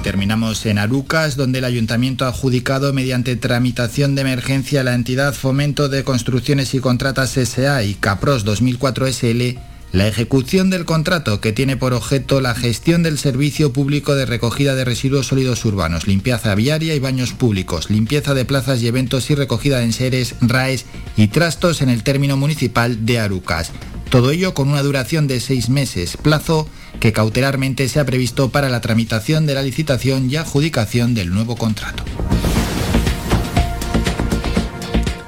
[0.01, 5.33] Terminamos en Arucas, donde el ayuntamiento ha adjudicado mediante tramitación de emergencia a la entidad
[5.33, 11.53] Fomento de Construcciones y Contratas SA y Capros 2004 SL la ejecución del contrato que
[11.53, 16.55] tiene por objeto la gestión del servicio público de recogida de residuos sólidos urbanos, limpieza
[16.55, 21.27] viaria y baños públicos, limpieza de plazas y eventos y recogida de enseres, RAES y
[21.27, 23.71] trastos en el término municipal de Arucas.
[24.09, 26.67] Todo ello con una duración de seis meses, plazo
[26.99, 31.55] que cautelarmente se ha previsto para la tramitación de la licitación y adjudicación del nuevo
[31.55, 32.03] contrato.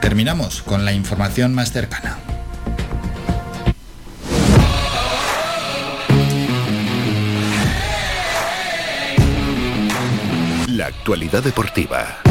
[0.02, 2.24] Terminamos con la información más cercana.
[10.86, 12.22] Actualidad deportiva.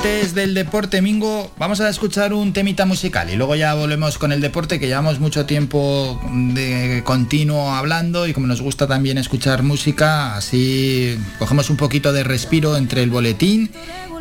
[0.00, 4.32] antes del deporte, Mingo, vamos a escuchar un temita musical y luego ya volvemos con
[4.32, 6.18] el deporte, que llevamos mucho tiempo
[6.54, 12.24] de continuo hablando y como nos gusta también escuchar música, así cogemos un poquito de
[12.24, 13.72] respiro entre el boletín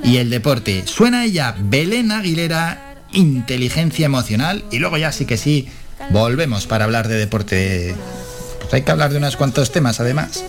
[0.03, 0.83] y el deporte.
[0.85, 5.67] Suena ella, Belén Aguilera, inteligencia emocional y luego ya sí que sí,
[6.11, 7.95] volvemos para hablar de deporte.
[8.59, 10.43] Pues hay que hablar de unos cuantos temas además.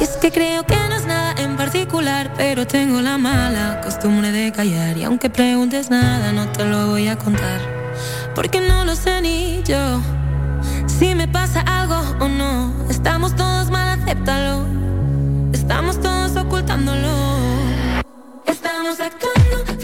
[0.00, 4.50] es que creo que no es nada en particular, pero tengo la mala costumbre de
[4.52, 4.96] callar.
[4.96, 7.60] Y aunque preguntes nada, no te lo voy a contar.
[8.34, 10.00] Porque no lo sé ni yo.
[10.86, 14.66] Si me pasa algo o no, estamos todos mal, acéptalo.
[15.52, 17.08] Estamos todos ocultándolo.
[18.46, 19.77] Estamos actuando,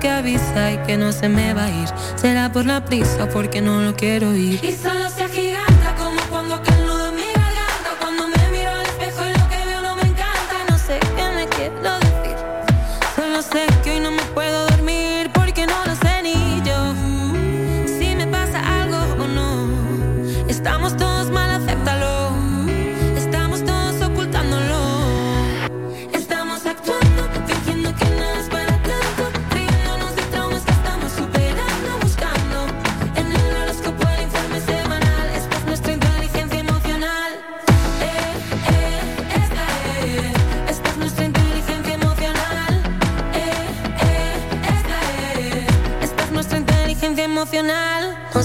[0.00, 1.88] que avisa y que no se me va a ir.
[2.16, 4.58] Será por la prisa porque no lo quiero oír.
[4.64, 5.49] Y solo se agiganta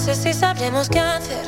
[0.05, 1.45] sé si sabremos qué hacer.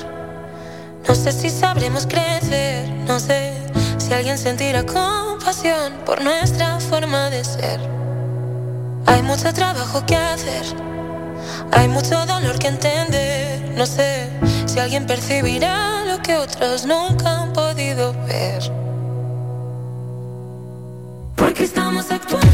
[1.08, 2.90] No sé si sabremos crecer.
[3.06, 3.54] No sé
[4.00, 7.80] si alguien sentirá compasión por nuestra forma de ser.
[9.06, 10.66] Hay mucho trabajo que hacer,
[11.72, 13.74] hay mucho dolor que entender.
[13.78, 14.28] No sé
[14.66, 18.64] si alguien percibirá lo que otros nunca han podido ver.
[21.36, 22.47] Porque estamos actuando.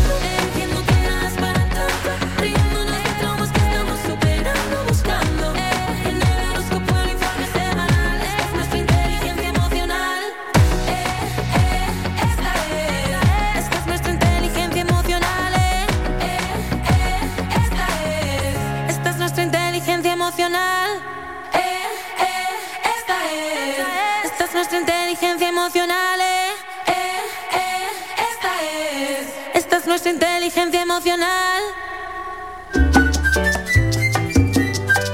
[30.04, 31.64] Nuestra inteligencia emocional.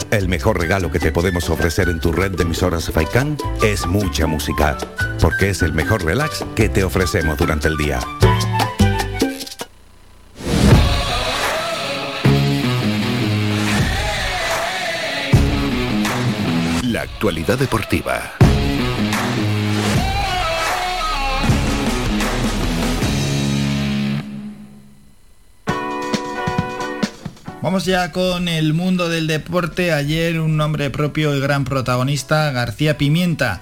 [0.09, 4.25] El mejor regalo que te podemos ofrecer en tu red de emisoras Faikan es mucha
[4.25, 4.77] música,
[5.21, 7.99] porque es el mejor relax que te ofrecemos durante el día.
[16.83, 18.33] La actualidad deportiva.
[27.61, 29.91] Vamos ya con el mundo del deporte.
[29.91, 33.59] Ayer un nombre propio y gran protagonista, García Pimienta,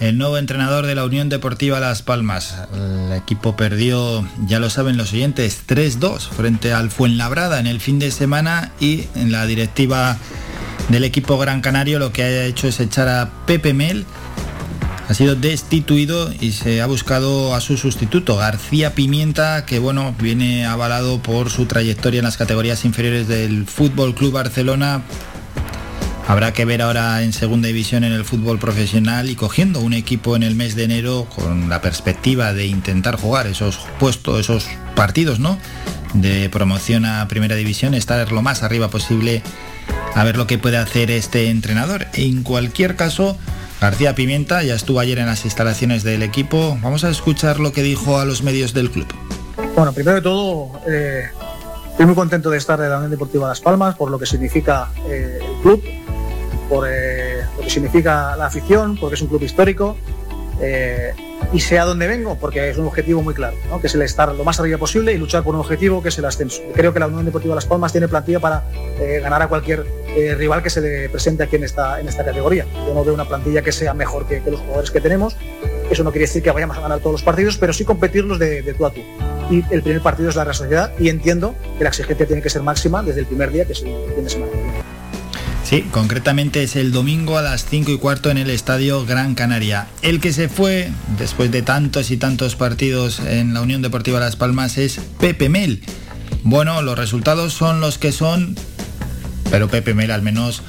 [0.00, 2.56] el nuevo entrenador de la Unión Deportiva Las Palmas.
[2.72, 7.98] El equipo perdió, ya lo saben los oyentes, 3-2 frente al Fuenlabrada en el fin
[7.98, 10.16] de semana y en la directiva
[10.88, 14.06] del equipo Gran Canario lo que ha hecho es echar a Pepe Mel
[15.08, 20.64] ha sido destituido y se ha buscado a su sustituto, García Pimienta, que bueno, viene
[20.64, 25.02] avalado por su trayectoria en las categorías inferiores del Fútbol Club Barcelona.
[26.26, 30.36] Habrá que ver ahora en segunda división en el fútbol profesional y cogiendo un equipo
[30.36, 34.66] en el mes de enero con la perspectiva de intentar jugar esos puestos, esos
[34.96, 35.58] partidos, ¿no?
[36.14, 39.42] De promoción a primera división, estar lo más arriba posible
[40.14, 42.06] a ver lo que puede hacer este entrenador.
[42.14, 43.36] En cualquier caso,
[43.84, 46.78] García Pimienta ya estuvo ayer en las instalaciones del equipo.
[46.80, 49.06] Vamos a escuchar lo que dijo a los medios del club.
[49.76, 51.24] Bueno, primero de todo, eh,
[51.90, 54.88] estoy muy contento de estar en la Unión Deportiva Las Palmas por lo que significa
[55.06, 55.84] eh, el club,
[56.70, 59.98] por eh, lo que significa la afición, porque es un club histórico.
[60.60, 61.12] Eh,
[61.52, 64.34] y sé a dónde vengo, porque es un objetivo muy claro, que es el estar
[64.34, 66.62] lo más arriba posible y luchar por un objetivo que es el ascenso.
[66.74, 68.64] Creo que la Unión Deportiva Las Palmas tiene plantilla para
[69.00, 69.84] eh, ganar a cualquier
[70.16, 72.66] eh, rival que se le presente aquí en esta, en esta categoría.
[72.86, 75.36] Yo no veo una plantilla que sea mejor que, los jugadores que tenemos.
[75.90, 78.62] Eso no quiere decir que vayamos a ganar todos los partidos, pero sí competirlos de,
[78.62, 79.02] de tú a tú.
[79.50, 82.50] Y el primer partido es la Real Sociedad y entiendo que la exigencia tiene que
[82.50, 84.52] ser máxima desde el primer día, que es el fin de semana.
[85.64, 89.88] Sí, concretamente es el domingo a las 5 y cuarto en el Estadio Gran Canaria.
[90.02, 94.36] El que se fue después de tantos y tantos partidos en la Unión Deportiva Las
[94.36, 95.82] Palmas es Pepe Mel.
[96.42, 98.56] Bueno, los resultados son los que son,
[99.50, 100.62] pero Pepe Mel al menos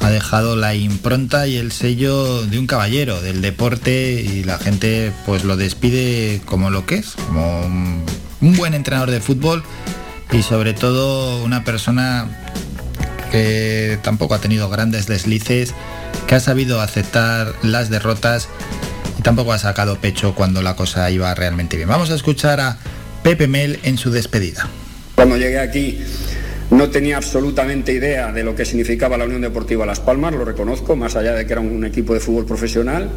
[0.00, 5.12] ha dejado la impronta y el sello de un caballero del deporte y la gente
[5.26, 8.06] pues lo despide como lo que es, como un,
[8.56, 9.62] buen entrenador de fútbol
[10.32, 12.26] y sobre todo una persona
[13.30, 15.74] que tampoco ha tenido grandes deslices,
[16.26, 18.48] que ha sabido aceptar las derrotas
[19.18, 21.88] y tampoco ha sacado pecho cuando la cosa iba realmente bien.
[21.88, 22.78] Vamos a escuchar a
[23.22, 24.68] Pepe Mel en su despedida.
[25.14, 26.02] Cuando llegué aquí
[26.70, 30.94] no tenía absolutamente idea de lo que significaba la Unión Deportiva Las Palmas, lo reconozco,
[30.96, 33.10] más allá de que era un equipo de fútbol profesional.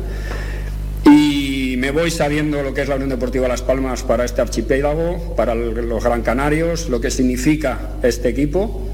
[1.06, 5.36] Y me voy sabiendo lo que es la Unión Deportiva Las Palmas para este archipiélago,
[5.36, 8.93] para los Gran Canarios, lo que significa este equipo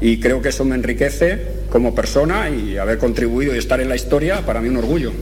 [0.00, 3.96] y creo que eso me enriquece como persona y haber contribuido y estar en la
[3.96, 5.12] historia, para mí un orgullo.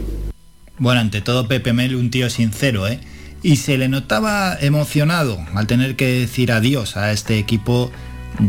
[0.78, 3.00] Bueno, ante todo Pepe Mel, un tío sincero, ¿eh?
[3.42, 7.90] Y se le notaba emocionado al tener que decir adiós a este equipo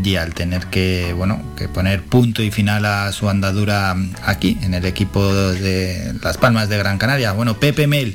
[0.04, 4.74] y al tener que, bueno, que poner punto y final a su andadura aquí, en
[4.74, 7.32] el equipo de Las Palmas de Gran Canaria.
[7.32, 8.14] Bueno, Pepe Mel,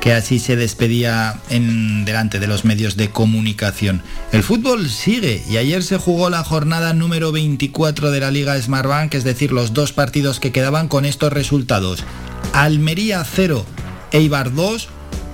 [0.00, 4.02] que así se despedía en delante de los medios de comunicación.
[4.32, 9.14] El fútbol sigue y ayer se jugó la jornada número 24 de la Liga Smartbank,
[9.14, 12.04] es decir, los dos partidos que quedaban con estos resultados.
[12.52, 13.64] Almería 0,
[14.12, 14.88] Eibar 2,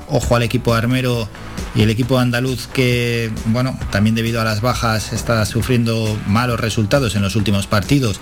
[0.08, 1.28] ojo al equipo armero
[1.74, 7.16] y el equipo andaluz que, bueno, también debido a las bajas está sufriendo malos resultados
[7.16, 8.20] en los últimos partidos.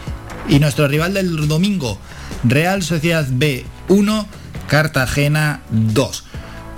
[0.49, 1.99] Y nuestro rival del domingo,
[2.45, 4.27] Real Sociedad B 1,
[4.69, 6.25] Cartagena 2.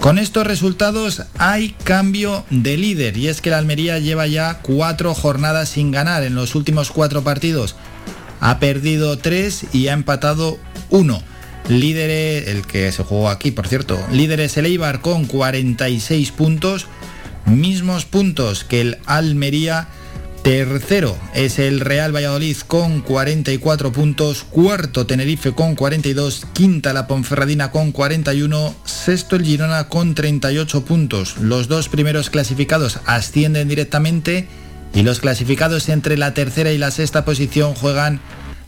[0.03, 5.15] Con estos resultados hay cambio de líder y es que la Almería lleva ya cuatro
[5.15, 7.77] jornadas sin ganar en los últimos cuatro partidos.
[8.41, 10.59] Ha perdido tres y ha empatado
[10.91, 11.23] uno.
[11.69, 13.97] líder el que se jugó aquí, por cierto.
[14.11, 16.89] Líder es el Eibar con 46 puntos,
[17.47, 19.87] mismos puntos que el Almería.
[20.43, 27.71] Tercero es el Real Valladolid con 44 puntos, cuarto Tenerife con 42, quinta la Ponferradina
[27.71, 31.37] con 41, sexto el Girona con 38 puntos.
[31.39, 34.49] Los dos primeros clasificados ascienden directamente
[34.93, 38.21] y los clasificados entre la tercera y la sexta posición juegan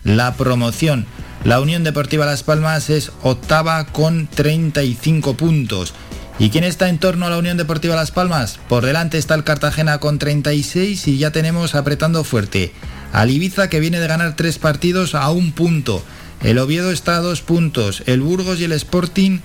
[0.05, 1.07] la promoción.
[1.43, 5.93] La Unión Deportiva Las Palmas es octava con 35 puntos.
[6.37, 8.59] ¿Y quién está en torno a la Unión Deportiva Las Palmas?
[8.69, 12.73] Por delante está el Cartagena con 36 y ya tenemos apretando fuerte.
[13.13, 16.03] Al Ibiza que viene de ganar tres partidos a un punto.
[16.43, 18.03] El Oviedo está a dos puntos.
[18.07, 19.39] El Burgos y el Sporting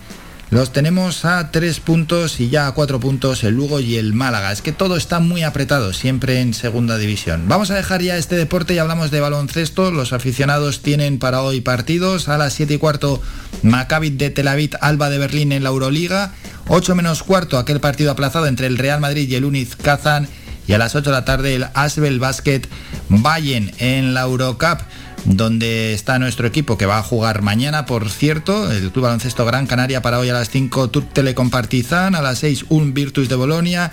[0.51, 4.51] los tenemos a tres puntos y ya a cuatro puntos el Lugo y el Málaga.
[4.51, 7.47] Es que todo está muy apretado, siempre en segunda división.
[7.47, 9.91] Vamos a dejar ya este deporte y hablamos de baloncesto.
[9.91, 12.29] Los aficionados tienen para hoy partidos.
[12.29, 13.21] A las 7 y cuarto,
[13.61, 16.33] Maccabi de Tel Aviv, Alba de Berlín en la Euroliga.
[16.67, 20.27] 8 menos cuarto, aquel partido aplazado entre el Real Madrid y el Uniz Kazan.
[20.67, 22.61] Y a las 8 de la tarde, el Asbel Basket
[23.09, 24.79] Bayern en la Eurocup
[25.25, 29.67] donde está nuestro equipo que va a jugar mañana, por cierto, el Club Baloncesto Gran
[29.67, 33.35] Canaria para hoy a las 5, Turk Telecom Partizan, a las 6, un Virtus de
[33.35, 33.91] Bolonia,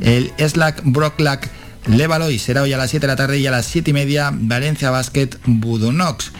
[0.00, 1.50] el Slack Brocklack
[1.86, 4.30] Levaloy será hoy a las 7 de la tarde y a las 7 y media
[4.32, 6.32] Valencia Basket Budunox.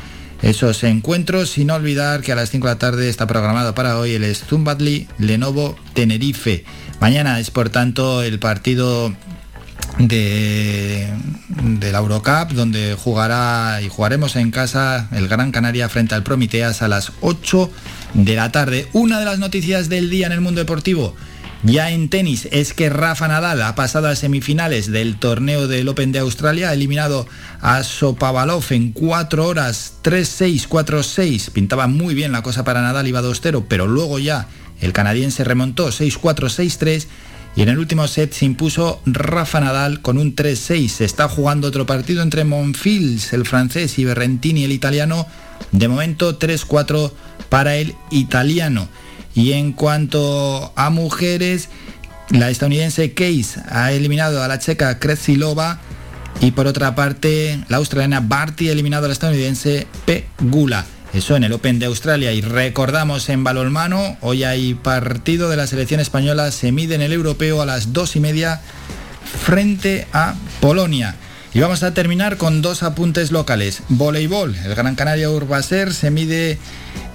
[0.42, 4.12] Esos encuentros, sin olvidar que a las 5 de la tarde está programado para hoy
[4.12, 6.64] el Zumbatli Lenovo Tenerife.
[7.00, 9.12] Mañana es por tanto el partido
[9.98, 11.09] de,
[11.81, 16.89] la Eurocup, donde jugará y jugaremos en casa el Gran Canaria frente al Promiteas a
[16.89, 17.70] las 8
[18.15, 18.89] de la tarde.
[18.93, 21.15] Una de las noticias del día en el mundo deportivo.
[21.65, 26.12] Ya en tenis es que Rafa Nadal ha pasado a semifinales del torneo del Open
[26.12, 27.27] de Australia, ha eliminado
[27.60, 31.51] a Sopavalov en 4 horas 3-6, 4-6.
[31.51, 34.47] Pintaba muy bien la cosa para Nadal, iba 2-0, pero luego ya
[34.81, 37.06] el canadiense remontó 6-4, 6-3
[37.56, 40.88] y en el último set se impuso Rafa Nadal con un 3-6.
[40.88, 45.26] Se está jugando otro partido entre Monfils, el francés, y Berrentini, el italiano.
[45.72, 47.12] De momento 3-4
[47.48, 48.88] para el italiano.
[49.34, 51.68] Y en cuanto a mujeres,
[52.30, 55.80] la estadounidense Case ha eliminado a la checa Kretsilova
[56.40, 60.84] y por otra parte la australiana Barty ha eliminado a la estadounidense Pegula.
[61.12, 62.32] Eso en el Open de Australia.
[62.32, 67.12] Y recordamos en balonmano, hoy hay partido de la selección española, se mide en el
[67.12, 68.60] europeo a las dos y media
[69.44, 71.16] frente a Polonia.
[71.55, 73.82] Y vamos a terminar con dos apuntes locales.
[73.89, 76.59] Voleibol, el Gran Canaria Urbaser se mide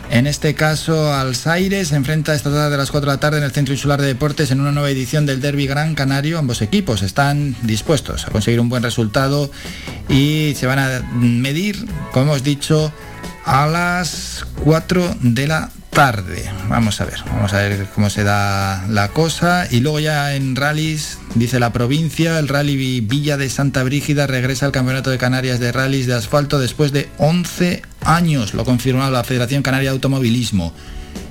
[0.10, 3.38] en este caso al Aires, se enfrenta esta tarde a las 4 de la tarde
[3.38, 6.38] en el Centro Insular de Deportes en una nueva edición del Derby Gran Canario.
[6.38, 9.50] Ambos equipos están dispuestos a conseguir un buen resultado
[10.10, 12.92] y se van a medir, como hemos dicho,
[13.46, 16.50] a las 4 de la tarde.
[16.70, 19.68] Vamos a ver, vamos a ver cómo se da la cosa.
[19.70, 24.66] Y luego ya en rallies, dice la provincia, el rally Villa de Santa Brígida regresa
[24.66, 29.24] al Campeonato de Canarias de Rallys de Asfalto después de 11 años, lo confirmó la
[29.24, 30.74] Federación Canaria de Automovilismo.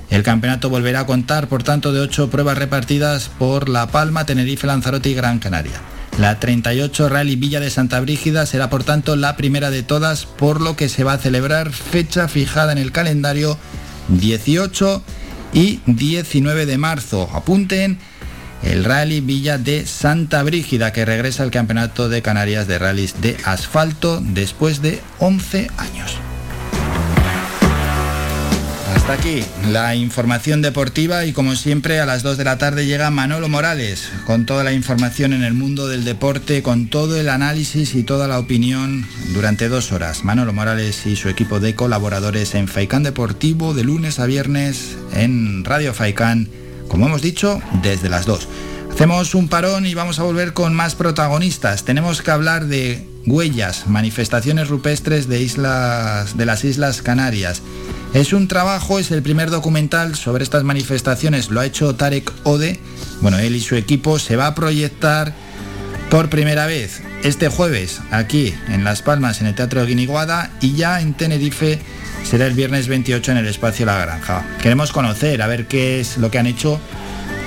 [0.09, 4.67] El campeonato volverá a contar, por tanto, de 8 pruebas repartidas por La Palma, Tenerife,
[4.67, 5.92] Lanzarote y Gran Canaria.
[6.17, 10.61] La 38 Rally Villa de Santa Brígida será por tanto la primera de todas, por
[10.61, 13.57] lo que se va a celebrar fecha fijada en el calendario
[14.09, 15.01] 18
[15.53, 17.29] y 19 de marzo.
[17.33, 17.97] Apunten
[18.61, 23.35] el Rally Villa de Santa Brígida que regresa al Campeonato de Canarias de Rallys de
[23.43, 26.17] Asfalto después de 11 años.
[28.95, 33.09] Hasta aquí la información deportiva y como siempre a las 2 de la tarde llega
[33.09, 37.95] Manolo Morales con toda la información en el mundo del deporte, con todo el análisis
[37.95, 40.23] y toda la opinión durante dos horas.
[40.23, 45.65] Manolo Morales y su equipo de colaboradores en Faicán Deportivo de lunes a viernes en
[45.65, 46.47] Radio Faicán,
[46.87, 48.47] como hemos dicho, desde las 2.
[48.91, 51.83] Hacemos un parón y vamos a volver con más protagonistas.
[51.83, 57.61] Tenemos que hablar de huellas, manifestaciones rupestres de, islas, de las Islas Canarias.
[58.13, 62.79] Es un trabajo, es el primer documental sobre estas manifestaciones, lo ha hecho Tarek Ode.
[63.21, 65.33] Bueno, él y su equipo se va a proyectar
[66.09, 71.01] por primera vez este jueves aquí en Las Palmas en el Teatro Guiniguada y ya
[71.01, 71.79] en Tenerife
[72.23, 74.45] será el viernes 28 en el espacio La Granja.
[74.61, 76.79] Queremos conocer, a ver qué es lo que han hecho,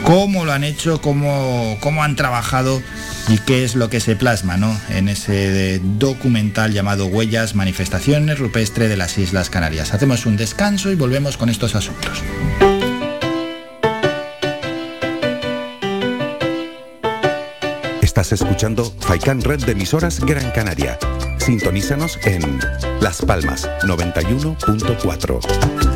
[0.07, 2.81] cómo lo han hecho, cómo, cómo han trabajado
[3.29, 4.79] y qué es lo que se plasma ¿no?
[4.89, 9.93] en ese documental llamado Huellas, Manifestaciones Rupestre de las Islas Canarias.
[9.93, 12.23] Hacemos un descanso y volvemos con estos asuntos.
[18.01, 21.01] Estás escuchando Faikan Red de emisoras Gran Canaria.
[21.39, 22.61] Sintonízanos en
[23.01, 25.96] Las Palmas 91.4.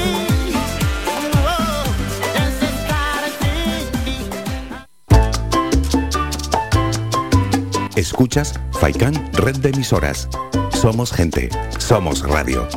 [8.01, 10.27] Escuchas Faikán Red de Emisoras.
[10.71, 11.49] Somos gente.
[11.77, 12.67] Somos radio.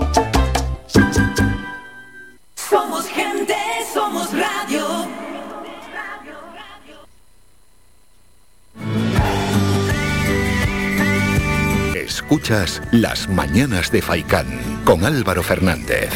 [2.54, 3.56] Somos gente,
[3.94, 5.08] somos radio.
[11.94, 16.10] Escuchas Las Mañanas de Faikán con Álvaro Fernández.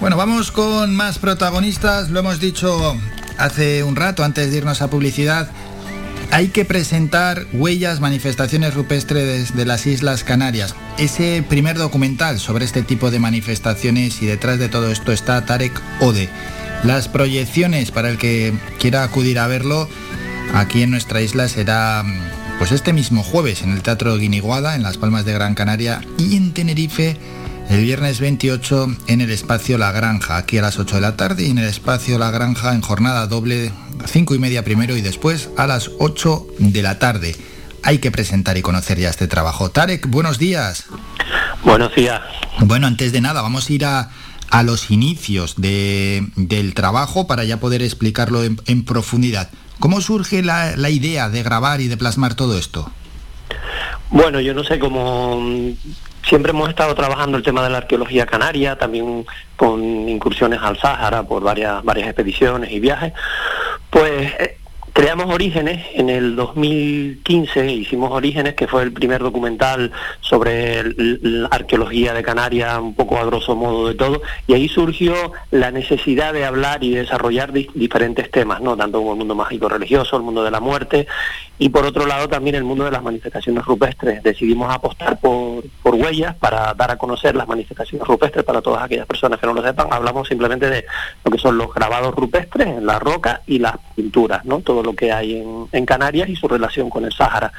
[0.00, 2.10] Bueno, vamos con más protagonistas.
[2.10, 2.96] Lo hemos dicho
[3.38, 5.50] hace un rato, antes de irnos a publicidad.
[6.30, 10.74] Hay que presentar Huellas, Manifestaciones Rupestres de las Islas Canarias.
[10.98, 15.80] Ese primer documental sobre este tipo de manifestaciones y detrás de todo esto está Tarek
[16.00, 16.28] Ode.
[16.84, 19.88] Las proyecciones para el que quiera acudir a verlo
[20.54, 22.04] aquí en nuestra isla será
[22.58, 26.36] pues este mismo jueves en el Teatro Guiniguada en Las Palmas de Gran Canaria y
[26.36, 27.16] en Tenerife
[27.68, 31.44] el viernes 28 en el espacio La Granja, aquí a las 8 de la tarde
[31.44, 33.72] y en el espacio La Granja en jornada doble,
[34.06, 37.36] 5 y media primero y después a las 8 de la tarde.
[37.82, 39.70] Hay que presentar y conocer ya este trabajo.
[39.70, 40.86] Tarek, buenos días.
[41.62, 42.20] Buenos días.
[42.60, 44.10] Bueno, antes de nada, vamos a ir a,
[44.50, 49.50] a los inicios de, del trabajo para ya poder explicarlo en, en profundidad.
[49.78, 52.90] ¿Cómo surge la, la idea de grabar y de plasmar todo esto?
[54.10, 55.38] Bueno, yo no sé cómo
[56.28, 59.26] siempre hemos estado trabajando el tema de la arqueología canaria, también
[59.56, 63.12] con incursiones al Sáhara por varias, varias expediciones y viajes.
[63.90, 64.58] Pues eh,
[64.92, 69.90] creamos Orígenes en el 2015, hicimos Orígenes, que fue el primer documental
[70.20, 75.14] sobre la arqueología de Canarias, un poco a grosso modo de todo, y ahí surgió
[75.50, 78.76] la necesidad de hablar y desarrollar di- diferentes temas, ¿no?
[78.76, 81.06] Tanto como el mundo mágico religioso, el mundo de la muerte,
[81.58, 84.22] y por otro lado también el mundo de las manifestaciones rupestres.
[84.22, 89.06] Decidimos apostar por, por huellas para dar a conocer las manifestaciones rupestres para todas aquellas
[89.06, 89.88] personas que no lo sepan.
[89.90, 90.84] Hablamos simplemente de
[91.24, 94.60] lo que son los grabados rupestres en la roca y las pinturas, ¿no?
[94.60, 95.36] Todo lo que hay
[95.72, 97.50] en, Canarias y su relación con el Sáhara,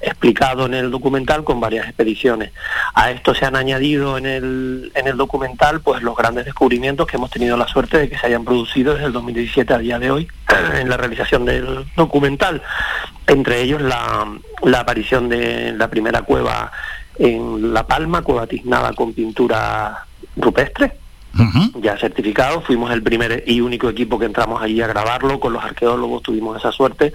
[0.00, 2.50] explicado en el documental con varias expediciones.
[2.94, 7.18] A esto se han añadido en el, en el documental pues los grandes descubrimientos que
[7.18, 10.10] hemos tenido la suerte de que se hayan producido desde el 2017 a día de
[10.10, 10.28] hoy
[10.74, 12.62] en la realización del documental
[13.26, 14.26] entre ellos la,
[14.62, 16.70] la aparición de la primera cueva
[17.18, 20.06] en La Palma, cueva tiznada con pintura
[20.36, 20.92] rupestre,
[21.80, 22.60] ya certificado.
[22.60, 26.56] Fuimos el primer y único equipo que entramos allí a grabarlo, con los arqueólogos tuvimos
[26.56, 27.12] esa suerte.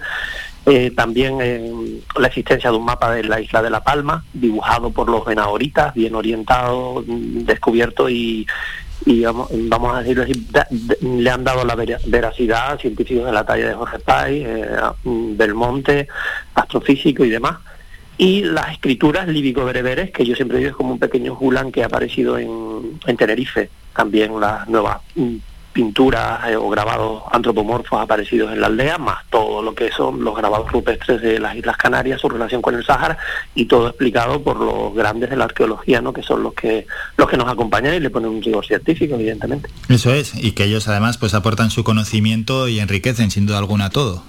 [0.66, 1.72] Eh, también eh,
[2.18, 5.94] la existencia de un mapa de la isla de La Palma, dibujado por los venadoritas,
[5.94, 8.46] bien orientado, mm, descubierto y,
[9.06, 10.24] y vamos, vamos a decirlo
[11.00, 14.66] le han dado la vera- veracidad a científicos de la talla de Jorge Pay, eh,
[15.04, 16.06] mm, Belmonte,
[16.54, 17.58] astrofísico y demás.
[18.18, 21.86] Y las escrituras líbico-bereberes, que yo siempre digo es como un pequeño Julan que ha
[21.86, 23.70] aparecido en, en Tenerife.
[23.94, 25.36] También las nuevas mm,
[25.72, 30.36] pinturas eh, o grabados antropomorfos aparecidos en la aldea, más todo lo que son los
[30.36, 33.18] grabados rupestres de las Islas Canarias, su relación con el Sáhara,
[33.54, 36.12] y todo explicado por los grandes de la arqueología, ¿no?
[36.12, 36.86] que son los que,
[37.16, 39.70] los que nos acompañan y le ponen un rigor científico, evidentemente.
[39.88, 43.90] Eso es, y que ellos además pues aportan su conocimiento y enriquecen sin duda alguna
[43.90, 44.24] todo.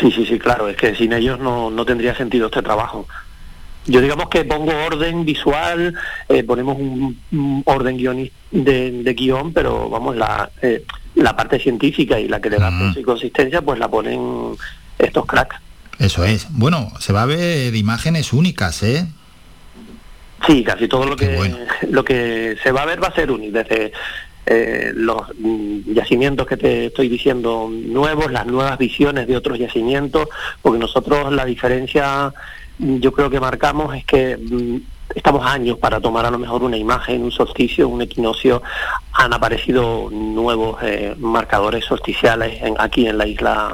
[0.00, 3.06] Sí, sí, sí, claro, es que sin ellos no, no tendría sentido este trabajo.
[3.86, 5.94] Yo digamos que pongo orden visual,
[6.28, 10.84] eh, ponemos un, un orden guioni- de, de guion, pero vamos, la, eh,
[11.14, 14.56] la parte científica y la que le da peso y consistencia, pues la ponen
[14.98, 15.56] estos cracks.
[15.98, 16.46] Eso es.
[16.50, 19.06] Bueno, se va a ver imágenes únicas, ¿eh?
[20.46, 21.26] Sí, casi todo lo que
[21.90, 23.92] lo que se va a ver va a ser único, desde
[24.46, 30.28] eh, los mm, yacimientos que te estoy diciendo nuevos, las nuevas visiones de otros yacimientos,
[30.62, 32.32] porque nosotros la diferencia mm,
[33.00, 34.76] yo creo que marcamos es que mm,
[35.14, 38.62] estamos años para tomar a lo mejor una imagen, un solsticio, un equinoccio,
[39.12, 43.72] han aparecido nuevos eh, marcadores solsticiales en- aquí en la isla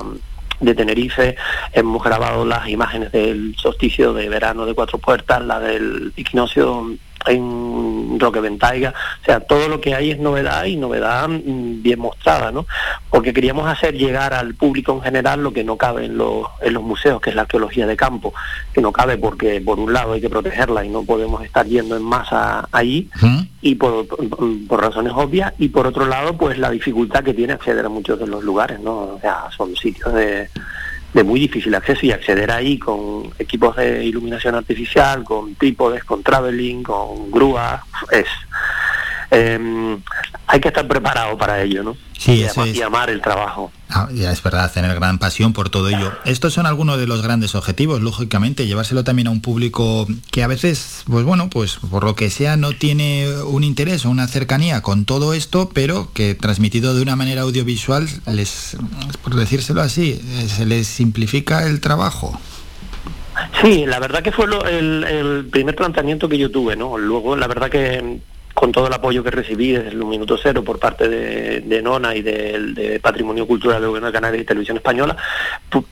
[0.59, 1.37] de Tenerife,
[1.75, 6.93] hemos grabado las imágenes del solsticio de verano de Cuatro Puertas, la del equinoccio
[7.29, 11.99] en Roque Ventaiga, o sea, todo lo que hay es novedad y novedad mm, bien
[11.99, 12.67] mostrada, ¿no?
[13.11, 16.75] Porque queríamos hacer llegar al público en general lo que no cabe en los, en
[16.75, 18.33] los museos, que es la arqueología de campo,
[18.73, 21.97] que no cabe porque por un lado hay que protegerla y no podemos estar yendo
[21.97, 23.11] en masa allí,
[23.61, 24.19] y por, por-
[24.69, 28.19] por razones obvias, y por otro lado, pues la dificultad que tiene acceder a muchos
[28.19, 28.95] de los lugares, ¿no?
[28.97, 30.49] O sea, son sitios de,
[31.13, 36.23] de muy difícil acceso y acceder ahí con equipos de iluminación artificial, con trípodes, con
[36.23, 37.81] traveling, con grúas,
[38.11, 38.27] es...
[39.31, 39.99] em,
[40.47, 41.97] hay que estar preparado para ello, ¿no?
[42.19, 42.75] Sí, y, eso es.
[42.77, 43.71] y amar el trabajo.
[43.91, 46.13] Ah, ya es verdad, tener gran pasión por todo ello.
[46.25, 50.47] Estos son algunos de los grandes objetivos, lógicamente, llevárselo también a un público que a
[50.47, 54.81] veces, pues bueno, pues por lo que sea no tiene un interés o una cercanía
[54.83, 58.77] con todo esto, pero que transmitido de una manera audiovisual les,
[59.23, 62.41] por decírselo así, eh, se les simplifica el trabajo.
[63.63, 66.97] Sí, la verdad que fue lo- el, el primer planteamiento que yo tuve, ¿no?
[66.97, 68.21] Luego, la verdad que
[68.57, 72.23] con todo el apoyo que recibí desde el minuto cero por parte de, Nona y
[72.23, 75.15] del de Patrimonio Cultural del Gobierno de Canarias y Televisión Española,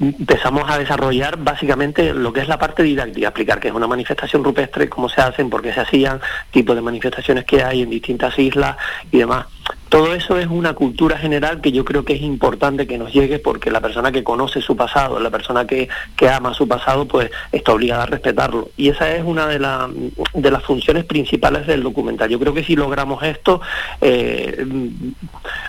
[0.01, 4.43] empezamos a desarrollar básicamente lo que es la parte didáctica, explicar qué es una manifestación
[4.43, 8.39] rupestre, cómo se hacen, por qué se hacían, tipo de manifestaciones que hay en distintas
[8.39, 8.79] islas
[9.13, 9.45] y demás.
[9.89, 13.39] Todo eso es una cultura general que yo creo que es importante que nos llegue
[13.39, 17.31] porque la persona que conoce su pasado, la persona que, que ama su pasado, pues
[17.53, 18.71] está obligada a respetarlo.
[18.77, 19.89] Y esa es una de, la-
[20.35, 22.29] de las funciones principales del documental.
[22.29, 23.61] Yo creo que si logramos esto,
[24.01, 24.67] eh,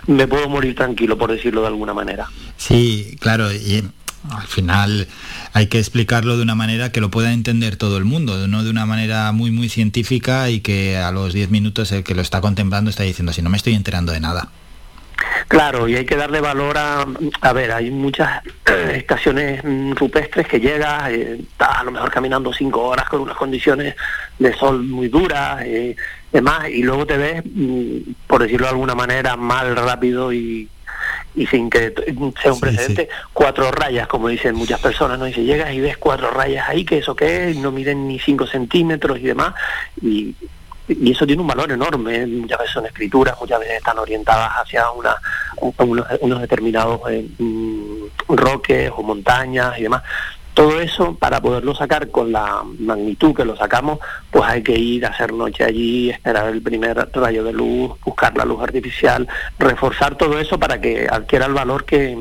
[0.08, 2.26] me puedo morir tranquilo, por decirlo de alguna manera.
[2.56, 3.84] Sí, claro, y
[4.30, 5.08] al final
[5.52, 8.70] hay que explicarlo de una manera que lo pueda entender todo el mundo, no de
[8.70, 12.40] una manera muy muy científica y que a los 10 minutos el que lo está
[12.40, 14.50] contemplando está diciendo, si no me estoy enterando de nada.
[15.48, 17.06] Claro, y hay que darle valor a...
[17.40, 18.42] A ver, hay muchas
[18.92, 23.36] estaciones mm, rupestres que llegas, eh, estás a lo mejor caminando cinco horas con unas
[23.36, 23.94] condiciones
[24.38, 25.96] de sol muy duras, eh,
[26.32, 30.68] demás, y luego te ves, mm, por decirlo de alguna manera, mal, rápido y,
[31.36, 31.92] y sin que
[32.42, 35.28] sea un precedente, cuatro rayas, como dicen muchas personas, ¿no?
[35.28, 38.18] Y si llegas y ves cuatro rayas ahí, que eso qué es, no miden ni
[38.18, 39.54] cinco centímetros y demás,
[40.00, 40.34] y,
[40.88, 42.22] y eso tiene un valor enorme.
[42.22, 42.26] ¿eh?
[42.26, 45.14] Muchas veces son escrituras, muchas veces están orientadas hacia una,
[45.58, 50.02] un- unos, unos determinados eh, mm, roques o montañas y demás.
[50.56, 53.98] Todo eso, para poderlo sacar con la magnitud que lo sacamos,
[54.30, 58.34] pues hay que ir a hacer noche allí, esperar el primer rayo de luz, buscar
[58.38, 59.28] la luz artificial,
[59.58, 62.16] reforzar todo eso para que adquiera el valor que,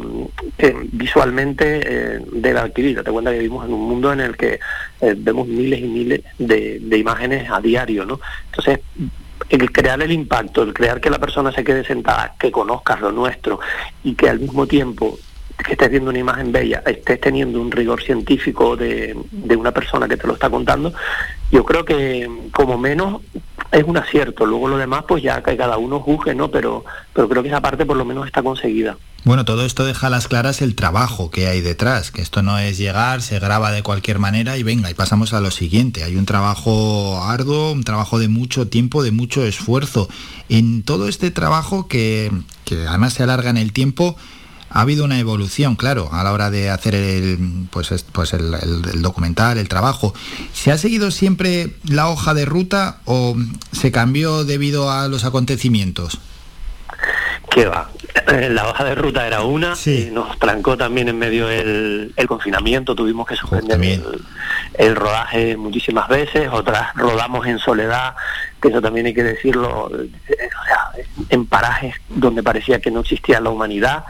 [0.92, 3.02] visualmente eh, debe adquirir.
[3.02, 4.60] Te cuenta que vivimos en un mundo en el que
[5.00, 8.20] eh, vemos miles y miles de, de imágenes a diario, ¿no?
[8.48, 8.82] Entonces,
[9.48, 13.14] el crear el impacto, el crear que la persona se quede sentada, que conozcas lo
[13.14, 13.62] nuestro
[14.04, 15.18] y que al mismo tiempo
[15.64, 20.08] que estés viendo una imagen bella, estés teniendo un rigor científico de, de una persona
[20.08, 20.94] que te lo está contando,
[21.52, 23.22] yo creo que como menos
[23.72, 24.46] es un acierto.
[24.46, 26.50] Luego lo demás, pues ya que cada uno juzgue, ¿no?
[26.50, 28.98] Pero, pero creo que esa parte por lo menos está conseguida.
[29.24, 32.60] Bueno, todo esto deja a las claras el trabajo que hay detrás, que esto no
[32.60, 36.04] es llegar, se graba de cualquier manera y venga, y pasamos a lo siguiente.
[36.04, 40.08] Hay un trabajo arduo, un trabajo de mucho tiempo, de mucho esfuerzo.
[40.48, 42.32] En todo este trabajo que,
[42.66, 44.16] que además se alarga en el tiempo,
[44.76, 48.54] ha habido una evolución, claro, a la hora de hacer el, pues, es- pues el,
[48.54, 50.14] el- el documental, el trabajo.
[50.54, 53.36] ¿Se ha seguido siempre la hoja de ruta o
[53.72, 56.20] se cambió debido a los acontecimientos?
[57.50, 57.90] ¿Qué va?
[58.28, 62.28] Eh, La hoja de ruta era una, y nos trancó también en medio el, el
[62.28, 64.02] confinamiento, tuvimos que suspender
[64.74, 68.16] el rodaje muchísimas veces, otras rodamos en soledad,
[68.68, 70.10] eso también hay que decirlo, eh,
[70.62, 70.92] o sea,
[71.30, 74.06] en parajes donde parecía que no existía la humanidad,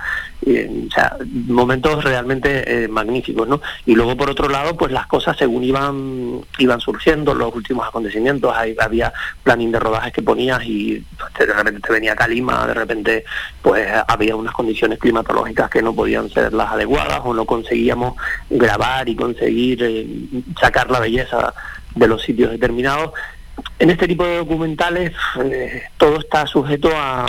[0.46, 1.18] eh, o sea,
[1.48, 3.62] momentos realmente eh, magníficos, ¿no?
[3.86, 8.54] Y luego por otro lado, pues las cosas según iban iban surgiendo, los últimos acontecimientos,
[8.56, 9.14] había
[9.44, 13.26] planning de rodajes que ponías y pues, de repente te venía calima, de repente
[13.62, 18.16] pues había unas condiciones climatológicas que no podían ser las adecuadas o no conseguíamos
[18.50, 21.54] grabar y conseguir sacar la belleza
[21.96, 23.12] de los sitios determinados.
[23.80, 25.12] En este tipo de documentales
[25.44, 27.26] eh, todo está sujeto a,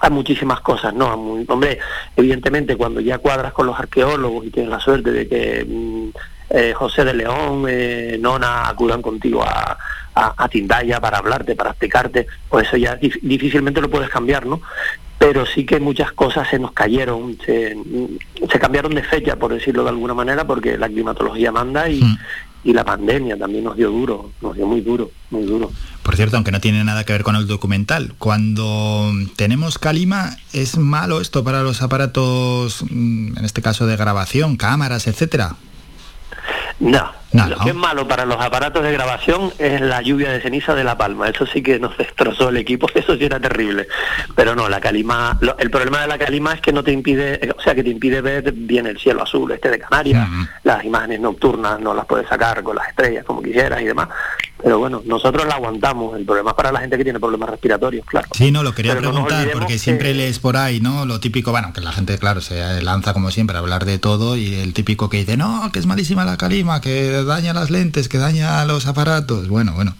[0.00, 1.06] a muchísimas cosas, ¿no?
[1.10, 1.78] A muy- hombre,
[2.16, 6.08] evidentemente cuando ya cuadras con los arqueólogos y tienes la suerte de que mm,
[6.50, 9.76] eh, José de León, eh, Nona acudan contigo a,
[10.14, 14.60] a, Tindaya para hablarte, para explicarte, pues eso ya dif- difícilmente lo puedes cambiar, ¿no?
[15.18, 19.52] Pero sí que muchas cosas se nos cayeron, se, mm, se cambiaron de fecha, por
[19.54, 22.00] decirlo de alguna manera, porque la climatología manda y,
[22.64, 25.70] y la pandemia también nos dio duro, nos dio muy duro, muy duro.
[26.02, 30.78] Por cierto, aunque no tiene nada que ver con el documental, cuando tenemos calima, ¿es
[30.78, 35.56] malo esto para los aparatos, mm, en este caso de grabación, cámaras, etcétera?
[36.80, 37.64] No, No, lo no.
[37.64, 40.96] que es malo para los aparatos de grabación es la lluvia de ceniza de La
[40.96, 41.28] Palma.
[41.28, 43.86] Eso sí que nos destrozó el equipo, eso sí era terrible.
[44.34, 47.44] Pero no, la calima, lo- el problema de la calima es que no te impide,
[47.46, 50.28] eh, o sea, que te impide ver bien el cielo azul este de Canarias,
[50.62, 54.08] las imágenes nocturnas no las puedes sacar con las estrellas como quisieras y demás.
[54.62, 56.16] Pero bueno, nosotros la aguantamos.
[56.16, 58.28] El problema es para la gente que tiene problemas respiratorios, claro.
[58.32, 61.04] Sí, no, lo quería Pero preguntar porque que- siempre lees por ahí, ¿no?
[61.04, 64.36] Lo típico, bueno, que la gente, claro, se lanza como siempre a hablar de todo
[64.36, 68.08] y el típico que dice, no, que es malísima la calima, que daña las lentes,
[68.08, 69.48] que daña los aparatos.
[69.48, 69.94] Bueno, bueno.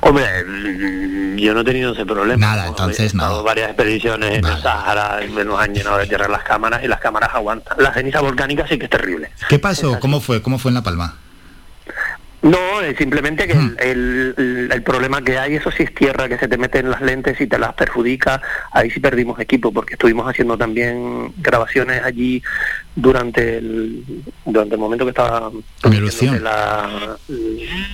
[0.00, 2.36] Hombre, mm, yo no he tenido ese problema.
[2.46, 2.68] Nada, ¿no?
[2.70, 3.42] entonces He no.
[3.42, 7.30] varias expediciones en el Sahara nos han llenado de tierra las cámaras y las cámaras
[7.34, 7.76] aguantan.
[7.78, 9.30] La ceniza volcánica sí que es terrible.
[9.48, 9.98] ¿Qué pasó?
[10.00, 10.42] ¿Cómo fue?
[10.42, 11.14] ¿Cómo fue en La Palma?
[12.50, 16.28] No, es simplemente que el, el- el- el problema que hay, eso sí es tierra,
[16.28, 18.40] que se te mete en las lentes y te las perjudica.
[18.72, 22.42] Ahí sí perdimos equipo, porque estuvimos haciendo también grabaciones allí
[22.94, 24.04] durante el,
[24.44, 25.50] durante el momento que estaba
[25.80, 27.16] produciéndose la,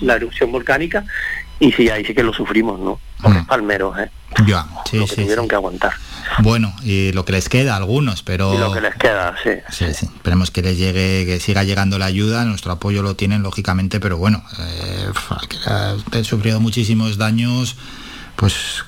[0.02, 1.04] la erupción volcánica.
[1.58, 2.98] Y sí, ahí sí que lo sufrimos, ¿no?
[3.36, 4.10] Los palmeros, ¿eh?
[4.46, 5.92] Ya, sí, lo que sí, tuvieron que aguantar.
[6.40, 8.54] Bueno, y lo que les queda a algunos, pero...
[8.54, 9.50] Y lo que les queda, sí.
[9.70, 10.06] Sí, sí.
[10.14, 12.44] Esperemos que les llegue, que siga llegando la ayuda.
[12.44, 15.06] Nuestro apoyo lo tienen, lógicamente, pero bueno, eh,
[15.48, 17.76] que ha usted sufrido muchísimos daños,
[18.36, 18.84] pues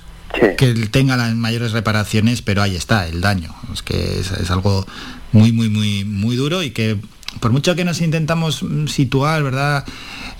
[0.56, 3.54] que tenga las mayores reparaciones, pero ahí está el daño.
[3.72, 4.86] Es que es, es algo
[5.32, 6.98] muy, muy, muy, muy duro y que
[7.40, 9.84] por mucho que nos intentamos mm, situar, ¿verdad?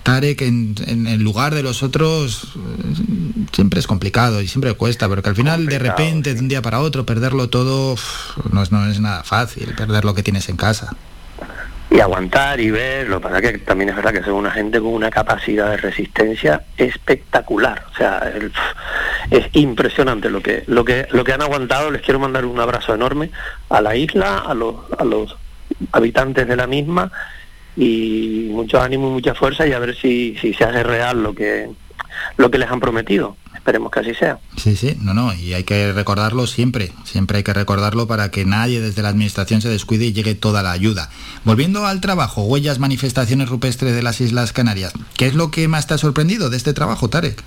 [0.03, 5.09] Tarek en, en el lugar de los otros eh, siempre es complicado y siempre cuesta,
[5.09, 7.97] pero que al final de repente, de un día para otro, perderlo todo
[8.53, 10.95] no es, no es nada fácil, perder lo que tienes en casa.
[11.91, 13.09] y aguantar y ver.
[13.09, 15.77] Lo que pasa que también es verdad que son una gente con una capacidad de
[15.79, 17.87] resistencia espectacular.
[17.93, 18.53] O sea, el-
[19.31, 21.91] es impresionante lo que, lo que, lo que han aguantado.
[21.91, 23.31] Les quiero mandar un abrazo enorme
[23.71, 25.37] a la isla, a los, a los
[25.93, 27.11] habitantes de la misma
[27.77, 31.35] y mucho ánimo y mucha fuerza y a ver si, si se hace real lo
[31.35, 31.71] que,
[32.37, 33.37] lo que les han prometido.
[33.55, 34.39] Esperemos que así sea.
[34.57, 38.45] Sí, sí, no, no, y hay que recordarlo siempre, siempre hay que recordarlo para que
[38.45, 41.09] nadie desde la administración se descuide y llegue toda la ayuda.
[41.45, 45.87] Volviendo al trabajo, huellas, manifestaciones rupestres de las Islas Canarias, ¿qué es lo que más
[45.87, 47.43] te ha sorprendido de este trabajo, Tarek?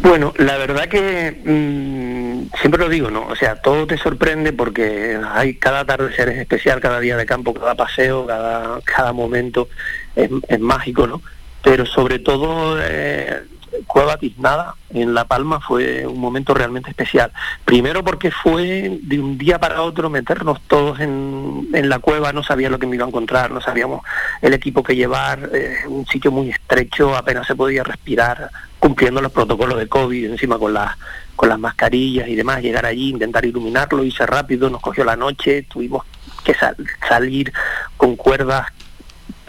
[0.00, 3.26] Bueno, la verdad que mm, siempre lo digo, ¿no?
[3.26, 7.52] O sea, todo te sorprende porque hay cada atardecer es especial, cada día de campo,
[7.52, 9.68] cada paseo, cada, cada momento
[10.14, 10.30] es,
[10.60, 11.20] mágico, ¿no?
[11.62, 13.42] Pero sobre todo eh,
[13.88, 17.32] Cueva Tiznada en La Palma fue un momento realmente especial.
[17.64, 22.44] Primero porque fue de un día para otro meternos todos en, en la cueva, no
[22.44, 24.02] sabía lo que me iba a encontrar, no sabíamos
[24.42, 29.32] el equipo que llevar, eh, un sitio muy estrecho, apenas se podía respirar, cumpliendo los
[29.32, 30.96] protocolos de COVID, encima con las
[31.36, 35.62] con las mascarillas y demás, llegar allí, intentar iluminarlo, irse rápido, nos cogió la noche,
[35.62, 36.04] tuvimos
[36.42, 36.76] que sal-
[37.08, 37.52] salir
[37.96, 38.66] con cuerdas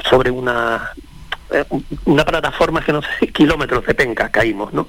[0.08, 0.92] sobre una
[1.52, 1.66] eh,
[2.06, 4.88] una plataforma que no sé, kilómetros de penca caímos, ¿no?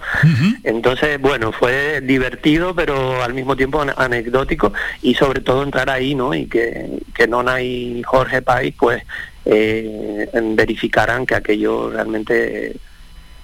[0.63, 6.15] Entonces, bueno, fue divertido, pero al mismo tiempo ane- anecdótico y sobre todo entrar ahí,
[6.15, 6.35] ¿no?
[6.35, 9.03] Y que, que Nona y Jorge Pais, pues,
[9.47, 12.77] eh, verificaran que aquello realmente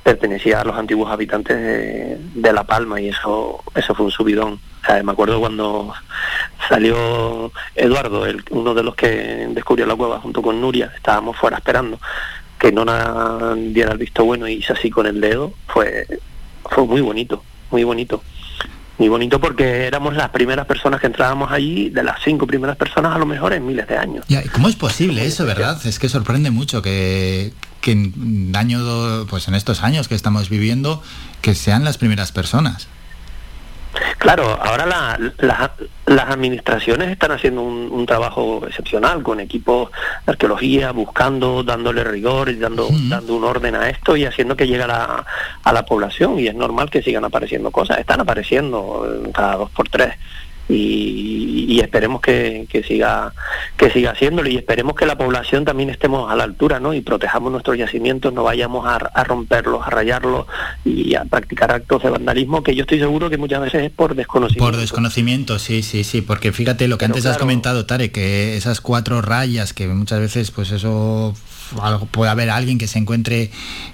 [0.06, 4.60] pertenecía a los antiguos habitantes de, La Palma y eso eso fue un subidón.
[5.02, 5.92] Me acuerdo cuando
[6.68, 11.56] salió Eduardo, el, uno de los que descubrió la cueva junto con Nuria, estábamos fuera
[11.56, 11.98] esperando
[12.56, 16.06] que Nona diera el visto bueno y hizo así con el dedo, fue,
[16.70, 17.42] fue muy bonito,
[17.72, 18.22] muy bonito.
[18.98, 23.14] Muy bonito porque éramos las primeras personas que entrábamos allí, de las cinco primeras personas
[23.14, 24.24] a lo mejor en miles de años.
[24.28, 25.78] Ya, ¿y ¿Cómo es posible eso, verdad?
[25.84, 27.52] Es que sorprende mucho que,
[27.86, 28.80] que en año,
[29.30, 31.00] pues en estos años que estamos viviendo,
[31.40, 32.88] que sean las primeras personas.
[34.18, 35.72] Claro, ahora la- la-
[36.06, 39.90] las administraciones están haciendo un, un trabajo excepcional con equipos
[40.26, 44.66] de arqueología, buscando, dándole rigor y dando, dando un orden a esto y haciendo que
[44.66, 45.24] llegue a la,
[45.62, 46.40] a la población.
[46.40, 50.12] Y es normal que sigan apareciendo cosas, están apareciendo eh, cada dos por tres.
[50.68, 53.32] Y, y esperemos que, que siga
[53.76, 56.94] que siga haciéndolo y esperemos que la población también estemos a la altura ¿no?
[56.94, 60.46] y protejamos nuestros yacimientos, no vayamos a, a romperlos, a rayarlos
[60.84, 64.14] y a practicar actos de vandalismo que yo estoy seguro que muchas veces es por
[64.14, 64.64] desconocimiento.
[64.64, 68.80] Por desconocimiento, sí, sí, sí, porque fíjate lo que antes has comentado, Tare, que esas
[68.80, 71.34] cuatro rayas que muchas veces pues eso
[72.12, 73.50] puede haber alguien que se encuentre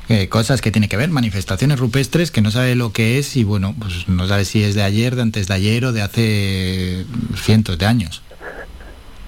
[0.09, 3.45] eh, cosas que tiene que ver, manifestaciones rupestres que no sabe lo que es y
[3.45, 7.05] bueno, pues no sabe si es de ayer, de antes de ayer o de hace
[7.37, 8.23] cientos de años.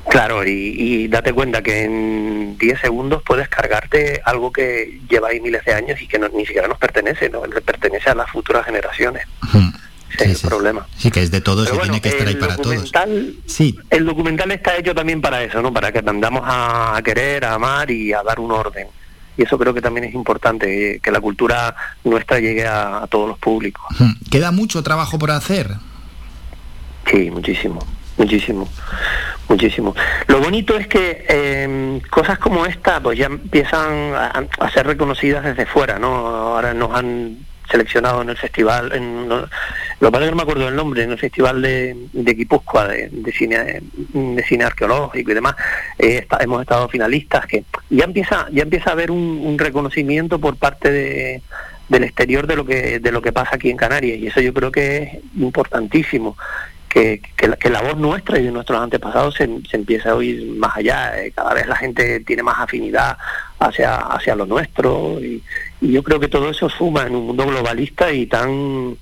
[0.09, 5.41] Claro, y, y date cuenta que en 10 segundos puedes cargarte algo que lleva ahí
[5.41, 7.45] miles de años y que no- ni siquiera nos pertenece, ¿no?
[7.47, 9.27] Le pertenece a las futuras generaciones.
[10.15, 10.87] Ese es el problema.
[10.97, 12.93] Sí, que es de todos Pero y bueno, tiene que estar ahí para todos.
[13.47, 15.73] Sí, El documental está hecho también para eso, ¿no?
[15.73, 18.87] Para que aprendamos a querer, a amar y a dar un orden.
[19.37, 21.75] Y eso creo que también es importante, eh, que la cultura
[22.05, 23.85] nuestra llegue a, a todos los públicos.
[24.31, 25.73] queda mucho trabajo por hacer.
[27.11, 27.85] Sí, muchísimo,
[28.17, 28.69] muchísimo,
[29.49, 29.95] muchísimo.
[30.29, 35.45] Lo bonito es que eh, cosas como esta pues ya empiezan a, a ser reconocidas
[35.45, 36.15] desde fuera, ¿no?
[36.15, 37.39] Ahora nos han
[37.75, 39.49] seleccionado en el festival, en, no-
[40.01, 42.35] lo que no me acuerdo del nombre, en el festival de, de
[43.11, 43.81] de, cine
[44.13, 45.55] de cine arqueológico y demás,
[45.99, 50.91] eh, hemos estado finalistas que ya empieza ya empieza a haber un, reconocimiento por parte
[50.91, 51.43] de
[51.89, 54.53] del exterior de lo que de lo que pasa aquí en Canarias y eso yo
[54.55, 56.37] creo que es importantísimo
[56.89, 60.15] que, que, la, que la voz nuestra y de nuestros antepasados se, se empiece a
[60.15, 61.21] oír más allá.
[61.21, 63.19] eh, cada vez la gente tiene más afinidad
[63.59, 65.43] hacia, hacia lo nuestro y,
[65.85, 68.97] y yo creo que todo eso suma en un mundo globalista y tan,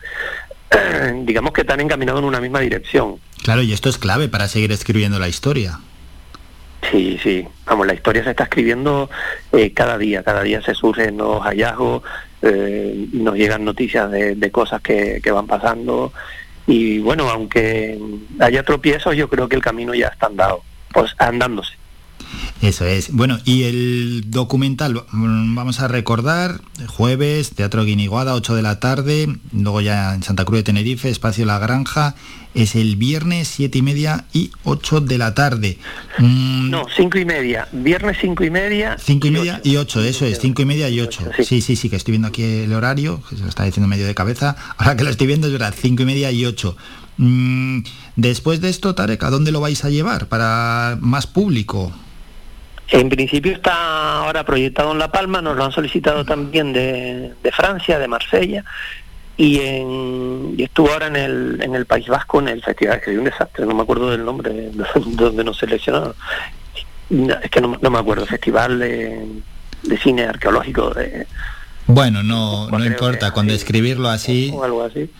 [1.24, 3.16] digamos que tan encaminado en una misma dirección.
[3.44, 5.78] Claro, y esto es clave para seguir escribiendo la historia.
[6.90, 9.08] Sí, sí, vamos, la historia se está escribiendo
[9.52, 12.02] eh, cada día, cada día se surgen nuevos hallazgos,
[12.42, 16.12] eh, nos llegan noticias de, de cosas que, que van pasando
[16.66, 17.96] y bueno, aunque
[18.40, 21.74] haya tropiezos, yo creo que el camino ya está andado, pues andándose.
[22.62, 23.10] Eso es.
[23.12, 29.26] Bueno, y el documental, mm, vamos a recordar, jueves, Teatro Guiniguada, 8 de la tarde,
[29.52, 32.14] luego ya en Santa Cruz de Tenerife, Espacio La Granja,
[32.54, 35.78] es el viernes, 7 y media y 8 de la tarde.
[36.18, 38.96] Mm, No, cinco y media, viernes cinco y media.
[38.96, 41.28] Cinco y media y ocho, eso es, cinco y media y ocho.
[41.44, 44.06] Sí, sí, sí, que estoy viendo aquí el horario, que se lo está diciendo medio
[44.06, 44.54] de cabeza.
[44.76, 46.76] Ahora que lo estoy viendo es verdad, cinco y media y ocho.
[47.16, 47.80] Mm,
[48.14, 51.92] después de esto, Tarek, ¿a dónde lo vais a llevar para más público?
[52.88, 57.52] En principio está ahora proyectado en La Palma, nos lo han solicitado también de, de
[57.52, 58.64] Francia, de Marsella,
[59.36, 63.18] y, en, estuvo ahora en el, en el País Vasco, en el festival, que es
[63.18, 64.72] un desastre, no me acuerdo del nombre de
[65.06, 66.14] donde nos seleccionaron.
[67.42, 69.26] Es que no, no me acuerdo, Festival de,
[69.82, 71.26] de Cine Arqueológico de,
[71.86, 74.50] Bueno, no, no importa, con describirlo así.
[74.54, 75.10] o algo así.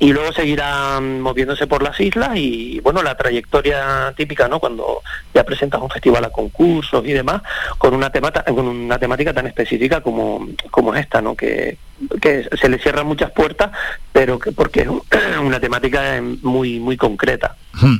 [0.00, 4.58] Y luego seguirá moviéndose por las islas y, bueno, la trayectoria típica, ¿no?
[4.58, 5.00] Cuando
[5.32, 7.42] ya presentas un festival a concursos y demás,
[7.78, 11.36] con una, temata, con una temática tan específica como, como esta, ¿no?
[11.36, 11.78] Que,
[12.20, 13.70] que se le cierran muchas puertas,
[14.12, 15.02] pero que porque es un-
[15.46, 17.54] una temática muy, muy concreta.
[17.74, 17.96] Hmm.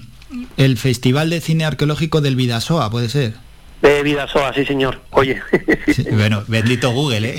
[0.57, 3.35] El Festival de Cine Arqueológico del Vidasoa, puede ser.
[3.83, 5.01] De Vidasoa, sí señor.
[5.11, 5.43] Oye,
[5.93, 7.39] Sí, bueno, bendito Google, ¿eh?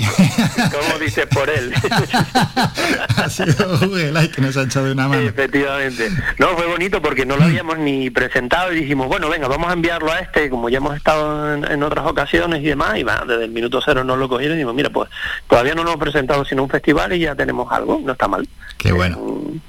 [0.70, 1.72] ¿cómo dices por él?
[3.16, 5.22] ha sido Google ay, que nos ha echado una mano.
[5.22, 6.10] Efectivamente.
[6.38, 9.72] No, fue bonito porque no lo habíamos ni presentado y dijimos, bueno, venga, vamos a
[9.72, 13.24] enviarlo a este, como ya hemos estado en, en otras ocasiones y demás, y va,
[13.26, 15.08] desde el minuto cero nos lo cogieron y dijimos, mira, pues
[15.48, 18.46] todavía no nos hemos presentado sino un festival y ya tenemos algo, no está mal.
[18.76, 19.16] Qué bueno.
[19.16, 19.62] Un,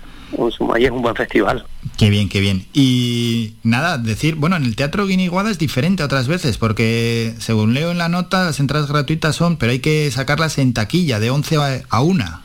[0.51, 1.65] Sumaya es un buen festival.
[1.97, 2.65] Qué bien, qué bien.
[2.73, 7.73] Y nada, decir, bueno, en el Teatro Guiniguada es diferente a otras veces, porque según
[7.73, 11.29] leo en la nota, las entradas gratuitas son, pero hay que sacarlas en taquilla, de
[11.29, 12.41] 11 a- a 1.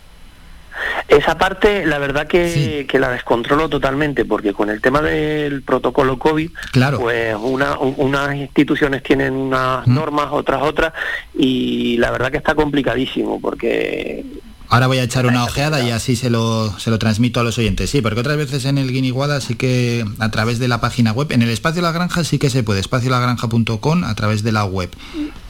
[1.09, 6.19] Esa parte, la verdad que, que la descontrolo totalmente, porque con el tema del protocolo
[6.19, 7.01] COVID, Claro.
[7.01, 10.93] pues una, un- unas instituciones tienen unas normas, otras otras,
[11.37, 14.25] y la verdad que está complicadísimo, porque
[14.73, 17.59] Ahora voy a echar una ojeada y así se lo, se lo transmito a los
[17.59, 17.91] oyentes.
[17.91, 21.33] Sí, porque otras veces en el Guiniguada sí que a través de la página web,
[21.33, 24.91] en el Espacio La Granja sí que se puede, espaciolagranja.com a través de la web.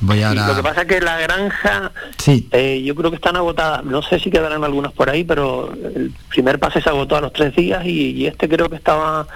[0.00, 0.48] Voy Sí, ahora...
[0.48, 2.48] Lo que pasa es que la granja, Sí.
[2.52, 3.84] eh, yo creo que están agotadas.
[3.84, 7.32] No sé si quedarán algunas por ahí, pero el primer pase se agotó a los
[7.32, 9.26] tres días y, y este creo que estaba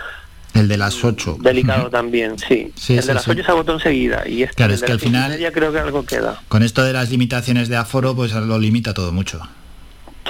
[0.54, 1.36] El de las 8.
[1.40, 2.72] delicado también, sí.
[2.74, 3.32] Sí, el sí, de las sí.
[3.32, 5.72] ocho se agotó enseguida y este Claro, es que al final- cinco y media creo
[5.72, 6.40] que algo queda.
[6.48, 9.40] Con esto de las limitaciones de aforo, pues lo limita todo mucho.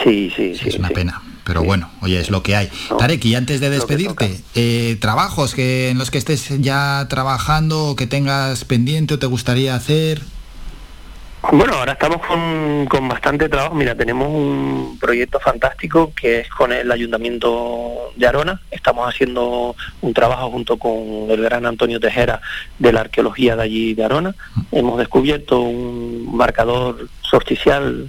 [0.02, 0.68] Sí, sí, sí.
[0.68, 1.22] es una pena.
[1.44, 2.70] Pero bueno, oye, es lo que hay.
[2.98, 7.96] Tarek, y antes de despedirte, eh, trabajos que en los que estés ya trabajando o
[7.96, 10.22] que tengas pendiente o te gustaría hacer.
[11.52, 13.74] Bueno, ahora estamos con, con, bastante trabajo.
[13.74, 18.62] Mira, tenemos un proyecto fantástico que es con el Ayuntamiento de Arona.
[18.70, 20.96] Estamos haciendo un trabajo junto con
[21.28, 22.40] el gran Antonio Tejera
[22.78, 24.34] de la arqueología de allí de Arona.
[24.72, 28.08] Hemos descubierto un marcador sorticial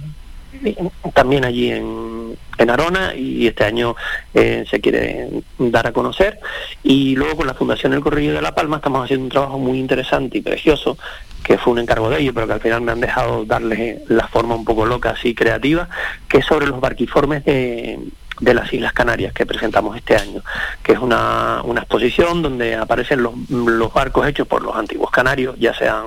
[1.14, 3.96] también allí en, en Arona y este año
[4.34, 5.28] eh, se quiere
[5.58, 6.40] dar a conocer.
[6.82, 9.78] Y luego con la Fundación El Corrillo de La Palma estamos haciendo un trabajo muy
[9.78, 10.98] interesante y precioso
[11.42, 14.26] que fue un encargo de ellos, pero que al final me han dejado darle la
[14.26, 15.88] forma un poco loca, así creativa,
[16.28, 18.00] que es sobre los barquiformes de,
[18.40, 20.42] de las Islas Canarias que presentamos este año,
[20.82, 25.56] que es una, una exposición donde aparecen los, los, barcos hechos por los antiguos canarios,
[25.58, 26.04] ya sean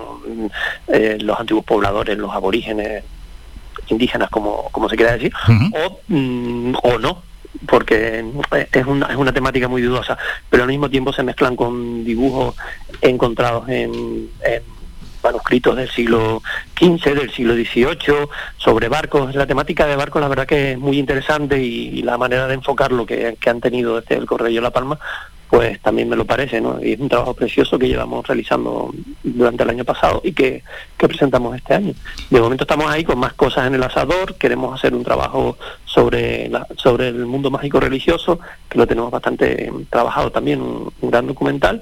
[0.87, 3.03] eh, los antiguos pobladores, los aborígenes,
[3.91, 5.33] indígenas, como, como se quiera decir,
[5.73, 7.21] o, mm, o no,
[7.67, 8.23] porque
[8.71, 10.17] es una, es una temática muy dudosa,
[10.49, 12.55] pero al mismo tiempo se mezclan con dibujos
[13.01, 14.63] encontrados en, en
[15.23, 16.41] manuscritos del siglo
[16.77, 19.35] XV, del siglo XVIII, sobre barcos.
[19.35, 23.05] La temática de barcos, la verdad que es muy interesante y, la manera de enfocarlo
[23.05, 24.99] que, que han tenido desde el Correo La Palma,
[25.49, 26.79] pues también me lo parece, ¿no?
[26.81, 28.93] Y es un trabajo precioso que llevamos realizando
[29.23, 30.63] durante el año pasado y que,
[30.95, 31.93] que, presentamos este año.
[32.29, 36.49] De momento estamos ahí con más cosas en el asador, queremos hacer un trabajo sobre,
[36.49, 38.39] la, sobre el mundo mágico religioso,
[38.69, 41.81] que lo tenemos bastante trabajado también, un, un gran documental,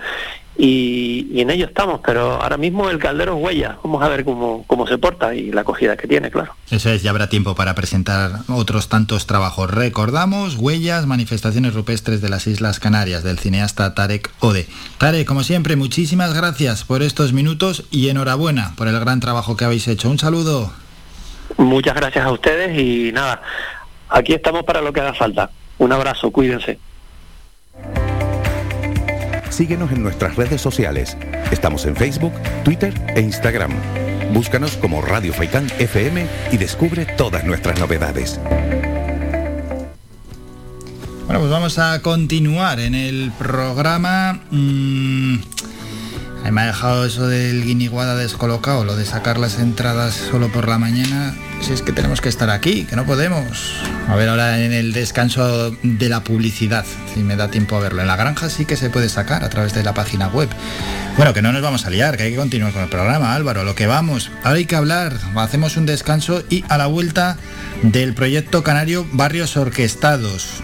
[0.57, 4.63] y, en ello estamos, pero ahora mismo el caldero es huella, vamos a ver cómo,
[4.65, 6.55] cómo se porta y la acogida que tiene, claro.
[6.71, 9.69] Eso es, ya habrá tiempo para presentar otros tantos trabajos.
[9.69, 14.67] Recordamos Huellas, manifestaciones rupestres de las Islas Canarias, del cineasta Tarek Ode.
[14.97, 19.65] Tarek, como siempre, muchísimas gracias por estos minutos y enhorabuena por el gran trabajo que
[19.65, 20.09] habéis hecho.
[20.09, 20.71] Un saludo.
[21.57, 23.41] Muchas gracias a ustedes y nada,
[24.09, 25.51] aquí estamos para lo que haga falta.
[25.77, 26.79] Un abrazo, cuídense.
[29.57, 31.17] Síguenos en nuestras redes sociales.
[31.49, 32.31] Estamos en Facebook,
[32.63, 33.71] Twitter e Instagram.
[34.31, 38.39] Búscanos como Radio Faicán FM y descubre todas nuestras novedades.
[41.25, 44.41] Bueno, pues vamos a continuar en el programa.
[44.51, 45.37] Mm,
[46.51, 50.77] me ha dejado eso del guiniguada descolocado, lo de sacar las entradas solo por la
[50.77, 51.33] mañana.
[51.61, 53.73] Si es que tenemos que estar aquí, que no podemos.
[54.07, 58.01] A ver ahora en el descanso de la publicidad, si me da tiempo a verlo.
[58.01, 60.49] En la granja sí que se puede sacar a través de la página web.
[61.17, 63.63] Bueno, que no nos vamos a liar, que hay que continuar con el programa, Álvaro,
[63.63, 64.31] lo que vamos.
[64.43, 67.37] Ahora hay que hablar, hacemos un descanso y a la vuelta
[67.81, 70.63] del proyecto canario Barrios Orquestados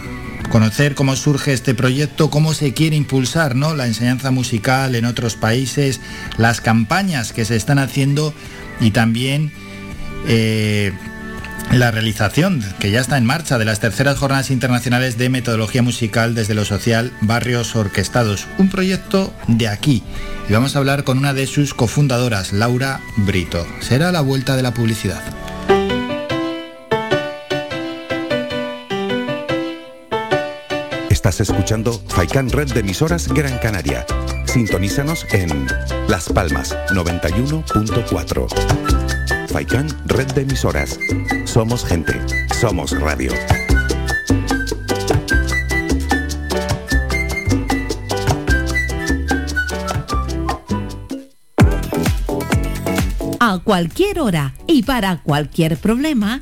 [0.50, 3.76] conocer cómo surge este proyecto, cómo se quiere impulsar ¿no?
[3.76, 6.00] la enseñanza musical en otros países,
[6.38, 8.36] las campañas que se están haciendo
[8.80, 9.52] y también
[10.28, 10.94] eh,
[11.72, 16.36] la realización, que ya está en marcha, de las terceras jornadas internacionales de metodología musical
[16.36, 18.48] desde lo social, barrios orquestados.
[18.58, 20.04] Un proyecto de aquí.
[20.50, 23.66] Y vamos a hablar con una de sus cofundadoras, Laura Brito.
[23.80, 25.22] Será la vuelta de la publicidad.
[31.10, 34.06] Estás escuchando Faikan Red de Emisoras Gran Canaria.
[34.46, 35.68] Sintonízanos en
[36.08, 39.03] Las Palmas 91.4.
[39.54, 41.00] Faikan Red de Emisoras.
[41.46, 42.14] Somos gente.
[42.60, 43.32] Somos radio.
[53.40, 56.42] A cualquier hora y para cualquier problema,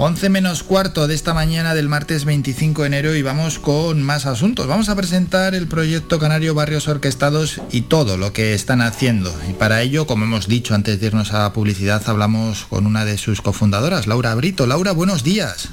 [0.00, 4.26] 11 menos cuarto de esta mañana del martes 25 de enero y vamos con más
[4.26, 4.68] asuntos.
[4.68, 9.34] Vamos a presentar el proyecto Canario Barrios Orquestados y todo lo que están haciendo.
[9.50, 13.18] Y para ello, como hemos dicho antes de irnos a publicidad, hablamos con una de
[13.18, 14.68] sus cofundadoras, Laura Brito.
[14.68, 15.70] Laura, buenos días.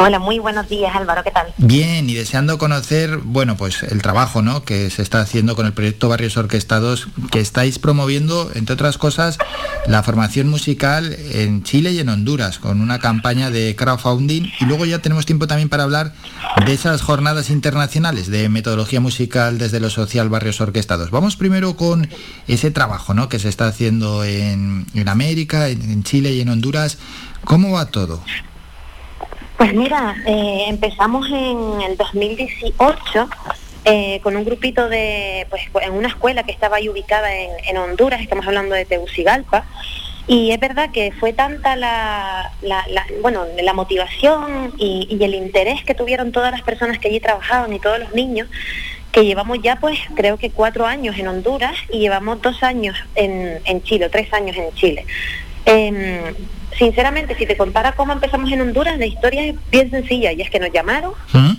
[0.00, 1.52] Hola, muy buenos días Álvaro, ¿qué tal?
[1.56, 4.62] Bien, y deseando conocer, bueno, pues el trabajo, ¿no?
[4.62, 9.38] Que se está haciendo con el proyecto Barrios Orquestados, que estáis promoviendo, entre otras cosas,
[9.88, 14.44] la formación musical en Chile y en Honduras, con una campaña de crowdfunding.
[14.60, 16.12] Y luego ya tenemos tiempo también para hablar
[16.64, 21.10] de esas jornadas internacionales de metodología musical desde lo social Barrios Orquestados.
[21.10, 22.08] Vamos primero con
[22.46, 23.28] ese trabajo, ¿no?
[23.28, 26.98] Que se está haciendo en, América, en, en Chile y en Honduras.
[27.44, 28.22] ¿Cómo va todo?
[29.58, 33.28] Pues mira, eh, empezamos en el 2018
[33.84, 37.76] eh, con un grupito de, pues en una escuela que estaba ahí ubicada en, en
[37.76, 39.64] Honduras, estamos hablando de Tegucigalpa,
[40.28, 42.84] y es verdad que fue tanta la, la-
[43.20, 47.72] bueno, la motivación y, y el interés que tuvieron todas las personas que allí trabajaban
[47.72, 48.48] y todos los niños,
[49.10, 53.58] que llevamos ya pues creo que cuatro años en Honduras y llevamos dos años en,
[53.64, 55.04] en Chile, o tres años en Chile.
[55.68, 56.34] Em,
[56.78, 60.48] sinceramente, si te contara cómo empezamos en Honduras, la historia es bien sencilla y es
[60.50, 61.12] que nos llamaron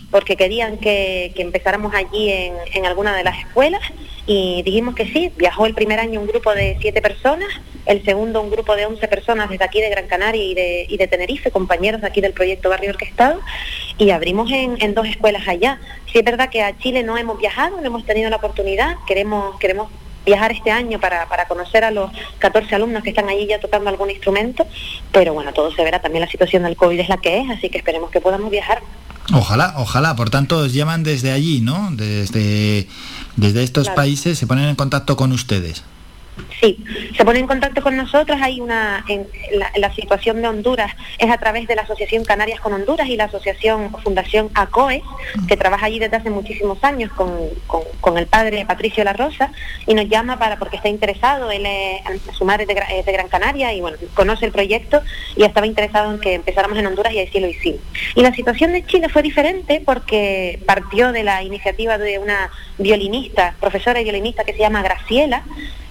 [0.09, 3.81] porque querían que, que empezáramos allí en, en alguna de las escuelas
[4.25, 5.31] y dijimos que sí.
[5.37, 7.49] Viajó el primer año un grupo de siete personas,
[7.85, 10.97] el segundo un grupo de 11 personas desde aquí de Gran Canaria y de, y
[10.97, 13.41] de Tenerife, compañeros de aquí del proyecto Barrio Orquestado,
[13.97, 15.79] y abrimos en, en dos escuelas allá.
[16.11, 19.59] Sí es verdad que a Chile no hemos viajado, no hemos tenido la oportunidad, queremos,
[19.59, 19.89] queremos
[20.29, 23.89] viajar este año para, para conocer a los 14 alumnos que están allí ya tocando
[23.89, 24.65] algún instrumento,
[25.11, 27.69] pero bueno, todo se verá, también la situación del COVID es la que es, así
[27.69, 28.79] que esperemos que podamos viajar.
[29.33, 30.15] Ojalá, ojalá.
[30.15, 31.89] Por tanto, os llaman desde allí, ¿no?
[31.91, 32.87] Desde,
[33.35, 33.95] desde estos Claro.
[33.97, 35.83] países se ponen en contacto con ustedes.
[36.61, 36.83] Sí,
[37.15, 38.37] se pone en contacto con nosotros.
[38.41, 39.05] Hay una
[39.75, 43.25] la, situación de Honduras es a través de la Asociación Canarias con Honduras y la
[43.25, 45.03] Asociación Fundación ACOE,
[45.47, 47.31] que trabaja allí desde hace muchísimos años con,
[47.67, 49.51] con- el padre Patricio La Rosa
[49.87, 51.51] y nos llama para porque está interesado.
[51.51, 51.65] Él
[52.37, 55.01] su madre es de, Gra- es de Gran Canaria y bueno conoce el proyecto
[55.35, 57.81] y estaba interesado en que empezáramos en Honduras y así lo hicimos.
[58.15, 63.55] Y la situación de Chile fue diferente porque partió de la iniciativa de una violinista,
[63.59, 65.43] profesora y violinista que se llama Graciela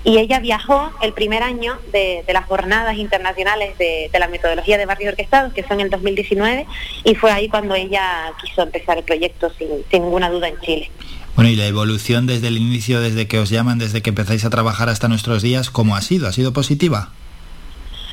[0.05, 4.79] y ella viajó el primer año de, de las jornadas internacionales de, de la metodología
[4.79, 6.67] de barrios orquestados, que fue en el 2019,
[7.05, 10.91] y fue ahí cuando ella quiso empezar el proyecto sin, sin ninguna duda en Chile.
[11.35, 14.51] Bueno, y la evolución desde el inicio, desde que os llaman, desde que empezáis a
[14.51, 16.27] trabajar hasta nuestros días, ¿cómo ha sido?
[16.27, 17.13] ¿Ha sido positiva?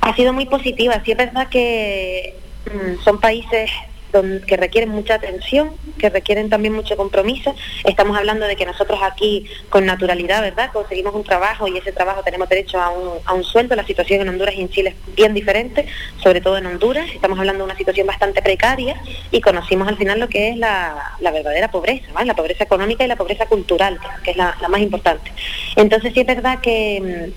[0.01, 3.71] Ha sido muy positiva, sí es verdad que mm, son países
[4.15, 7.53] don- que requieren mucha atención, que requieren también mucho compromiso.
[7.83, 10.71] Estamos hablando de que nosotros aquí con naturalidad, ¿verdad?
[10.71, 13.75] Conseguimos un trabajo y ese trabajo tenemos derecho a un, a un sueldo.
[13.75, 15.85] La situación en Honduras y en Chile es bien diferente,
[16.23, 17.07] sobre todo en Honduras.
[17.13, 18.95] Estamos hablando de una situación bastante precaria
[19.31, 22.27] y conocimos al final lo que es la, verdadera pobreza, ¿vale?
[22.27, 25.31] La pobreza económica y la pobreza cultural, que es la, la más importante.
[25.75, 27.31] Entonces sí es verdad que...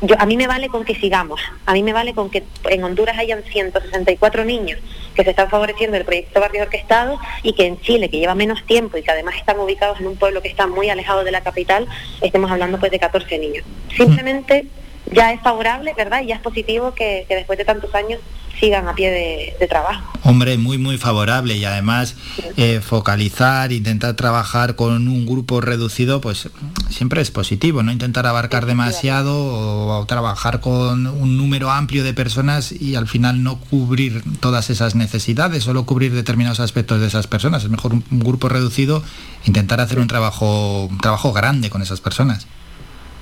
[0.00, 2.44] mm, yo, a mí me vale con que sigamos, a mí me vale con que
[2.64, 4.78] en Honduras hayan 164 niños
[5.14, 8.64] que se están favoreciendo del proyecto Barrio Orquestado y que en Chile, que lleva menos
[8.64, 11.40] tiempo y que además están ubicados en un pueblo que está muy alejado de la
[11.40, 11.88] capital,
[12.20, 13.64] estemos hablando pues de 14 niños.
[13.96, 14.66] Simplemente
[15.12, 16.22] ya es favorable, ¿verdad?
[16.22, 18.20] Y ya es positivo que, que después de tantos años
[18.58, 20.02] sigan a pie de, de trabajo.
[20.24, 22.16] Hombre, muy, muy favorable y además
[22.56, 26.48] eh, focalizar, intentar trabajar con un grupo reducido, pues
[26.90, 32.14] siempre es positivo, no intentar abarcar demasiado o, o trabajar con un número amplio de
[32.14, 37.28] personas y al final no cubrir todas esas necesidades, solo cubrir determinados aspectos de esas
[37.28, 37.62] personas.
[37.62, 39.04] Es mejor un, un grupo reducido,
[39.44, 42.48] intentar hacer un trabajo, un trabajo grande con esas personas.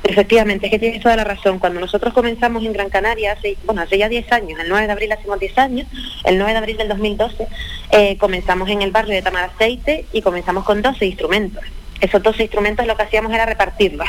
[0.08, 1.58] Efectivamente, es que tienes toda la razón.
[1.58, 4.92] Cuando nosotros comenzamos en Gran Canaria, hace, bueno, hace ya 10 años, el 9 de
[4.92, 5.86] abril hacemos 10 años,
[6.24, 7.46] el 9 de abril del 2012,
[7.90, 11.64] eh, comenzamos en el barrio de Tamaraceite y comenzamos con 12 instrumentos.
[12.00, 14.08] Esos 12 instrumentos lo que hacíamos era repartirlos.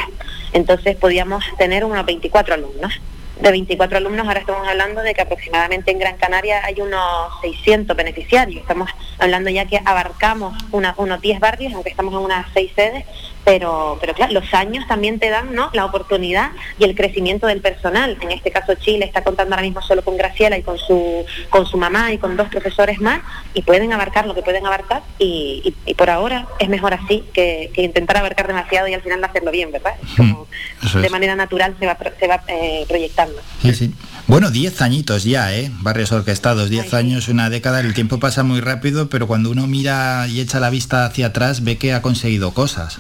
[0.54, 2.94] Entonces podíamos tener unos 24 alumnos.
[3.42, 7.96] De 24 alumnos ahora estamos hablando de que aproximadamente en Gran Canaria hay unos 600
[7.96, 8.62] beneficiarios.
[8.62, 13.06] Estamos hablando ya que abarcamos una- unos 10 barrios, aunque estamos en unas 6 sedes,
[13.48, 15.70] pero, pero claro, los años también te dan ¿no?
[15.72, 18.18] la oportunidad y el crecimiento del personal.
[18.20, 21.66] En este caso Chile está contando ahora mismo solo con Graciela y con su, con
[21.66, 23.22] su mamá y con dos profesores más
[23.54, 27.24] y pueden abarcar lo que pueden abarcar y, y- y por ahora es mejor así
[27.34, 29.94] que, que intentar abarcar demasiado y al final hacerlo bien, ¿verdad?
[30.84, 31.12] Eso De es.
[31.12, 33.40] manera natural se va, se va eh, proyectando.
[33.62, 33.94] Sí, sí.
[34.28, 35.72] Bueno, 10 añitos ya, ¿eh?
[35.80, 40.28] Barrios orquestados, 10 años, una década, el tiempo pasa muy rápido, pero cuando uno mira
[40.28, 43.00] y echa la vista hacia atrás ve que ha conseguido cosas.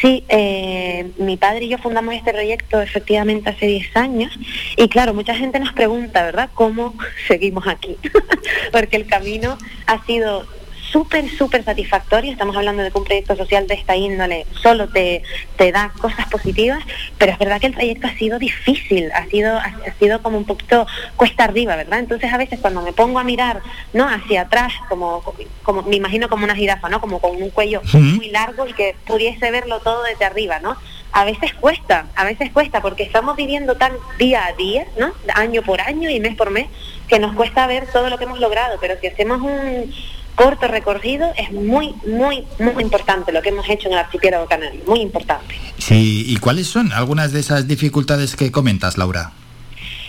[0.00, 4.38] Sí, eh, mi padre y yo fundamos este proyecto efectivamente hace 10 años
[4.76, 6.94] y claro, mucha gente nos pregunta, ¿verdad?, cómo
[7.26, 7.96] seguimos aquí,
[8.72, 10.46] porque el camino ha sido
[10.94, 12.30] súper, súper satisfactorio.
[12.30, 15.24] Estamos hablando de que un proyecto social de esta índole solo te,
[15.56, 16.84] te da cosas positivas,
[17.18, 20.44] pero es verdad que el trayecto ha sido difícil, ha sido, ha, sido como un
[20.44, 21.98] poquito cuesta arriba, ¿verdad?
[21.98, 23.60] Entonces a veces cuando me pongo a mirar,
[23.92, 24.08] ¿no?
[24.08, 25.24] Hacia atrás, como,
[25.64, 27.00] como me imagino como una jirafa, ¿no?
[27.00, 30.76] Como con un cuello muy largo y que pudiese verlo todo desde arriba, ¿no?
[31.16, 35.12] a veces cuesta, a veces cuesta, porque estamos viviendo tan día a día, ¿no?
[35.36, 36.66] Año por año y mes por mes,
[37.06, 39.94] que nos cuesta ver todo lo que hemos logrado, pero si hacemos un,
[40.34, 44.80] corto recorrido, es muy, muy, muy importante lo que hemos hecho en el archipiélago canario,
[44.86, 45.54] muy importante.
[45.78, 49.32] Sí, ¿y cuáles son algunas de esas dificultades que comentas, Laura?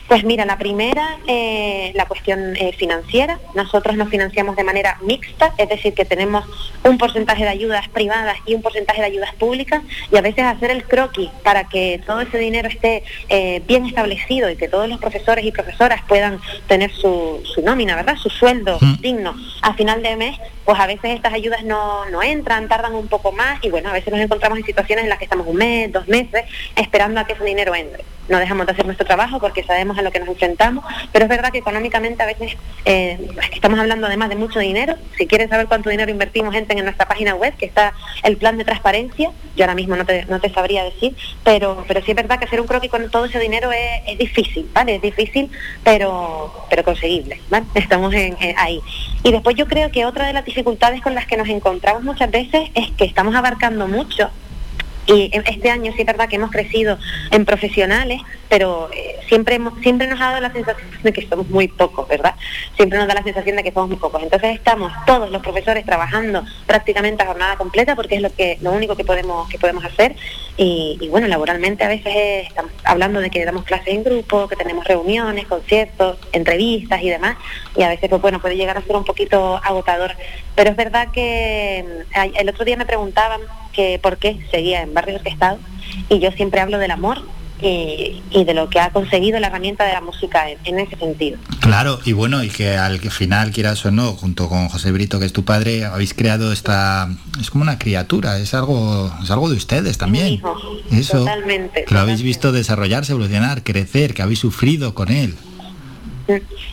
[0.07, 3.39] Pues mira, la primera, eh, la cuestión eh, financiera.
[3.55, 6.45] Nosotros nos financiamos de manera mixta, es decir, que tenemos
[6.83, 10.69] un porcentaje de ayudas privadas y un porcentaje de ayudas públicas y a veces hacer
[10.69, 14.99] el croquis para que todo ese dinero esté eh, bien establecido y que todos los
[14.99, 18.15] profesores y profesoras puedan tener su, su nómina, ¿verdad?
[18.17, 22.67] Su sueldo digno a final de mes, pues a veces estas ayudas no, no entran,
[22.67, 25.25] tardan un poco más y bueno, a veces nos encontramos en situaciones en las que
[25.25, 28.05] estamos un mes, dos meses esperando a que ese dinero entre.
[28.27, 31.29] No dejamos de hacer nuestro trabajo porque sabemos a lo que nos enfrentamos, pero es
[31.29, 34.95] verdad que económicamente a veces eh, estamos hablando además de mucho dinero.
[35.17, 37.93] Si quieres saber cuánto dinero invertimos, entren en nuestra página web, que está
[38.23, 39.31] el plan de transparencia.
[39.55, 42.45] Yo ahora mismo no te, no te sabría decir, pero, pero sí es verdad que
[42.45, 44.95] hacer un croquis con todo ese dinero es, difícil, ¿vale?
[44.95, 45.49] Es difícil,
[45.83, 47.65] pero, pero conseguible, ¿vale?
[47.75, 48.81] Estamos en, ahí.
[49.23, 52.31] Y después yo creo que otra de las dificultades con las que nos encontramos muchas
[52.31, 54.29] veces es que estamos abarcando mucho
[55.07, 56.97] y este año sí es verdad que hemos crecido
[57.31, 58.89] en profesionales, pero
[59.27, 62.35] siempre, siempre nos ha dado la sensación de que somos muy pocos, ¿verdad?
[62.75, 64.21] Siempre nos da la sensación de que somos muy pocos.
[64.21, 68.71] Entonces estamos todos los profesores trabajando prácticamente a jornada completa porque es lo que lo
[68.71, 70.15] único que podemos que podemos hacer.
[70.57, 74.85] Y, bueno, laboralmente a veces estamos hablando de que damos clases en grupo, que tenemos
[74.85, 77.35] reuniones, conciertos, entrevistas y demás.
[77.75, 80.13] Y a veces, pues bueno, puede llegar a ser un poquito agotador.
[80.55, 83.41] Pero es verdad que mm, el otro día me preguntaban
[83.73, 85.59] que por qué seguía en Barrio Orquestado
[86.07, 87.21] y yo siempre hablo del amor
[87.61, 91.37] y, de lo que ha conseguido la herramienta de la música en, ese sentido.
[91.61, 95.25] Claro, y bueno, y que al final, quieras o no, junto con José Brito, que
[95.25, 97.09] es tu padre, habéis creado esta,
[97.39, 100.41] es como una criatura, es algo, es algo de ustedes también.
[100.91, 101.85] Eso, totalmente.
[101.85, 105.35] Que lo habéis visto desarrollarse, evolucionar, crecer, que habéis sufrido con él.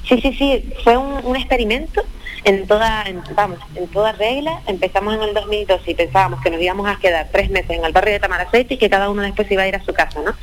[0.08, 2.02] Sí, sí, sí, fue un, un experimento
[2.44, 3.04] en toda,
[3.34, 7.28] vamos, en toda regla, empezamos en el 2012 y pensábamos que nos íbamos a quedar
[7.30, 9.76] tres meses en el barrio de Tamaracete y que cada uno después iba a ir
[9.76, 10.34] a su casa, ¿no?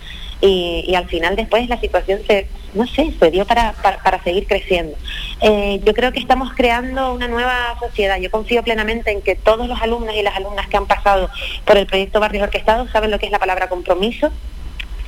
[0.41, 4.95] Y, al final después la situación se, no sé, se dio para, para, seguir creciendo.
[5.41, 8.17] Eh, yo creo que estamos creando una nueva sociedad.
[8.19, 11.29] Yo confío plenamente en que todos los alumnos y las alumnas que han pasado
[11.65, 14.31] por el proyecto Barrios Orquestados saben lo que es la palabra compromiso,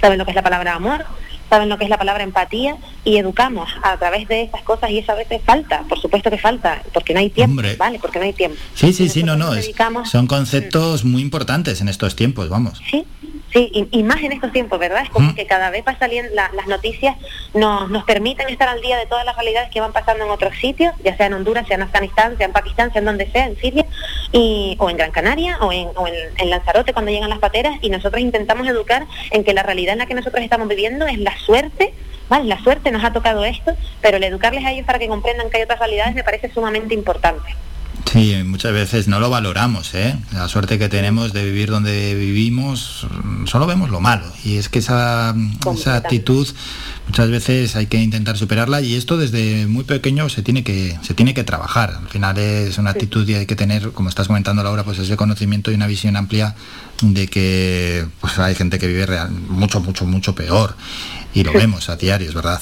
[0.01, 1.05] saben lo que es la palabra amor,
[1.51, 4.99] saben lo que es la palabra empatía y educamos a través de esas cosas y
[4.99, 7.99] eso a veces falta, por supuesto que falta, porque no hay tiempo, ¿vale?
[7.99, 8.57] Porque no hay tiempo.
[8.73, 9.51] Sí, sí, sí, no, no,
[10.05, 12.81] son conceptos muy importantes en estos tiempos, vamos.
[12.89, 13.05] Sí,
[13.51, 15.03] sí, y, más en estos tiempos, ¿verdad?
[15.03, 17.15] Es como que cada vez va saliendo, las noticias
[17.53, 20.55] nos, nos permiten estar al día de todas las realidades que van pasando en otros
[20.57, 23.45] sitios, ya sea en Honduras, sea en Afganistán, sea en Pakistán, sea en donde sea,
[23.45, 23.85] en Siria,
[24.31, 27.89] y, o en Gran Canaria, o, en, o en Lanzarote cuando llegan las pateras, y
[27.89, 31.37] nosotros intentamos educar en que la realidad en la que nosotros estamos viviendo es la
[31.39, 31.93] suerte,
[32.29, 32.45] ¿vale?
[32.45, 35.57] La suerte nos ha tocado esto, pero el educarles a ellos para que comprendan que
[35.57, 37.55] hay otras realidades me parece sumamente importante.
[38.09, 40.17] Sí, muchas veces no lo valoramos, ¿eh?
[40.33, 43.07] La suerte que tenemos de vivir donde vivimos,
[43.45, 44.25] solo vemos lo malo.
[44.43, 45.33] Y es que esa,
[45.73, 46.47] esa actitud
[47.07, 51.13] muchas veces hay que intentar superarla y esto desde muy pequeño se tiene que, se
[51.13, 51.99] tiene que trabajar.
[52.01, 55.15] Al final es una actitud y hay que tener, como estás comentando Laura, pues ese
[55.15, 56.55] conocimiento y una visión amplia
[57.01, 60.75] de que pues hay gente que vive real, mucho, mucho, mucho peor.
[61.33, 62.61] Y lo vemos a diario, es verdad.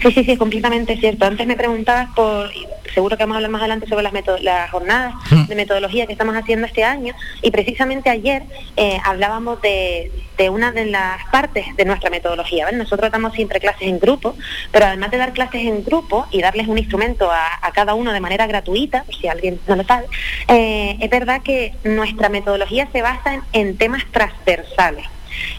[0.00, 1.26] Sí, sí, sí, completamente cierto.
[1.26, 2.50] Antes me preguntabas por,
[2.92, 4.12] seguro que vamos a hablar más adelante sobre las,
[4.42, 5.44] las jornadas hmm.
[5.44, 8.42] de metodología que estamos haciendo este año y precisamente ayer
[8.76, 10.10] eh, hablábamos de,
[10.50, 12.68] una de las partes de nuestra metodología.
[12.72, 14.34] Nosotros damos siempre clases en grupo,
[14.72, 18.20] pero además de dar clases en grupo y darles un instrumento a, cada uno de
[18.20, 20.06] manera gratuita, si alguien no lo sabe,
[20.48, 25.06] eh, es verdad que nuestra metodología se basa en temas transversales.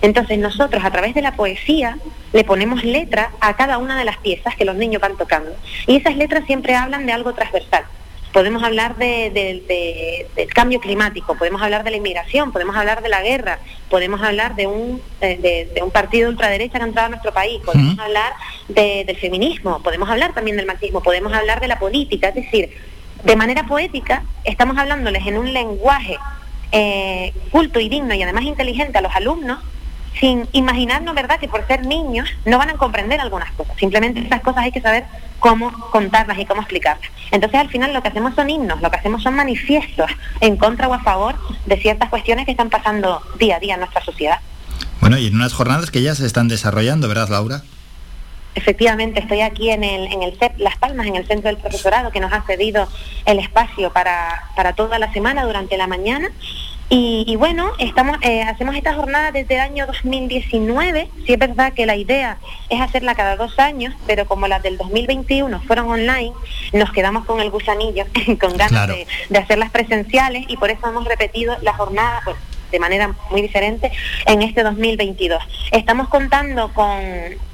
[0.01, 1.97] Entonces nosotros a través de la poesía
[2.31, 5.51] le ponemos letra a cada una de las piezas que los niños van tocando.
[5.87, 7.85] Y esas letras siempre hablan de algo transversal.
[8.33, 9.29] Podemos hablar de,
[10.35, 13.59] del cambio climático, podemos hablar de la inmigración, podemos hablar de la guerra,
[13.91, 17.99] podemos hablar de un, de, un partido ultraderecha que ha entrado a nuestro país, podemos
[17.99, 18.33] hablar
[18.67, 22.29] del feminismo, podemos hablar también del machismo, podemos hablar de la política.
[22.29, 22.71] Es decir,
[23.23, 26.17] de manera poética estamos hablándoles en un lenguaje
[26.73, 29.59] eh, culto y digno y además inteligente a los alumnos,
[30.19, 33.75] sin imaginarnos, ¿verdad?, que por ser niños no van a comprender algunas cosas.
[33.77, 35.05] Simplemente esas cosas hay que saber
[35.39, 37.09] cómo contarlas y cómo explicarlas.
[37.31, 40.11] Entonces, al final, lo que hacemos son himnos, lo que hacemos son manifiestos
[40.41, 41.35] en contra o a favor
[41.65, 44.39] de ciertas cuestiones que están pasando día a día en nuestra sociedad.
[44.99, 47.61] Bueno, y en unas jornadas que ya se están desarrollando, ¿verdad, Laura?
[48.55, 52.11] Efectivamente, estoy aquí en el, en el CEP Las Palmas, en el centro del profesorado,
[52.11, 52.87] que nos ha cedido
[53.25, 56.29] el espacio para, para toda la semana durante la mañana.
[56.89, 61.09] Y, y bueno, estamos, eh, hacemos esta jornada desde el año 2019.
[61.25, 62.37] Sí es verdad que la idea
[62.69, 66.33] es hacerla cada dos años, pero como las del 2021 fueron online,
[66.73, 68.05] nos quedamos con el gusanillo,
[68.39, 68.93] con ganas Claro.
[68.95, 72.35] de, de hacerlas presenciales y por eso hemos repetido la jornada pues,
[72.71, 73.91] de manera muy diferente
[74.27, 75.41] en este 2022.
[75.71, 76.99] Estamos contando con,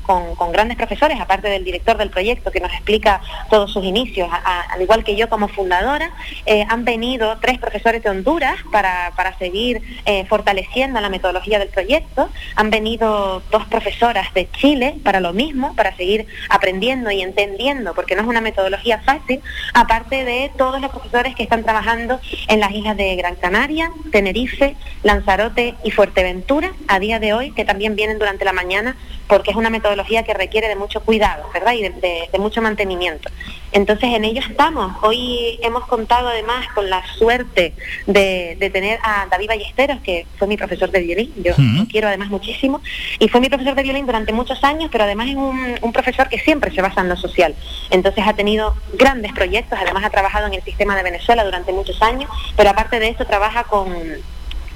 [0.09, 3.21] con- grandes profesores, aparte del director del proyecto que nos explica
[3.51, 4.27] todos sus inicios,
[4.73, 6.09] al igual que yo como fundadora,
[6.47, 11.67] eh, han venido tres profesores de Honduras para, para seguir eh, fortaleciendo la metodología del
[11.69, 17.93] proyecto, han venido dos profesoras de Chile para lo mismo, para seguir aprendiendo y entendiendo,
[17.93, 19.41] porque no es una metodología fácil,
[19.75, 24.75] aparte de todos los profesores que están trabajando en las islas de Gran Canaria, Tenerife,
[25.03, 28.95] Lanzarote y Fuerteventura a día de hoy, que también vienen durante la mañana,
[29.27, 31.73] porque es una metodología que requiere de mucho cuidado, ¿verdad?
[31.73, 33.29] Y de, de- de mucho mantenimiento.
[33.71, 34.93] Entonces en ello estamos.
[35.03, 37.73] Hoy hemos contado además con la suerte
[38.07, 42.07] de, de tener a David Ballesteros, que fue mi profesor de violín, yo lo quiero
[42.07, 42.81] además muchísimo,
[43.19, 46.29] y fue mi profesor de violín durante muchos años, pero además es un, un profesor
[46.29, 47.53] que siempre se basa en lo social.
[47.91, 52.01] Entonces ha tenido grandes proyectos, además ha trabajado en el sistema de Venezuela durante muchos
[52.01, 53.93] años, pero aparte de eso trabaja con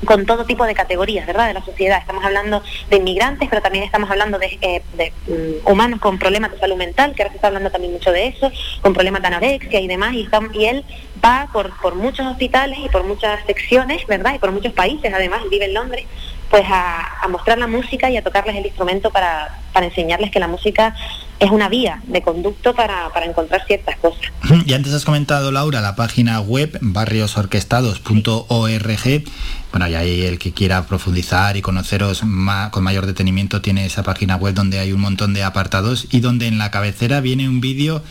[0.06, 1.48] con todo tipo de categorías, ¿verdad?
[1.48, 2.00] De la sociedad.
[2.00, 4.82] Estamos hablando de inmigrantes, pero también estamos hablando de, eh,
[5.28, 8.28] mm, humanos con problemas de salud mental, que ahora se está hablando también mucho de
[8.28, 8.52] eso,
[8.82, 10.28] con problemas de anorexia y demás, y,
[10.66, 10.86] él
[11.24, 14.36] va por, muchos hospitales y por muchas secciones, ¿verdad?
[14.36, 16.06] Y por muchos países, además, vive en Londres,
[16.50, 20.96] pues a, mostrar la música y a tocarles el instrumento para enseñarles que la música
[21.44, 24.22] es una vía de conducto para, para encontrar ciertas cosas.
[24.66, 29.24] Y antes has comentado, Laura, la página web barriosorquestados.org.
[29.72, 32.24] Bueno, y ahí el que quiera profundizar y conoceros
[32.72, 36.48] con mayor detenimiento tiene esa página web donde hay un montón de apartados y donde
[36.48, 38.02] en la cabecera viene un vídeo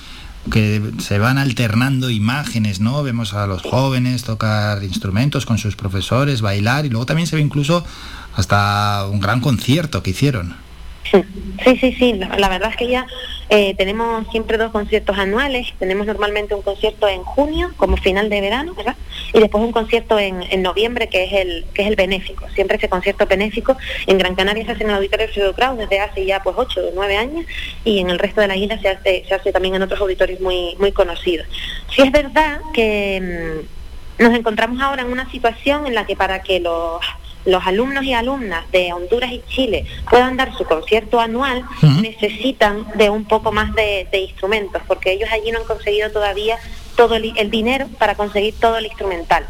[0.50, 3.02] que se van alternando imágenes, ¿no?
[3.02, 7.42] Vemos a los jóvenes tocar instrumentos con sus profesores, bailar y luego también se ve
[7.42, 7.84] incluso
[8.34, 10.56] hasta un gran concierto que hicieron.
[11.12, 13.06] Sí, sí, sí, la, verdad es que ya
[13.50, 18.40] eh, tenemos siempre dos conciertos anuales, tenemos normalmente un concierto en junio como final de
[18.40, 18.96] verano, ¿verdad?
[19.34, 22.48] Y después un concierto en, en noviembre que es el que es el benéfico.
[22.54, 23.76] Siempre ese concierto benéfico
[24.06, 26.80] en Gran Canaria se hace en el Auditorio Alfredo Kraus desde hace ya pues ocho
[26.80, 27.44] o nueve años
[27.84, 30.40] y en el resto de la isla se hace, se hace también en otros auditorios
[30.40, 31.46] muy, muy conocidos.
[31.94, 33.60] Sí es verdad que
[34.18, 37.00] mm, nos encontramos ahora en una situación en la que para que los
[37.44, 41.64] los alumnos y alumnas de Honduras y Chile puedan dar su concierto anual,
[42.00, 46.58] necesitan de un poco más de, de instrumentos, porque ellos allí no han conseguido todavía
[46.96, 49.46] todo el, el dinero para conseguir todo el instrumental.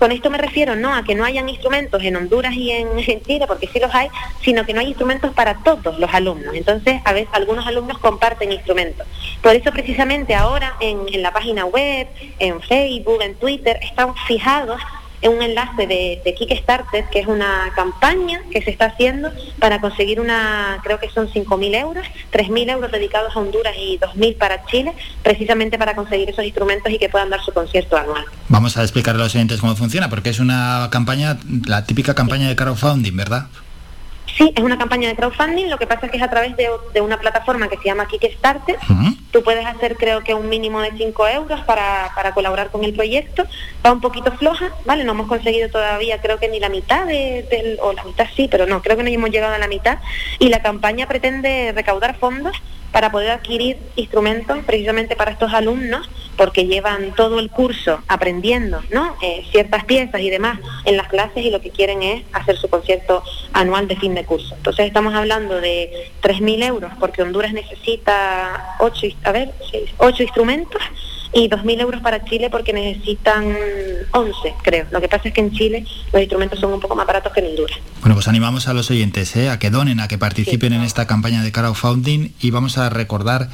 [0.00, 3.22] Con esto me refiero no a que no hayan instrumentos en Honduras y en, en
[3.22, 4.08] Chile, porque sí los hay,
[4.42, 6.54] sino que no hay instrumentos para todos los alumnos.
[6.54, 9.06] Entonces, a veces algunos alumnos comparten instrumentos.
[9.42, 14.80] Por eso precisamente ahora en, en la página web, en Facebook, en Twitter, están fijados
[15.28, 20.20] un enlace de, de Kickstarter, que es una campaña que se está haciendo para conseguir
[20.20, 24.94] una, creo que son 5.000 euros, 3.000 euros dedicados a Honduras y 2.000 para Chile,
[25.22, 28.24] precisamente para conseguir esos instrumentos y que puedan dar su concierto anual.
[28.48, 32.48] Vamos a explicarle a los oyentes cómo funciona, porque es una campaña, la típica campaña
[32.48, 33.46] de crowdfunding, ¿verdad?
[34.36, 36.68] Sí, es una campaña de crowdfunding, lo que pasa es que es a través de,
[36.94, 38.78] de una plataforma que se llama Kickstarter.
[39.30, 42.94] Tú puedes hacer creo que un mínimo de 5 euros para, para colaborar con el
[42.94, 43.44] proyecto.
[43.84, 45.04] Va un poquito floja, ¿vale?
[45.04, 48.48] No hemos conseguido todavía creo que ni la mitad de, del, o la mitad sí,
[48.50, 49.98] pero no, creo que no hemos llegado a la mitad.
[50.38, 52.56] Y la campaña pretende recaudar fondos
[52.92, 59.16] para poder adquirir instrumentos precisamente para estos alumnos, porque llevan todo el curso aprendiendo ¿no?
[59.22, 62.68] Eh, ciertas piezas y demás en las clases y lo que quieren es hacer su
[62.68, 64.54] concierto anual de fin de curso.
[64.56, 70.82] Entonces estamos hablando de 3.000 euros, porque Honduras necesita 8, a ver, seis, ocho instrumentos
[71.32, 73.54] y 2.000 euros para Chile porque necesitan
[74.12, 74.86] 11, creo.
[74.90, 77.40] Lo que pasa es que en Chile los instrumentos son un poco más baratos que
[77.40, 77.78] en Honduras.
[78.00, 79.48] Bueno, pues animamos a los oyentes ¿eh?
[79.48, 83.48] a que donen, a que participen en esta campaña de crowdfunding y vamos a recordar,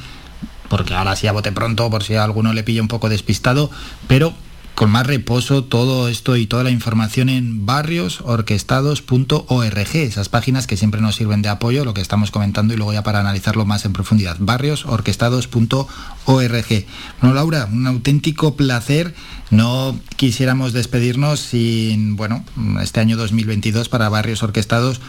[0.69, 3.69] porque ahora sí a bote pronto, por si a alguno le pilla un poco despistado,
[4.07, 4.33] pero
[4.77, 11.01] con más reposo todo esto y toda la información en barriosorquestados.org, esas páginas que siempre
[11.01, 13.93] nos sirven de apoyo, lo que estamos comentando y luego ya para analizarlo más en
[13.93, 16.85] profundidad, barriosorquestados.org.
[17.21, 19.15] Bueno, Laura, un auténtico placer.
[19.49, 22.45] No quisiéramos despedirnos sin, bueno,
[22.79, 25.01] este año 2022 para Barrios Orquestados,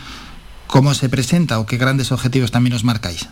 [0.66, 3.28] ¿cómo se presenta o qué grandes objetivos también os marcáis?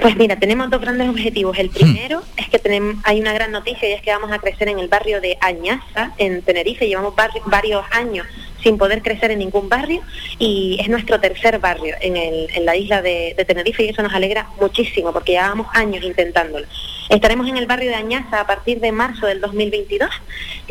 [0.00, 1.58] Pues mira, tenemos dos grandes objetivos.
[1.58, 4.68] El primero es que tenemos, hay una gran noticia y es que vamos a crecer
[4.68, 6.86] en el barrio de Añaza, en Tenerife.
[6.86, 8.26] Llevamos varios años
[8.62, 10.02] sin poder crecer en ningún barrio
[10.38, 15.12] y es nuestro tercer barrio en, la isla de, Tenerife y eso nos alegra muchísimo
[15.12, 16.66] porque llevamos años intentándolo.
[17.08, 20.10] Estaremos en el barrio de Añaza a partir de marzo del 2022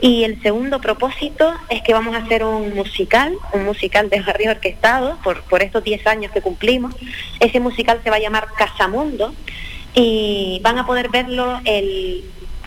[0.02, 4.52] y el segundo propósito es que vamos a hacer un musical, un musical de barrio
[4.52, 6.94] orquestado por, por estos 10 años que cumplimos.
[7.40, 9.34] Ese musical se va a llamar Casamundo
[9.94, 12.26] y van a poder verlo el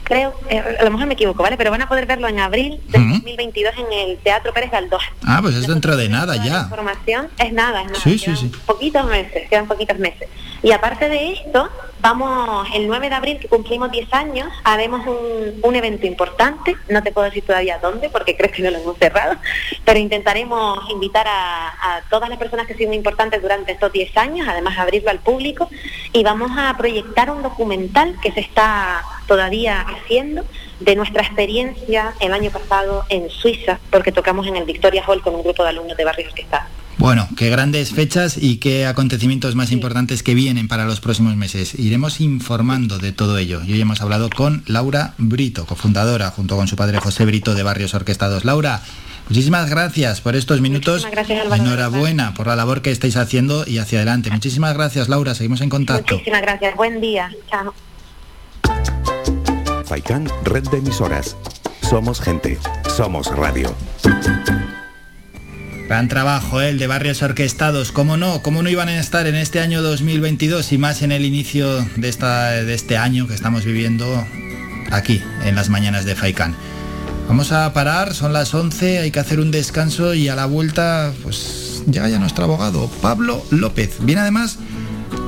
[0.08, 1.56] creo, eh, a lo mejor me equivoco, ¿vale?
[1.56, 5.02] Pero van a poder verlo en abril de 2022 en el Teatro Pérez Galdós.
[5.24, 6.62] Ah, pues es dentro de nada ya.
[6.62, 8.00] información es nada, es nada.
[8.00, 8.50] Sí, sí, sí.
[8.64, 10.28] Poquitos meses, quedan poquitos meses.
[10.62, 11.68] Y aparte de esto,
[12.00, 17.02] vamos, el 9 de abril, que cumplimos 10 años, haremos un, un evento importante, no
[17.02, 19.36] te puedo decir todavía dónde, porque creo que no lo hemos cerrado,
[19.84, 24.48] pero intentaremos invitar a, todas las personas que han sido importantes durante estos 10 años,
[24.48, 25.68] además abrirlo al público,
[26.12, 30.44] y vamos a proyectar un documental que se está todavía haciendo
[30.80, 35.34] de nuestra experiencia el año pasado en Suiza, porque tocamos en el Victoria Hall con
[35.34, 36.68] un grupo de alumnos de barrios que está.
[36.98, 41.78] Bueno, qué grandes fechas y qué acontecimientos más importantes que vienen para los próximos meses.
[41.78, 43.62] Iremos informando de todo ello.
[43.64, 47.62] Y hoy hemos hablado con Laura Brito, cofundadora, junto con su padre José Brito de
[47.62, 48.44] Barrios Orquestados.
[48.44, 48.82] Laura,
[49.28, 51.06] muchísimas gracias por estos minutos.
[51.08, 54.30] Gracias, Enhorabuena por la labor que estáis haciendo y hacia adelante.
[54.30, 55.36] Muchísimas gracias, Laura.
[55.36, 56.14] Seguimos en contacto.
[56.14, 56.74] Muchísimas gracias.
[56.74, 57.30] Buen día.
[57.48, 57.72] Chao.
[59.84, 61.36] Faikán, red de emisoras.
[61.88, 62.58] Somos gente,
[62.96, 63.74] somos radio.
[65.88, 66.68] Gran trabajo ¿eh?
[66.68, 67.92] el de Barrios Orquestados.
[67.92, 68.42] ¿Cómo no?
[68.42, 72.10] ¿Cómo no iban a estar en este año 2022 y más en el inicio de,
[72.10, 74.26] esta, de este año que estamos viviendo
[74.90, 76.54] aquí, en las mañanas de Faikán?
[77.26, 81.10] Vamos a parar, son las 11, hay que hacer un descanso y a la vuelta,
[81.22, 83.96] pues ya ya nuestro abogado, Pablo López.
[84.00, 84.58] Viene además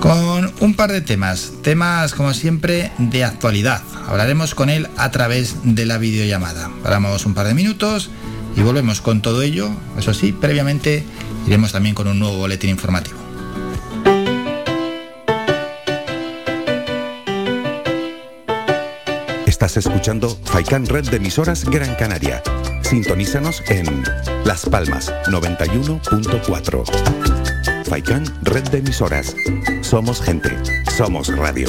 [0.01, 3.81] con un par de temas, temas como siempre de actualidad.
[4.07, 6.71] Hablaremos con él a través de la videollamada.
[6.83, 8.11] Paramos un par de minutos
[8.57, 9.71] y volvemos con todo ello.
[9.99, 11.05] Eso sí, previamente
[11.47, 13.19] iremos también con un nuevo boletín informativo.
[19.47, 22.43] Estás escuchando Faikan Red de Emisoras Gran Canaria.
[22.83, 24.03] Sintonízanos en
[24.45, 27.85] Las Palmas 91.4.
[27.85, 29.37] Faikan Red de Emisoras.
[29.83, 30.57] Somos gente.
[30.97, 31.69] Somos radio.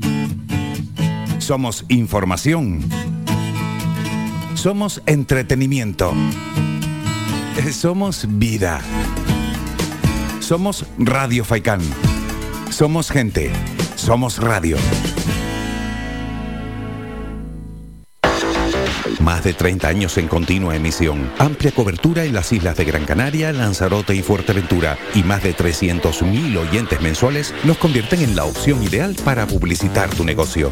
[1.51, 2.79] Somos información.
[4.53, 6.13] Somos entretenimiento.
[7.73, 8.79] Somos vida.
[10.39, 11.81] Somos Radio Faikán.
[12.69, 13.51] Somos gente.
[13.97, 14.77] Somos radio.
[19.19, 23.51] Más de 30 años en continua emisión, amplia cobertura en las islas de Gran Canaria,
[23.51, 29.17] Lanzarote y Fuerteventura y más de 300.000 oyentes mensuales nos convierten en la opción ideal
[29.25, 30.71] para publicitar tu negocio.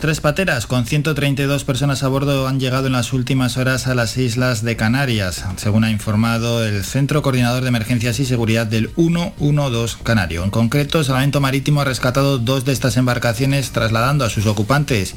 [0.00, 0.66] Tres pateras.
[0.66, 4.76] Con 132 personas a bordo han llegado en las últimas horas a las islas de
[4.76, 10.44] Canarias, según ha informado el Centro Coordinador de Emergencias y Seguridad del 112 Canario.
[10.44, 15.14] En concreto, Salvamento Marítimo ha rescatado dos de estas embarcaciones trasladando a sus ocupantes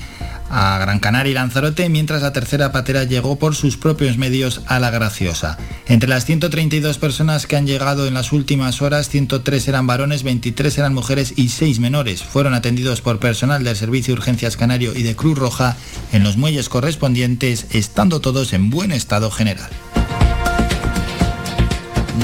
[0.50, 4.80] a Gran Canaria y Lanzarote, mientras la tercera patera llegó por sus propios medios a
[4.80, 5.58] La Graciosa.
[5.88, 10.78] Entre las 132 personas que han llegado en las últimas horas, 103 eran varones, 23
[10.78, 12.24] eran mujeres y 6 menores.
[12.24, 15.78] Fueron atendidos por personal del Servicio de Urgencias Canario y de Cruz Roja
[16.11, 19.69] en los muelles correspondientes, estando todos en buen estado general.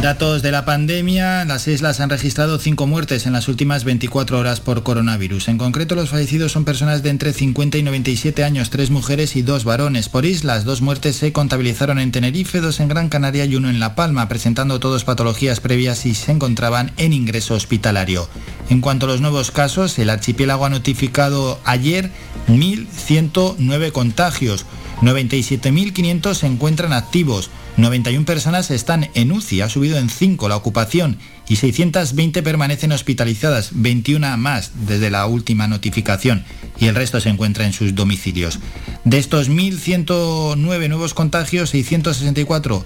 [0.02, 4.60] Datos de la pandemia, las islas han registrado 5 muertes en las últimas 24 horas
[4.60, 5.48] por coronavirus.
[5.48, 9.42] En concreto, los fallecidos son personas de entre 50 y 97 años, 3 mujeres y
[9.42, 10.10] 2 varones.
[10.10, 13.80] Por islas, dos muertes se contabilizaron en Tenerife, dos en Gran Canaria y uno en
[13.80, 18.30] La Palma, presentando todos patologías previas y se encontraban en ingreso hospitalario.
[18.70, 22.12] En cuanto a los nuevos casos, el archipiélago ha notificado ayer
[22.48, 24.66] 1.109 contagios.
[25.02, 31.18] 97.500 se encuentran activos, 91 personas están en UCI, ha subido en 5 la ocupación
[31.48, 36.46] y 620 permanecen hospitalizadas, 21 más desde la última notificación
[36.80, 38.60] y el resto se encuentra en sus domicilios.
[39.04, 40.56] De estos 1.109
[40.90, 42.86] nuevos contagios, 664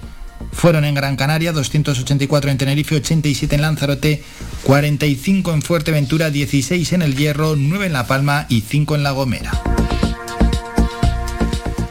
[0.52, 4.22] fueron en Gran Canaria, 284 en Tenerife, 87 en Lanzarote,
[4.64, 9.12] 45 en Fuerteventura, 16 en El Hierro, 9 en La Palma y 5 en La
[9.12, 9.52] Gomera.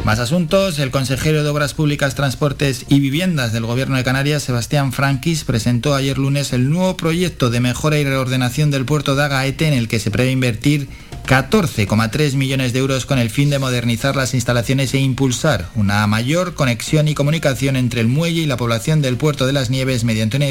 [0.10, 0.80] Más asuntos.
[0.80, 5.94] El consejero de Obras Públicas, Transportes y Viviendas del Gobierno de Canarias, Sebastián Franquis, presentó
[5.94, 9.88] ayer lunes el nuevo proyecto de mejora y reordenación del puerto de Agaete en el
[9.88, 10.90] que se prevé invertir
[11.28, 16.56] 14,3 millones de euros con el fin de modernizar las instalaciones e impulsar una mayor
[16.56, 20.38] conexión y comunicación entre el muelle y la población del puerto de las Nieves mediante
[20.38, 20.48] una,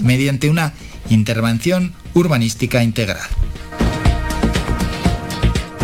[0.00, 0.74] mediante una
[1.10, 3.18] intervención urbanística integral.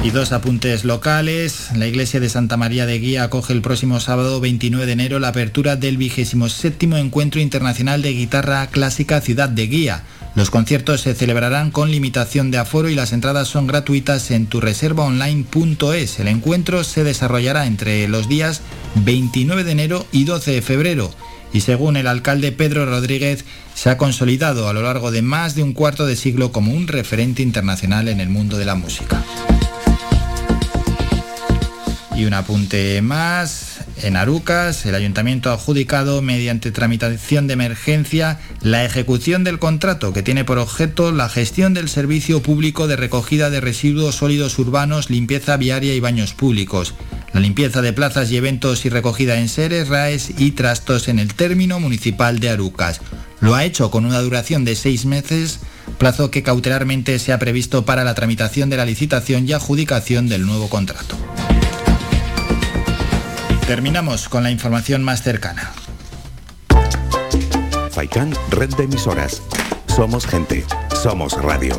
[0.02, 1.70] Y dos apuntes locales.
[1.74, 5.28] La iglesia de Santa María de Guía acoge el próximo sábado 29 de enero la
[5.28, 10.04] apertura del 27 Encuentro Internacional de Guitarra Clásica Ciudad de Guía.
[10.34, 16.20] Los conciertos se celebrarán con limitación de aforo y las entradas son gratuitas en turreservaonline.es.
[16.20, 18.62] El encuentro se desarrollará entre los días
[18.94, 21.10] 29 de enero y 12 de febrero
[21.52, 23.44] y según el alcalde Pedro Rodríguez
[23.74, 26.88] se ha consolidado a lo largo de más de un cuarto de siglo como un
[26.88, 29.24] referente internacional en el mundo de la música.
[32.18, 33.78] Y un apunte más.
[34.02, 40.24] En Arucas, el ayuntamiento ha adjudicado mediante tramitación de emergencia la ejecución del contrato que
[40.24, 45.56] tiene por objeto la gestión del servicio público de recogida de residuos sólidos urbanos, limpieza
[45.58, 46.92] viaria y baños públicos.
[47.32, 51.34] La limpieza de plazas y eventos y recogida en seres, RAES y trastos en el
[51.34, 53.00] término municipal de Arucas.
[53.38, 55.60] Lo ha hecho con una duración de seis meses,
[55.98, 60.46] plazo que cautelarmente se ha previsto para la tramitación de la licitación y adjudicación del
[60.46, 61.16] nuevo contrato.
[63.68, 65.70] Terminamos con la información más cercana.
[67.90, 69.42] Faikan, red de emisoras.
[69.94, 70.64] Somos gente,
[71.02, 71.78] somos radio.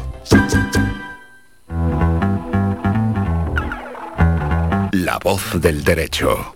[4.92, 6.54] La voz del derecho.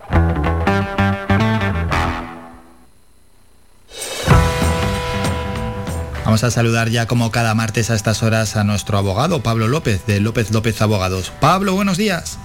[6.24, 10.06] Vamos a saludar ya como cada martes a estas horas a nuestro abogado Pablo López
[10.06, 11.32] de López López Abogados.
[11.40, 12.38] Pablo, buenos días.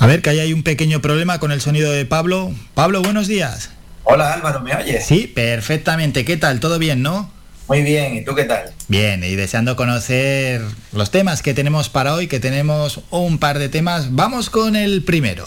[0.00, 2.52] A ver, que ahí hay un pequeño problema con el sonido de Pablo.
[2.74, 3.70] Pablo, buenos días.
[4.04, 5.04] Hola Álvaro, ¿me oyes?
[5.04, 6.24] Sí, perfectamente.
[6.24, 6.60] ¿Qué tal?
[6.60, 7.32] ¿Todo bien, no?
[7.66, 8.72] Muy bien, ¿y tú qué tal?
[8.86, 10.62] Bien, y deseando conocer
[10.92, 14.14] los temas que tenemos para hoy, que tenemos un par de temas.
[14.14, 15.46] Vamos con el primero.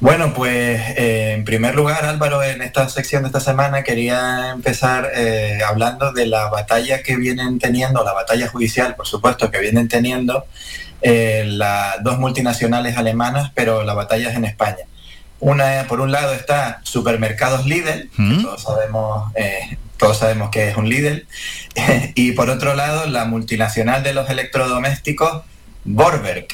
[0.00, 5.12] Bueno, pues eh, en primer lugar, Álvaro, en esta sección de esta semana quería empezar
[5.14, 9.88] eh, hablando de la batalla que vienen teniendo, la batalla judicial, por supuesto, que vienen
[9.88, 10.46] teniendo
[11.02, 14.84] eh, las dos multinacionales alemanas, pero la batalla es en España.
[15.40, 19.32] Una, por un lado está Supermercados Lidl, que todos sabemos,
[19.98, 21.26] todos sabemos que es un Lidl,
[22.14, 25.42] y por otro lado la multinacional de los electrodomésticos,
[25.84, 26.46] Borberg,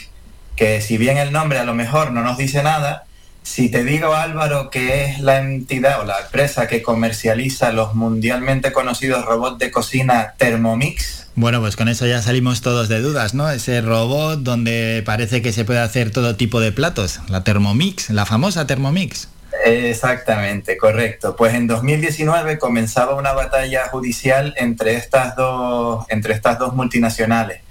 [0.57, 3.05] que si bien el nombre a lo mejor no nos dice nada,
[3.43, 8.73] si te digo, Álvaro, que es la entidad o la empresa que comercializa los mundialmente
[8.73, 11.30] conocidos robots de cocina Thermomix.
[11.41, 13.49] Bueno, pues con eso ya salimos todos de dudas, ¿no?
[13.51, 18.27] Ese robot donde parece que se puede hacer todo tipo de platos, la Thermomix, la
[18.27, 19.27] famosa Thermomix.
[19.65, 21.37] Exactamente, correcto.
[21.37, 27.63] Pues en 2019 comenzaba una batalla judicial entre estas dos, entre estas dos multinacionales.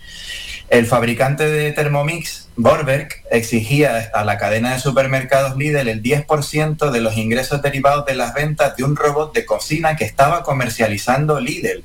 [0.69, 7.01] El fabricante de Thermomix, Borberg, exigía a la cadena de supermercados Lidl el 10% de
[7.01, 11.83] los ingresos derivados de las ventas de un robot de cocina que estaba comercializando Lidl,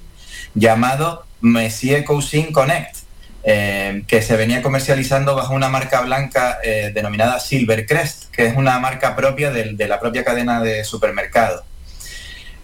[0.54, 2.96] llamado Messier Cousin Connect,
[3.44, 8.78] eh, que se venía comercializando bajo una marca blanca eh, denominada Silvercrest, que es una
[8.78, 11.62] marca propia de, la propia cadena de supermercados.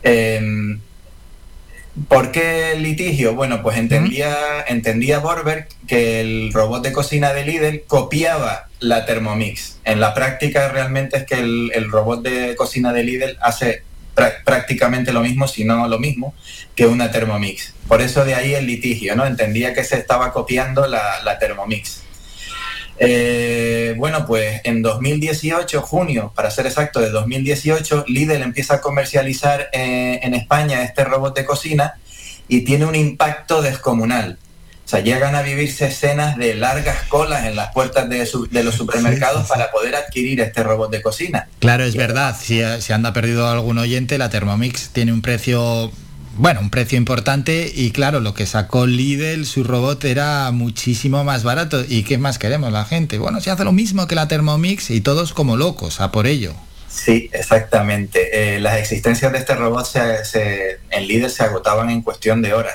[0.03, 0.79] Eh,
[2.09, 3.35] ¿Por qué el litigio?
[3.35, 4.35] Bueno, pues entendía,
[4.69, 9.79] entendía Borberg que el robot de cocina de Lidl copiaba la Thermomix.
[9.85, 13.83] En la práctica realmente es que el, robot de cocina de Lidl hace
[14.45, 16.35] prácticamente lo mismo, si no lo mismo,
[16.75, 17.75] que una Thermomix.
[17.89, 19.27] Por eso de ahí el litigio, ¿no?
[19.27, 22.03] Entendía que se estaba copiando la, la Thermomix.
[23.03, 29.71] Eh, bueno, pues en 2018, junio, para ser exacto, de 2018, Lidl empieza a comercializar
[29.73, 31.95] eh, en España este robot de cocina
[32.47, 34.39] y tiene un impacto descomunal.
[34.91, 38.29] O sea, llegan a vivirse escenas de largas colas en las puertas de,
[38.65, 41.47] los supermercados para poder adquirir este robot de cocina.
[41.61, 42.37] Claro, es verdad.
[42.37, 45.93] Si, si anda perdido algún oyente, la Thermomix tiene un precio
[46.39, 51.45] bueno, un precio importante y claro, lo que sacó Lidl, su robot era muchísimo más
[51.45, 51.85] barato.
[51.89, 53.19] ¿Y qué más queremos la gente?
[53.19, 56.53] Bueno, se hace lo mismo que la Thermomix y todos como locos, a por ello.
[56.89, 58.57] Sí, exactamente.
[58.57, 62.75] Eh, las existencias de este robot en Lidl se agotaban en cuestión de horas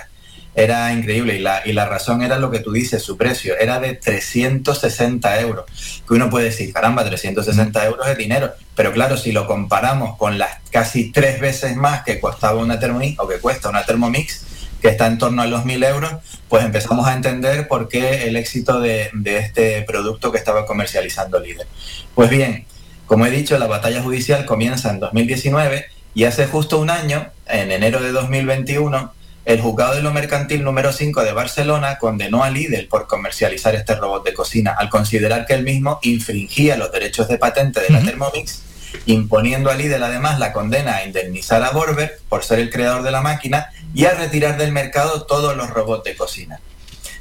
[0.56, 3.80] era increíble y la, y la razón era lo que tú dices, su precio era
[3.80, 5.66] de 360 euros.
[6.08, 10.38] Que uno puede decir, caramba, 360 euros es dinero, pero claro, si lo comparamos con
[10.38, 14.45] las casi tres veces más que costaba una Thermomix o que cuesta una Thermomix,
[14.82, 16.14] que está en torno a los 1.000 euros,
[16.48, 21.40] pues empezamos a entender por qué el éxito de, de este producto que estaba comercializando
[21.40, 21.67] Líder.
[22.14, 22.66] Pues bien,
[23.08, 27.72] como he dicho, la batalla judicial comienza en 2019 y hace justo un año, en
[27.72, 29.14] enero de 2021,
[29.45, 33.95] el juzgado de lo mercantil número 5 de Barcelona condenó a Lidl por comercializar este
[33.95, 38.01] robot de cocina al considerar que el mismo infringía los derechos de patente de la
[38.01, 38.64] Thermomix,
[39.06, 43.11] imponiendo a Lidl además la condena a indemnizar a Borber por ser el creador de
[43.11, 46.59] la máquina y a retirar del mercado todos los robots de cocina.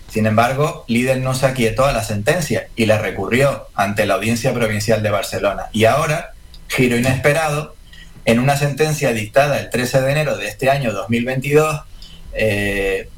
[0.08, 4.54] Sin embargo, Lidl no se aquietó a la sentencia y la recurrió ante la Audiencia
[4.54, 5.64] Provincial de Barcelona.
[5.72, 6.34] Y ahora,
[6.68, 7.74] giro inesperado,
[8.24, 11.82] en una sentencia dictada el 13 de enero de este año 2022,
[12.34, 13.08] eh,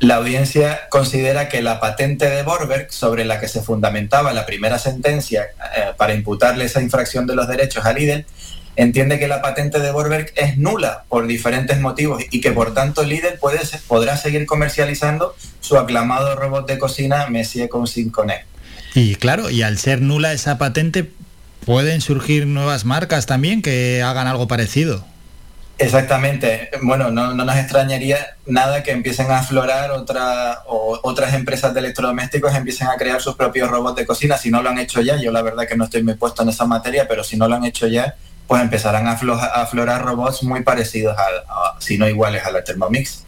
[0.00, 4.78] la audiencia considera que la patente de Borberg, sobre la que se fundamentaba la primera
[4.78, 8.24] sentencia eh, para imputarle esa infracción de los derechos a Lidl,
[8.76, 13.02] entiende que la patente de Borberg es nula por diferentes motivos y que por tanto
[13.02, 18.46] Lidl puede, podrá seguir comercializando su aclamado robot de cocina Messier Consigne Connect.
[18.94, 21.10] Y claro, y al ser nula esa patente,
[21.64, 25.04] pueden surgir nuevas marcas también que hagan algo parecido.
[25.78, 26.70] Exactamente.
[26.82, 32.52] Bueno, no, nos extrañaría nada que empiecen a aflorar otra, o otras empresas de electrodomésticos
[32.52, 34.36] empiecen a crear sus propios robots de cocina.
[34.36, 36.48] Si no lo han hecho ya, yo la verdad que no estoy muy puesto en
[36.48, 38.16] esa materia, pero si no lo han hecho ya,
[38.48, 43.24] pues empezarán a, aflorar robots muy parecidos, a, si no iguales a la Thermomix.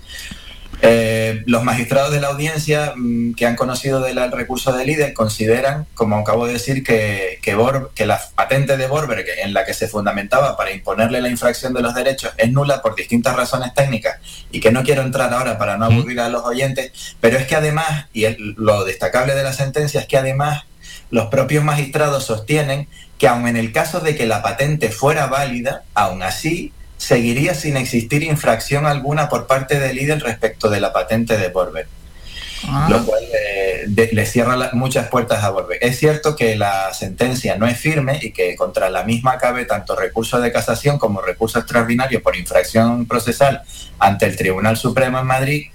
[0.82, 5.86] Eh, los magistrados de la audiencia mm, que han conocido del recurso de líder consideran,
[5.94, 10.56] como acabo de decir, que, que, la patente de Borberg en la que se fundamentaba
[10.56, 14.18] para imponerle la infracción de los derechos es nula por distintas razones técnicas
[14.50, 17.56] y que no quiero entrar ahora para no aburrir a los oyentes, pero es que
[17.56, 18.24] además, y
[18.56, 20.64] lo destacable de la sentencia es que además
[21.10, 25.82] los propios magistrados sostienen que aun en el caso de que la patente fuera válida,
[25.94, 31.38] aún así seguiría sin existir infracción alguna por parte del líder respecto de la patente
[31.38, 31.88] de Borber.
[32.68, 32.88] Ah.
[32.90, 35.78] lo cual eh, de- le cierra la- muchas puertas a volver.
[35.80, 39.96] Es cierto que la sentencia no es firme y que contra la misma cabe tanto
[39.96, 43.62] recurso de casación como recurso extraordinario por infracción procesal
[43.98, 45.66] ante el Tribunal Supremo en Madrid,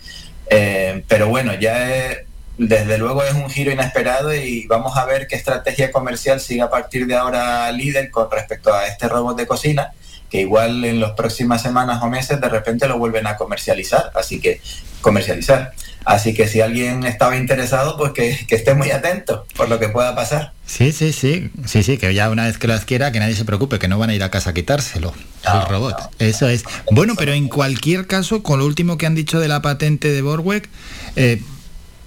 [0.51, 2.19] eh, pero bueno, ya es-
[2.59, 6.69] desde luego es un giro inesperado y vamos a ver qué estrategia comercial sigue a
[6.69, 9.91] partir de ahora líder con respecto a este robot de cocina,
[10.35, 14.41] que igual en las próximas semanas o meses de repente lo vuelven a comercializar, así
[14.41, 14.59] que
[14.99, 15.71] comercializar.
[16.03, 19.87] Así que si alguien estaba interesado, pues que, que esté muy atento por lo que
[19.87, 20.51] pueda pasar.
[20.65, 23.45] Sí, sí, sí, sí, sí, que ya una vez que lo adquiera, que nadie se
[23.45, 25.13] preocupe, que no van a ir a casa a quitárselo,
[25.45, 25.95] el robot.
[26.19, 26.65] Eso es.
[26.91, 30.21] Bueno, pero en cualquier caso, con lo último que han dicho de la patente de
[30.21, 30.67] Borweg,
[31.15, 31.41] eh,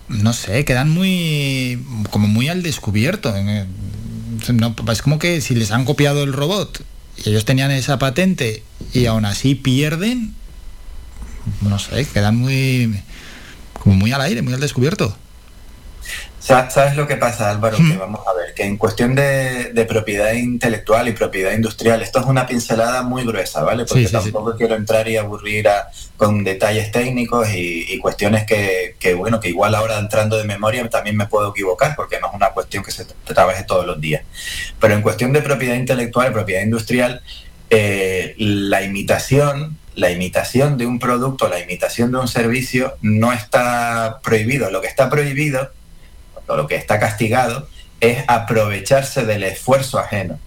[0.09, 3.35] no sé, quedan muy, como muy al descubierto.
[3.35, 3.65] Eh,
[4.53, 6.85] no, es como que si les han copiado el robot
[7.25, 10.35] ellos tenían esa patente y aún así pierden,
[11.63, 13.01] no sé, quedan muy,
[13.75, 15.17] como muy al aire, muy al descubierto.
[16.49, 17.77] Sa- ¿Sabes lo que pasa, Álvaro?
[17.77, 22.21] Que vamos a ver, que en cuestión de, de propiedad intelectual y propiedad industrial, esto
[22.21, 23.85] es una pincelada muy gruesa, ¿vale?
[23.85, 24.33] Porque Sí, sí, sí.
[24.33, 29.41] tampoco quiero entrar y aburrir a- con detalles técnicos y, y cuestiones que, que, bueno,
[29.41, 32.83] que igual ahora entrando de memoria también me puedo equivocar, porque no es una cuestión
[32.83, 34.23] que se tra- trabaje todos los días.
[34.81, 37.21] Pero en cuestión de propiedad intelectual y propiedad industrial,
[37.69, 44.21] eh, la imitación, la imitación de un producto, la imitación de un servicio no está
[44.23, 44.71] prohibido.
[44.71, 45.71] Lo que está prohibido
[46.57, 47.69] lo que está castigado
[48.01, 50.39] es aprovecharse del esfuerzo ajeno.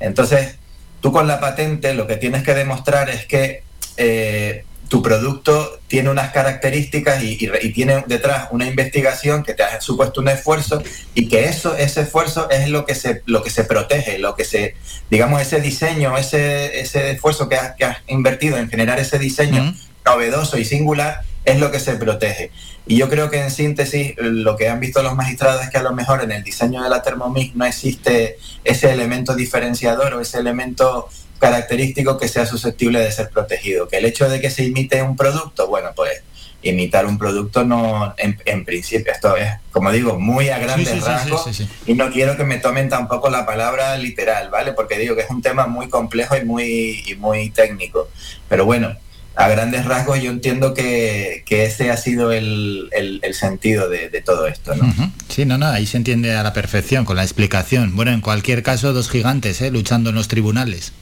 [0.00, 0.56] Entonces,
[1.00, 3.62] tú con la patente lo que tienes que demostrar es que
[3.96, 9.62] eh, tu producto tiene unas características y, y- y tiene detrás una investigación que te
[9.62, 10.82] ha supuesto un esfuerzo
[11.14, 14.44] y que eso, ese esfuerzo es lo que se, lo que se protege, lo que
[14.44, 14.74] se,
[15.10, 19.74] digamos, ese diseño, ese, ese esfuerzo que has, que has invertido en generar ese diseño
[20.04, 22.50] novedoso y singular es lo que se protege.
[22.86, 25.82] Y yo creo que en síntesis lo que han visto los magistrados es que a
[25.82, 30.38] lo mejor en el diseño de la Thermomix no existe ese elemento diferenciador o ese
[30.38, 33.88] elemento característico que sea susceptible de ser protegido.
[33.88, 36.22] Que el hecho de que se imite un producto, bueno, pues
[36.64, 41.00] imitar un producto no, en, en principio, esto es, como digo, muy a grandes sí,
[41.00, 44.72] sí, rasgos sí, y no quiero que me tomen tampoco la palabra literal, ¿vale?
[44.72, 48.08] Porque digo que es un tema muy complejo y muy, y muy técnico.
[48.48, 48.96] Pero bueno,
[49.36, 54.08] a grandes rasgos yo entiendo que, que ese ha sido el, el- el sentido de,
[54.08, 54.92] de todo esto, ¿no?
[55.28, 57.96] Sí, no, no, ahí se entiende a la perfección con la explicación.
[57.96, 59.70] Bueno, en cualquier caso, dos gigantes, ¿eh?
[59.70, 60.92] Luchando en los tribunales.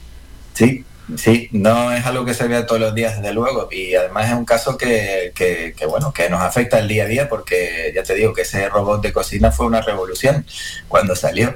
[0.55, 0.83] Sí,
[1.17, 4.35] sí, no es algo que se vea todos los días, desde luego, y además es
[4.35, 8.03] un caso que, que, que, bueno, que nos afecta el día a día porque ya
[8.03, 10.45] te digo que ese robot de cocina fue una revolución
[10.87, 11.53] cuando salió.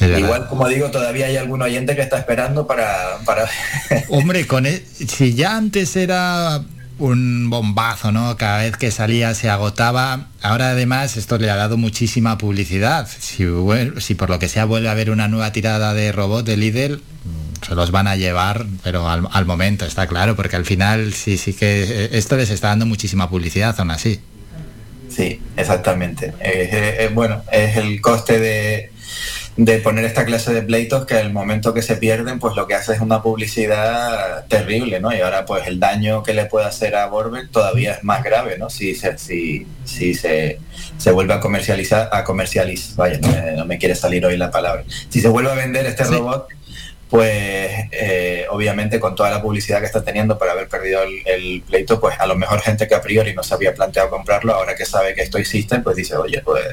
[0.00, 3.18] Igual, como digo, todavía hay algún oyente que está esperando para...
[3.24, 3.48] para...
[4.08, 6.62] Hombre, con e- si ya antes era
[6.98, 8.36] un bombazo, ¿no?
[8.36, 10.26] Cada vez que salía se agotaba.
[10.42, 13.08] Ahora además esto le ha dado muchísima publicidad.
[13.20, 13.44] Si,
[13.98, 16.96] si por lo que sea vuelve a haber una nueva tirada de robot de Lidl,
[16.96, 21.12] mm, se los van a llevar, pero al, al momento, está claro, porque al final
[21.12, 24.20] sí, sí que eh, esto les está dando muchísima publicidad aún así.
[25.08, 26.34] Sí, exactamente.
[26.40, 28.90] Eh, eh, bueno, es el coste de,
[29.58, 32.76] de poner esta clase de pleitos que al momento que se pierden, pues lo que
[32.76, 35.12] hace es una publicidad terrible, ¿no?
[35.12, 38.56] Y ahora pues el daño que le puede hacer a Borbeck todavía es más grave,
[38.56, 38.70] ¿no?
[38.70, 40.60] Si se, si, si se,
[40.96, 44.52] se vuelve a comercializar, a comercializar, vaya, no me, no me quiere salir hoy la
[44.52, 44.84] palabra.
[45.08, 46.46] Si se vuelve a vender este robot,
[47.08, 52.00] pues eh, obviamente con toda la publicidad que está teniendo para haber perdido el, pleito,
[52.00, 54.84] pues a lo mejor gente que a priori no se había planteado comprarlo, ahora que
[54.84, 56.64] sabe que esto existe, pues dice, oye, pues,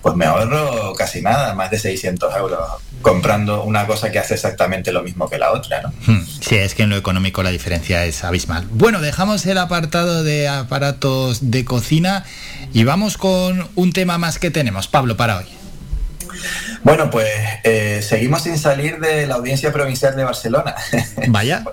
[0.00, 2.60] pues me ahorro casi nada, más de 600 euros
[3.02, 5.92] comprando una cosa que hace exactamente lo mismo que la otra, ¿no?
[6.06, 8.66] Hmm, Sí, es que en lo económico la diferencia es abismal.
[8.70, 12.24] Bueno, dejamos el apartado de aparatos de cocina
[12.72, 15.61] y vamos con un tema más que tenemos, Pablo, para hoy.
[16.82, 17.28] Bueno, pues
[17.64, 20.74] eh, seguimos sin salir de la audiencia provincial de Barcelona.
[21.28, 21.64] Vaya.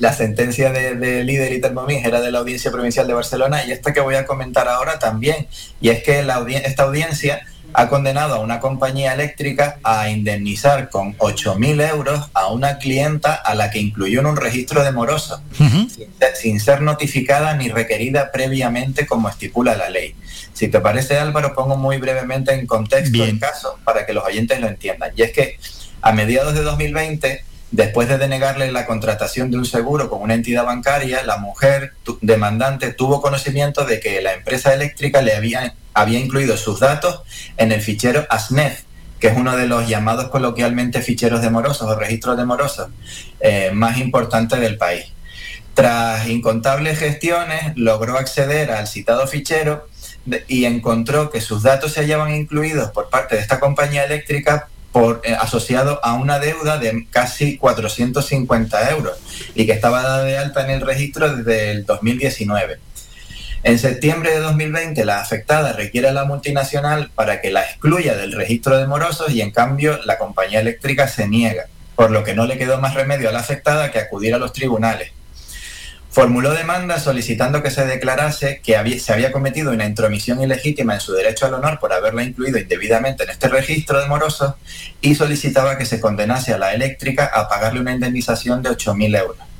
[0.00, 3.70] La sentencia de, de líder y Thermomix era de la audiencia provincial de Barcelona y
[3.70, 5.46] esta que voy a comentar ahora también.
[5.80, 7.42] Y es que la audi- esta audiencia
[7.76, 13.54] ha condenado a una compañía eléctrica a indemnizar con 8.000 euros a una clienta a
[13.54, 15.88] la que incluyó en un registro de moroso, sin,
[16.40, 20.14] sin ser notificada ni requerida previamente como estipula la ley.
[20.54, 24.60] Si te parece Álvaro, pongo muy brevemente en contexto el caso para que los oyentes
[24.60, 25.10] lo entiendan.
[25.16, 25.58] Y es que
[26.00, 30.64] a mediados de 2020, después de denegarle la contratación de un seguro con una entidad
[30.64, 36.56] bancaria, la mujer demandante tuvo conocimiento de que la empresa eléctrica le había, había incluido
[36.56, 37.22] sus datos
[37.56, 38.82] en el fichero ASNEF,
[39.18, 42.90] que es uno de los llamados coloquialmente ficheros de morosos o registros de morosos
[43.40, 45.06] eh, más importantes del país.
[45.74, 49.88] Tras incontables gestiones, logró acceder al citado fichero,
[50.48, 55.20] y encontró que sus datos se hallaban incluidos por parte de esta compañía eléctrica por,
[55.24, 59.18] eh, asociado a una deuda de casi 450 euros
[59.54, 62.78] y que estaba dada de alta en el registro desde el 2019.
[63.64, 68.32] En septiembre de 2020, la afectada requiere a la multinacional para que la excluya del
[68.32, 71.64] registro de morosos y en cambio la compañía eléctrica se niega,
[71.96, 74.52] por lo que no le quedó más remedio a la afectada que acudir a los
[74.52, 75.12] tribunales.
[76.14, 81.12] Formuló demanda solicitando que se declarase que se había cometido una intromisión ilegítima en su
[81.12, 84.54] derecho al honor por haberla incluido indebidamente en este registro de morosos
[85.00, 89.53] y solicitaba que se condenase a la eléctrica a pagarle una indemnización de 8.000 euros.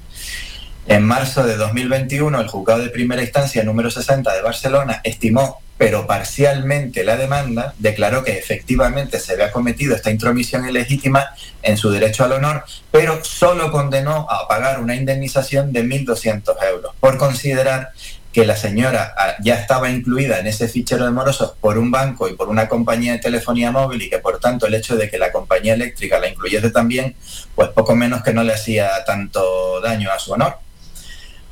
[0.86, 6.06] En marzo de 2021, el juzgado de primera instancia número 60 de Barcelona estimó, pero
[6.06, 11.30] parcialmente, la demanda, declaró que efectivamente se había cometido esta intromisión ilegítima
[11.62, 16.94] en su derecho al honor, pero solo condenó a pagar una indemnización de 1.200 euros
[17.00, 17.92] por considerar
[18.34, 22.28] que la señora ah, ya estaba incluida en ese fichero de morosos por un banco
[22.28, 25.18] y por una compañía de telefonía móvil y que por tanto el hecho de que
[25.18, 27.14] la compañía eléctrica la incluyese también,
[27.54, 30.63] pues poco menos que no le hacía tanto daño a su honor.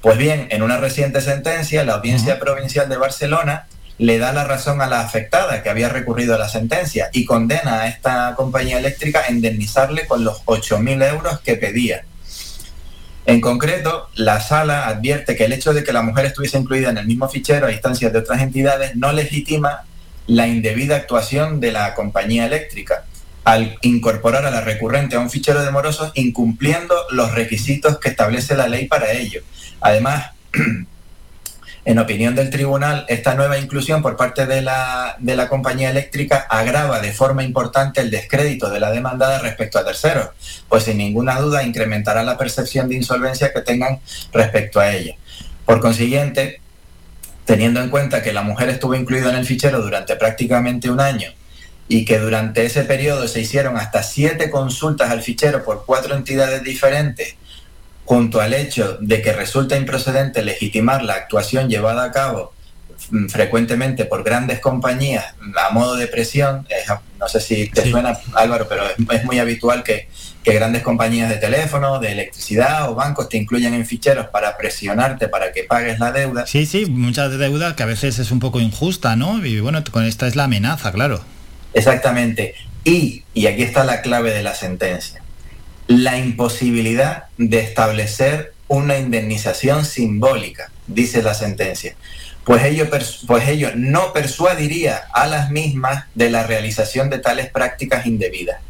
[0.02, 4.82] Pues bien, en una reciente sentencia, la Audiencia Provincial de Barcelona le da la razón
[4.82, 9.22] a la afectada que había recurrido a la sentencia y condena a esta compañía eléctrica
[9.24, 12.04] a indemnizarle con los 8.000 euros que pedía.
[13.26, 16.98] En concreto, la sala advierte que el hecho de que la mujer estuviese incluida en
[16.98, 19.84] el mismo fichero a instancias de otras entidades no legitima
[20.26, 23.04] la indebida actuación de la compañía eléctrica
[23.44, 28.56] al incorporar a la recurrente a un fichero de morosos incumpliendo los requisitos que establece
[28.56, 29.42] la ley para ello.
[29.80, 30.30] Además,
[31.84, 36.46] en opinión del tribunal, esta nueva inclusión por parte de la, de la compañía eléctrica
[36.48, 40.30] agrava de forma importante el descrédito de la demandada respecto a terceros,
[40.68, 43.98] pues sin ninguna duda incrementará la percepción de insolvencia que tengan
[44.32, 45.16] respecto a ella.
[45.66, 46.60] Por consiguiente,
[47.44, 51.32] teniendo en cuenta que la mujer estuvo incluida en el fichero durante prácticamente un año
[51.88, 56.62] y que durante ese periodo se hicieron hasta siete consultas al fichero por cuatro entidades
[56.62, 57.34] diferentes,
[58.04, 62.52] junto al hecho de que resulta improcedente legitimar la actuación llevada a cabo
[63.10, 65.24] mm, frecuentemente por grandes compañías
[65.68, 66.88] a modo de presión, es-
[67.18, 70.08] no sé si te suena Álvaro, pero es, es muy habitual que,
[70.42, 75.28] que grandes compañías de teléfono, de electricidad o bancos te incluyan en ficheros para presionarte
[75.28, 76.46] para que pagues la deuda.
[76.46, 79.44] Sí, sí, muchas deudas que a veces es un poco injusta, ¿no?
[79.46, 81.22] Y bueno, con esta es la amenaza, claro.
[81.74, 82.54] Exactamente.
[82.84, 85.22] Y, y aquí está la clave de la sentencia,
[85.86, 91.94] la imposibilidad de establecer una indemnización simbólica, dice la sentencia.
[92.44, 93.24] Pues ello, pues
[93.76, 98.60] no persuadiría a las mismas de la realización de tales prácticas indebidas.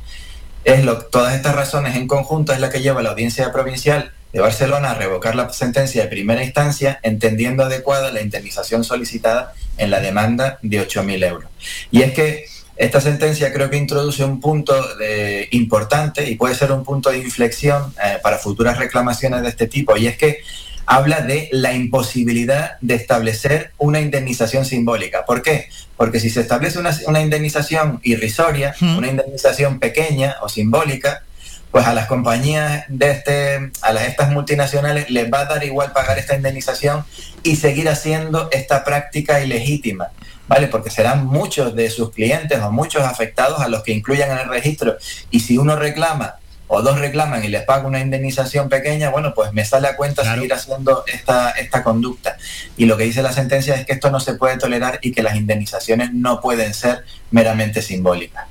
[0.64, 4.12] Es lo, todas estas razones en conjunto es la que lleva a la audiencia provincial
[4.32, 9.90] de Barcelona a revocar la sentencia de primera instancia, entendiendo adecuada la indemnización solicitada en
[9.90, 11.50] la demanda de 8.000 euros.
[11.90, 16.72] Y es que esta sentencia creo que introduce un punto de- importante y puede ser
[16.72, 20.38] un punto de inflexión eh, para futuras reclamaciones de este tipo, y es que
[20.86, 25.24] habla de la imposibilidad de establecer una indemnización simbólica.
[25.24, 25.68] ¿Por qué?
[25.96, 31.22] Porque si se establece una, una indemnización irrisoria, una indemnización pequeña o simbólica,
[31.70, 35.92] pues a las compañías de este, a las estas multinacionales les va a dar igual
[35.92, 37.04] pagar esta indemnización
[37.42, 40.08] y seguir haciendo esta práctica ilegítima.
[40.48, 40.66] ¿Vale?
[40.66, 44.48] Porque serán muchos de sus clientes o muchos afectados a los que incluyan en el
[44.48, 44.96] registro.
[45.30, 46.36] Y si uno reclama
[46.74, 50.24] o dos reclaman y les paga una indemnización pequeña, bueno, pues me sale a cuenta
[50.24, 52.38] seguir haciendo esta, esta conducta.
[52.78, 55.22] Y lo que dice la sentencia es que esto no se puede tolerar y que
[55.22, 58.46] las indemnizaciones no pueden ser meramente simbólicas.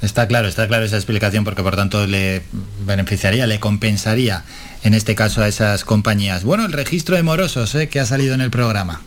[0.00, 2.42] Está claro, está claro esa explicación porque por tanto le
[2.84, 4.44] beneficiaría, le compensaría
[4.84, 6.44] en este caso a esas compañías.
[6.44, 7.88] Bueno, el registro de morosos ¿eh?
[7.88, 9.02] que ha salido en el programa.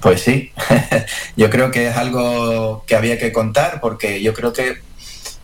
[0.00, 0.52] Pues sí,
[1.36, 4.76] yo creo que es algo que había que contar porque yo creo que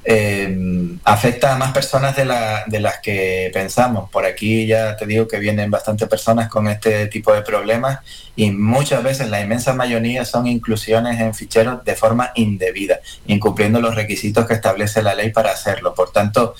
[0.07, 0.57] eh,
[1.05, 4.10] afecta a más personas de, la- de las que pensamos.
[4.10, 8.00] Por aquí ya te digo que vienen bastantes personas con este tipo de problemas
[8.36, 13.94] y muchas veces la inmensa mayoría son inclusiones en ficheros de forma indebida, incumpliendo los
[13.94, 15.94] requisitos que establece la ley para hacerlo.
[15.94, 16.55] Por tanto,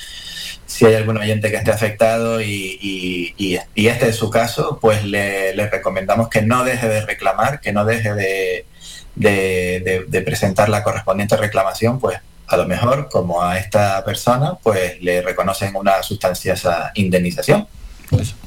[0.67, 5.05] si hay algún oyente que esté afectado y, y- y- este es su caso, pues
[5.05, 8.67] le, le recomendamos que no deje de reclamar, que no deje de,
[9.15, 14.55] de- de- de presentar la correspondiente reclamación, pues a lo mejor como a esta persona,
[14.63, 17.67] pues le reconocen una sustanciosa indemnización.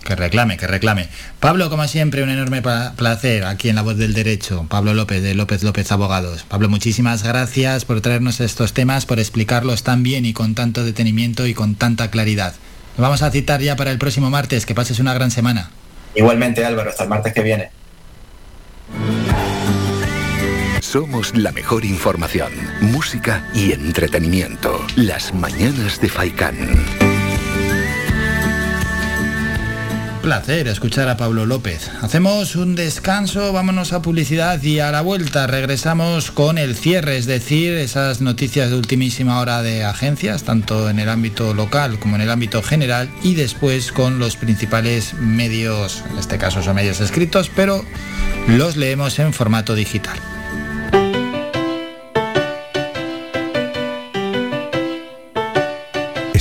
[0.04, 1.08] Que reclame, que reclame.
[1.40, 4.66] Pablo, como siempre, un enorme placer aquí en La Voz del Derecho.
[4.70, 6.46] Pablo López, de López López Abogados.
[6.48, 11.46] Pablo, muchísimas gracias por traernos estos temas, por explicarlos tan bien y con tanto detenimiento
[11.48, 12.54] y con tanta claridad.
[12.98, 14.66] Nos vamos a citar ya para el próximo martes.
[14.66, 15.70] Que pases una gran semana.
[16.16, 17.70] Igualmente Álvaro, hasta el martes que viene.
[20.82, 24.86] Somos la mejor información, música y entretenimiento.
[24.96, 27.17] Las mañanas de Faikán.
[30.28, 31.90] Placer escuchar a Pablo López.
[32.02, 37.28] Hacemos un descanso, vámonos a publicidad y a la vuelta regresamos con el cierre, es
[37.28, 42.24] decir, esas noticias de ultimísima hora de agencias, tanto en el ámbito local como en
[42.24, 47.50] el ámbito general, y después con los principales medios, en este caso son medios escritos,
[47.56, 47.86] pero
[48.50, 50.20] los leemos en formato digital.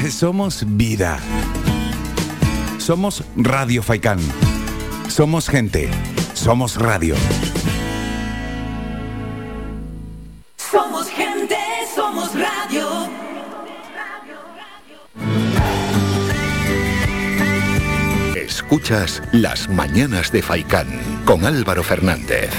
[0.00, 1.18] Somos vida.
[2.78, 4.18] Somos Radio Faikán.
[5.08, 5.88] Somos gente.
[6.34, 7.14] Somos radio.
[10.56, 11.56] Somos gente,
[11.94, 12.88] somos radio.
[18.34, 20.88] Escuchas Las Mañanas de Faikán
[21.24, 22.50] con Álvaro Fernández.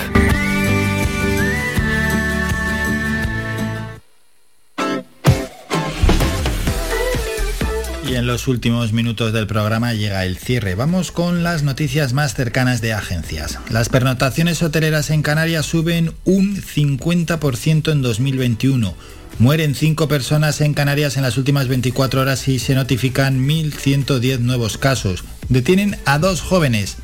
[8.23, 10.75] En los últimos minutos del programa llega el cierre.
[10.75, 13.59] Vamos con las noticias más cercanas de agencias.
[13.69, 18.95] Las pernotaciones hoteleras en Canarias suben un 50% en 2021.
[19.39, 24.77] Mueren 5 personas en Canarias en las últimas 24 horas y se notifican 1.110 nuevos
[24.77, 25.25] casos.
[25.49, 26.95] Detienen a dos jóvenes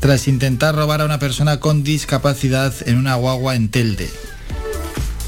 [0.00, 4.10] tras intentar robar a una persona con discapacidad en una guagua en Telde.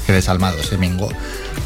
[0.05, 0.57] Qué desalmado.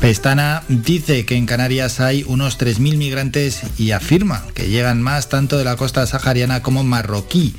[0.02, 5.60] Pestana dice que en Canarias hay unos 3.000 migrantes y afirma que llegan más tanto
[5.60, 7.54] de la costa sahariana como marroquí.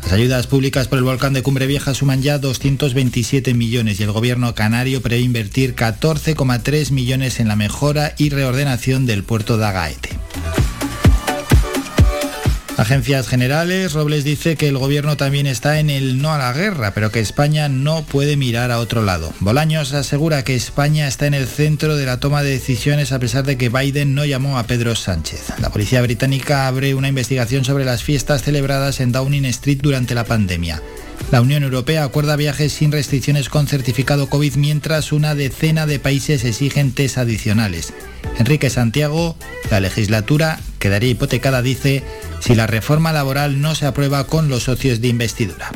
[0.00, 4.10] Las ayudas públicas por el volcán de Cumbre Vieja suman ya 227 millones y el
[4.10, 10.18] gobierno canario prevé invertir 14,3 millones en la mejora y reordenación del puerto de Agaete.
[12.78, 16.94] Agencias generales, Robles dice que el gobierno también está en el no a la guerra,
[16.94, 19.32] pero que España no puede mirar a otro lado.
[19.40, 23.44] Bolaños asegura que España está en el centro de la toma de decisiones a pesar
[23.44, 25.52] de que Biden no llamó a Pedro Sánchez.
[25.60, 30.24] La policía británica abre una investigación sobre las fiestas celebradas en Downing Street durante la
[30.24, 30.82] pandemia.
[31.30, 36.44] La Unión Europea acuerda viajes sin restricciones con certificado COVID mientras una decena de países
[36.44, 37.92] exigen test adicionales.
[38.38, 39.36] Enrique Santiago,
[39.70, 42.02] la legislatura quedaría hipotecada, dice,
[42.40, 45.70] si la reforma laboral no se aprueba con los socios de investidura.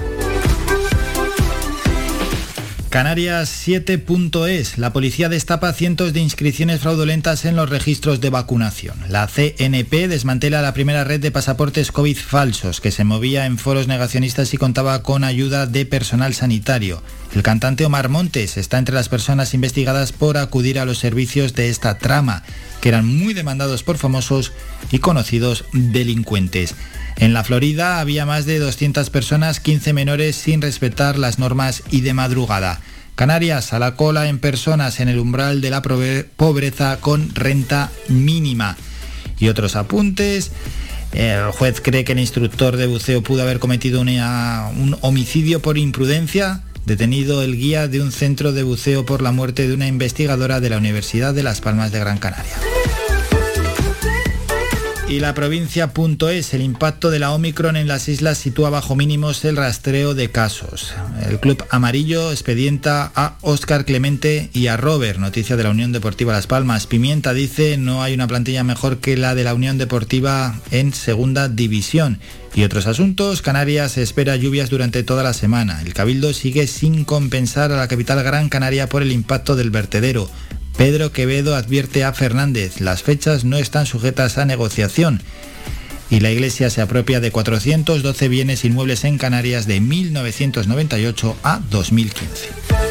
[2.91, 4.79] Canarias 7.es.
[4.79, 8.97] La policía destapa cientos de inscripciones fraudulentas en los registros de vacunación.
[9.09, 13.87] La CNP desmantela la primera red de pasaportes COVID falsos que se movía en foros
[13.87, 17.03] negacionistas y contaba con ayuda de personal sanitario.
[17.35, 21.69] El cantante Omar Montes está entre las personas investigadas por acudir a los servicios de
[21.69, 22.43] esta trama,
[22.81, 24.53] que eran muy demandados por famosos
[24.91, 26.75] y conocidos delincuentes.
[27.17, 32.03] En la Florida había más de 200 personas, 15 menores, sin respetar las normas y
[32.03, 32.81] de madrugada.
[33.15, 38.77] Canarias a la cola en personas en el umbral de la pobreza con renta mínima.
[39.39, 40.53] Y otros apuntes.
[41.13, 46.63] El juez cree que el instructor de buceo pudo haber cometido un homicidio por imprudencia,
[46.87, 50.71] detenido el guía de un centro de buceo por la muerte de una investigadora de
[50.71, 52.57] la Universidad de Las Palmas de Gran Canaria.
[55.09, 59.57] Y la provincia.es, el impacto de la Omicron en las islas sitúa bajo mínimos el
[59.57, 60.95] rastreo de casos.
[61.29, 66.33] El club amarillo expedienta a Óscar Clemente y a Robert, noticia de la Unión Deportiva
[66.33, 66.89] Las Palmas.
[66.89, 71.49] Pimienta dice no hay una plantilla mejor que la de la Unión Deportiva en segunda
[71.49, 72.19] división.
[72.57, 75.83] Y otros asuntos, Canarias espera lluvias durante toda la semana.
[75.83, 80.31] El Cabildo sigue sin compensar a la capital Gran Canaria por el impacto del vertedero.
[80.79, 85.21] Pedro Quevedo advierte a Fernández, las fechas no están sujetas a negociación
[86.09, 92.86] y la Iglesia se apropia de 412 bienes inmuebles en Canarias de 1998 a 2015.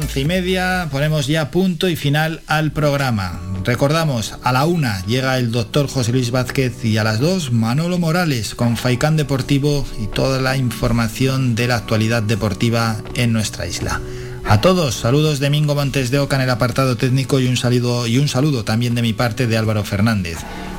[0.00, 3.38] Once y media, ponemos ya punto y final al programa.
[3.64, 7.98] Recordamos, a la una llega el doctor José Luis Vázquez y a las dos Manolo
[7.98, 14.00] Morales con Faicán Deportivo y toda la información de la actualidad deportiva en nuestra isla.
[14.46, 18.06] A todos, saludos de Mingo Montes de Oca en el apartado técnico y un saludo
[18.06, 20.38] y un saludo también de mi parte de Álvaro Fernández.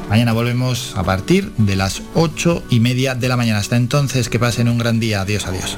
[0.09, 3.59] Mañana volvemos a partir de las ocho y media de la mañana.
[3.59, 5.21] Hasta entonces, que pasen un gran día.
[5.21, 5.77] Adiós, adiós.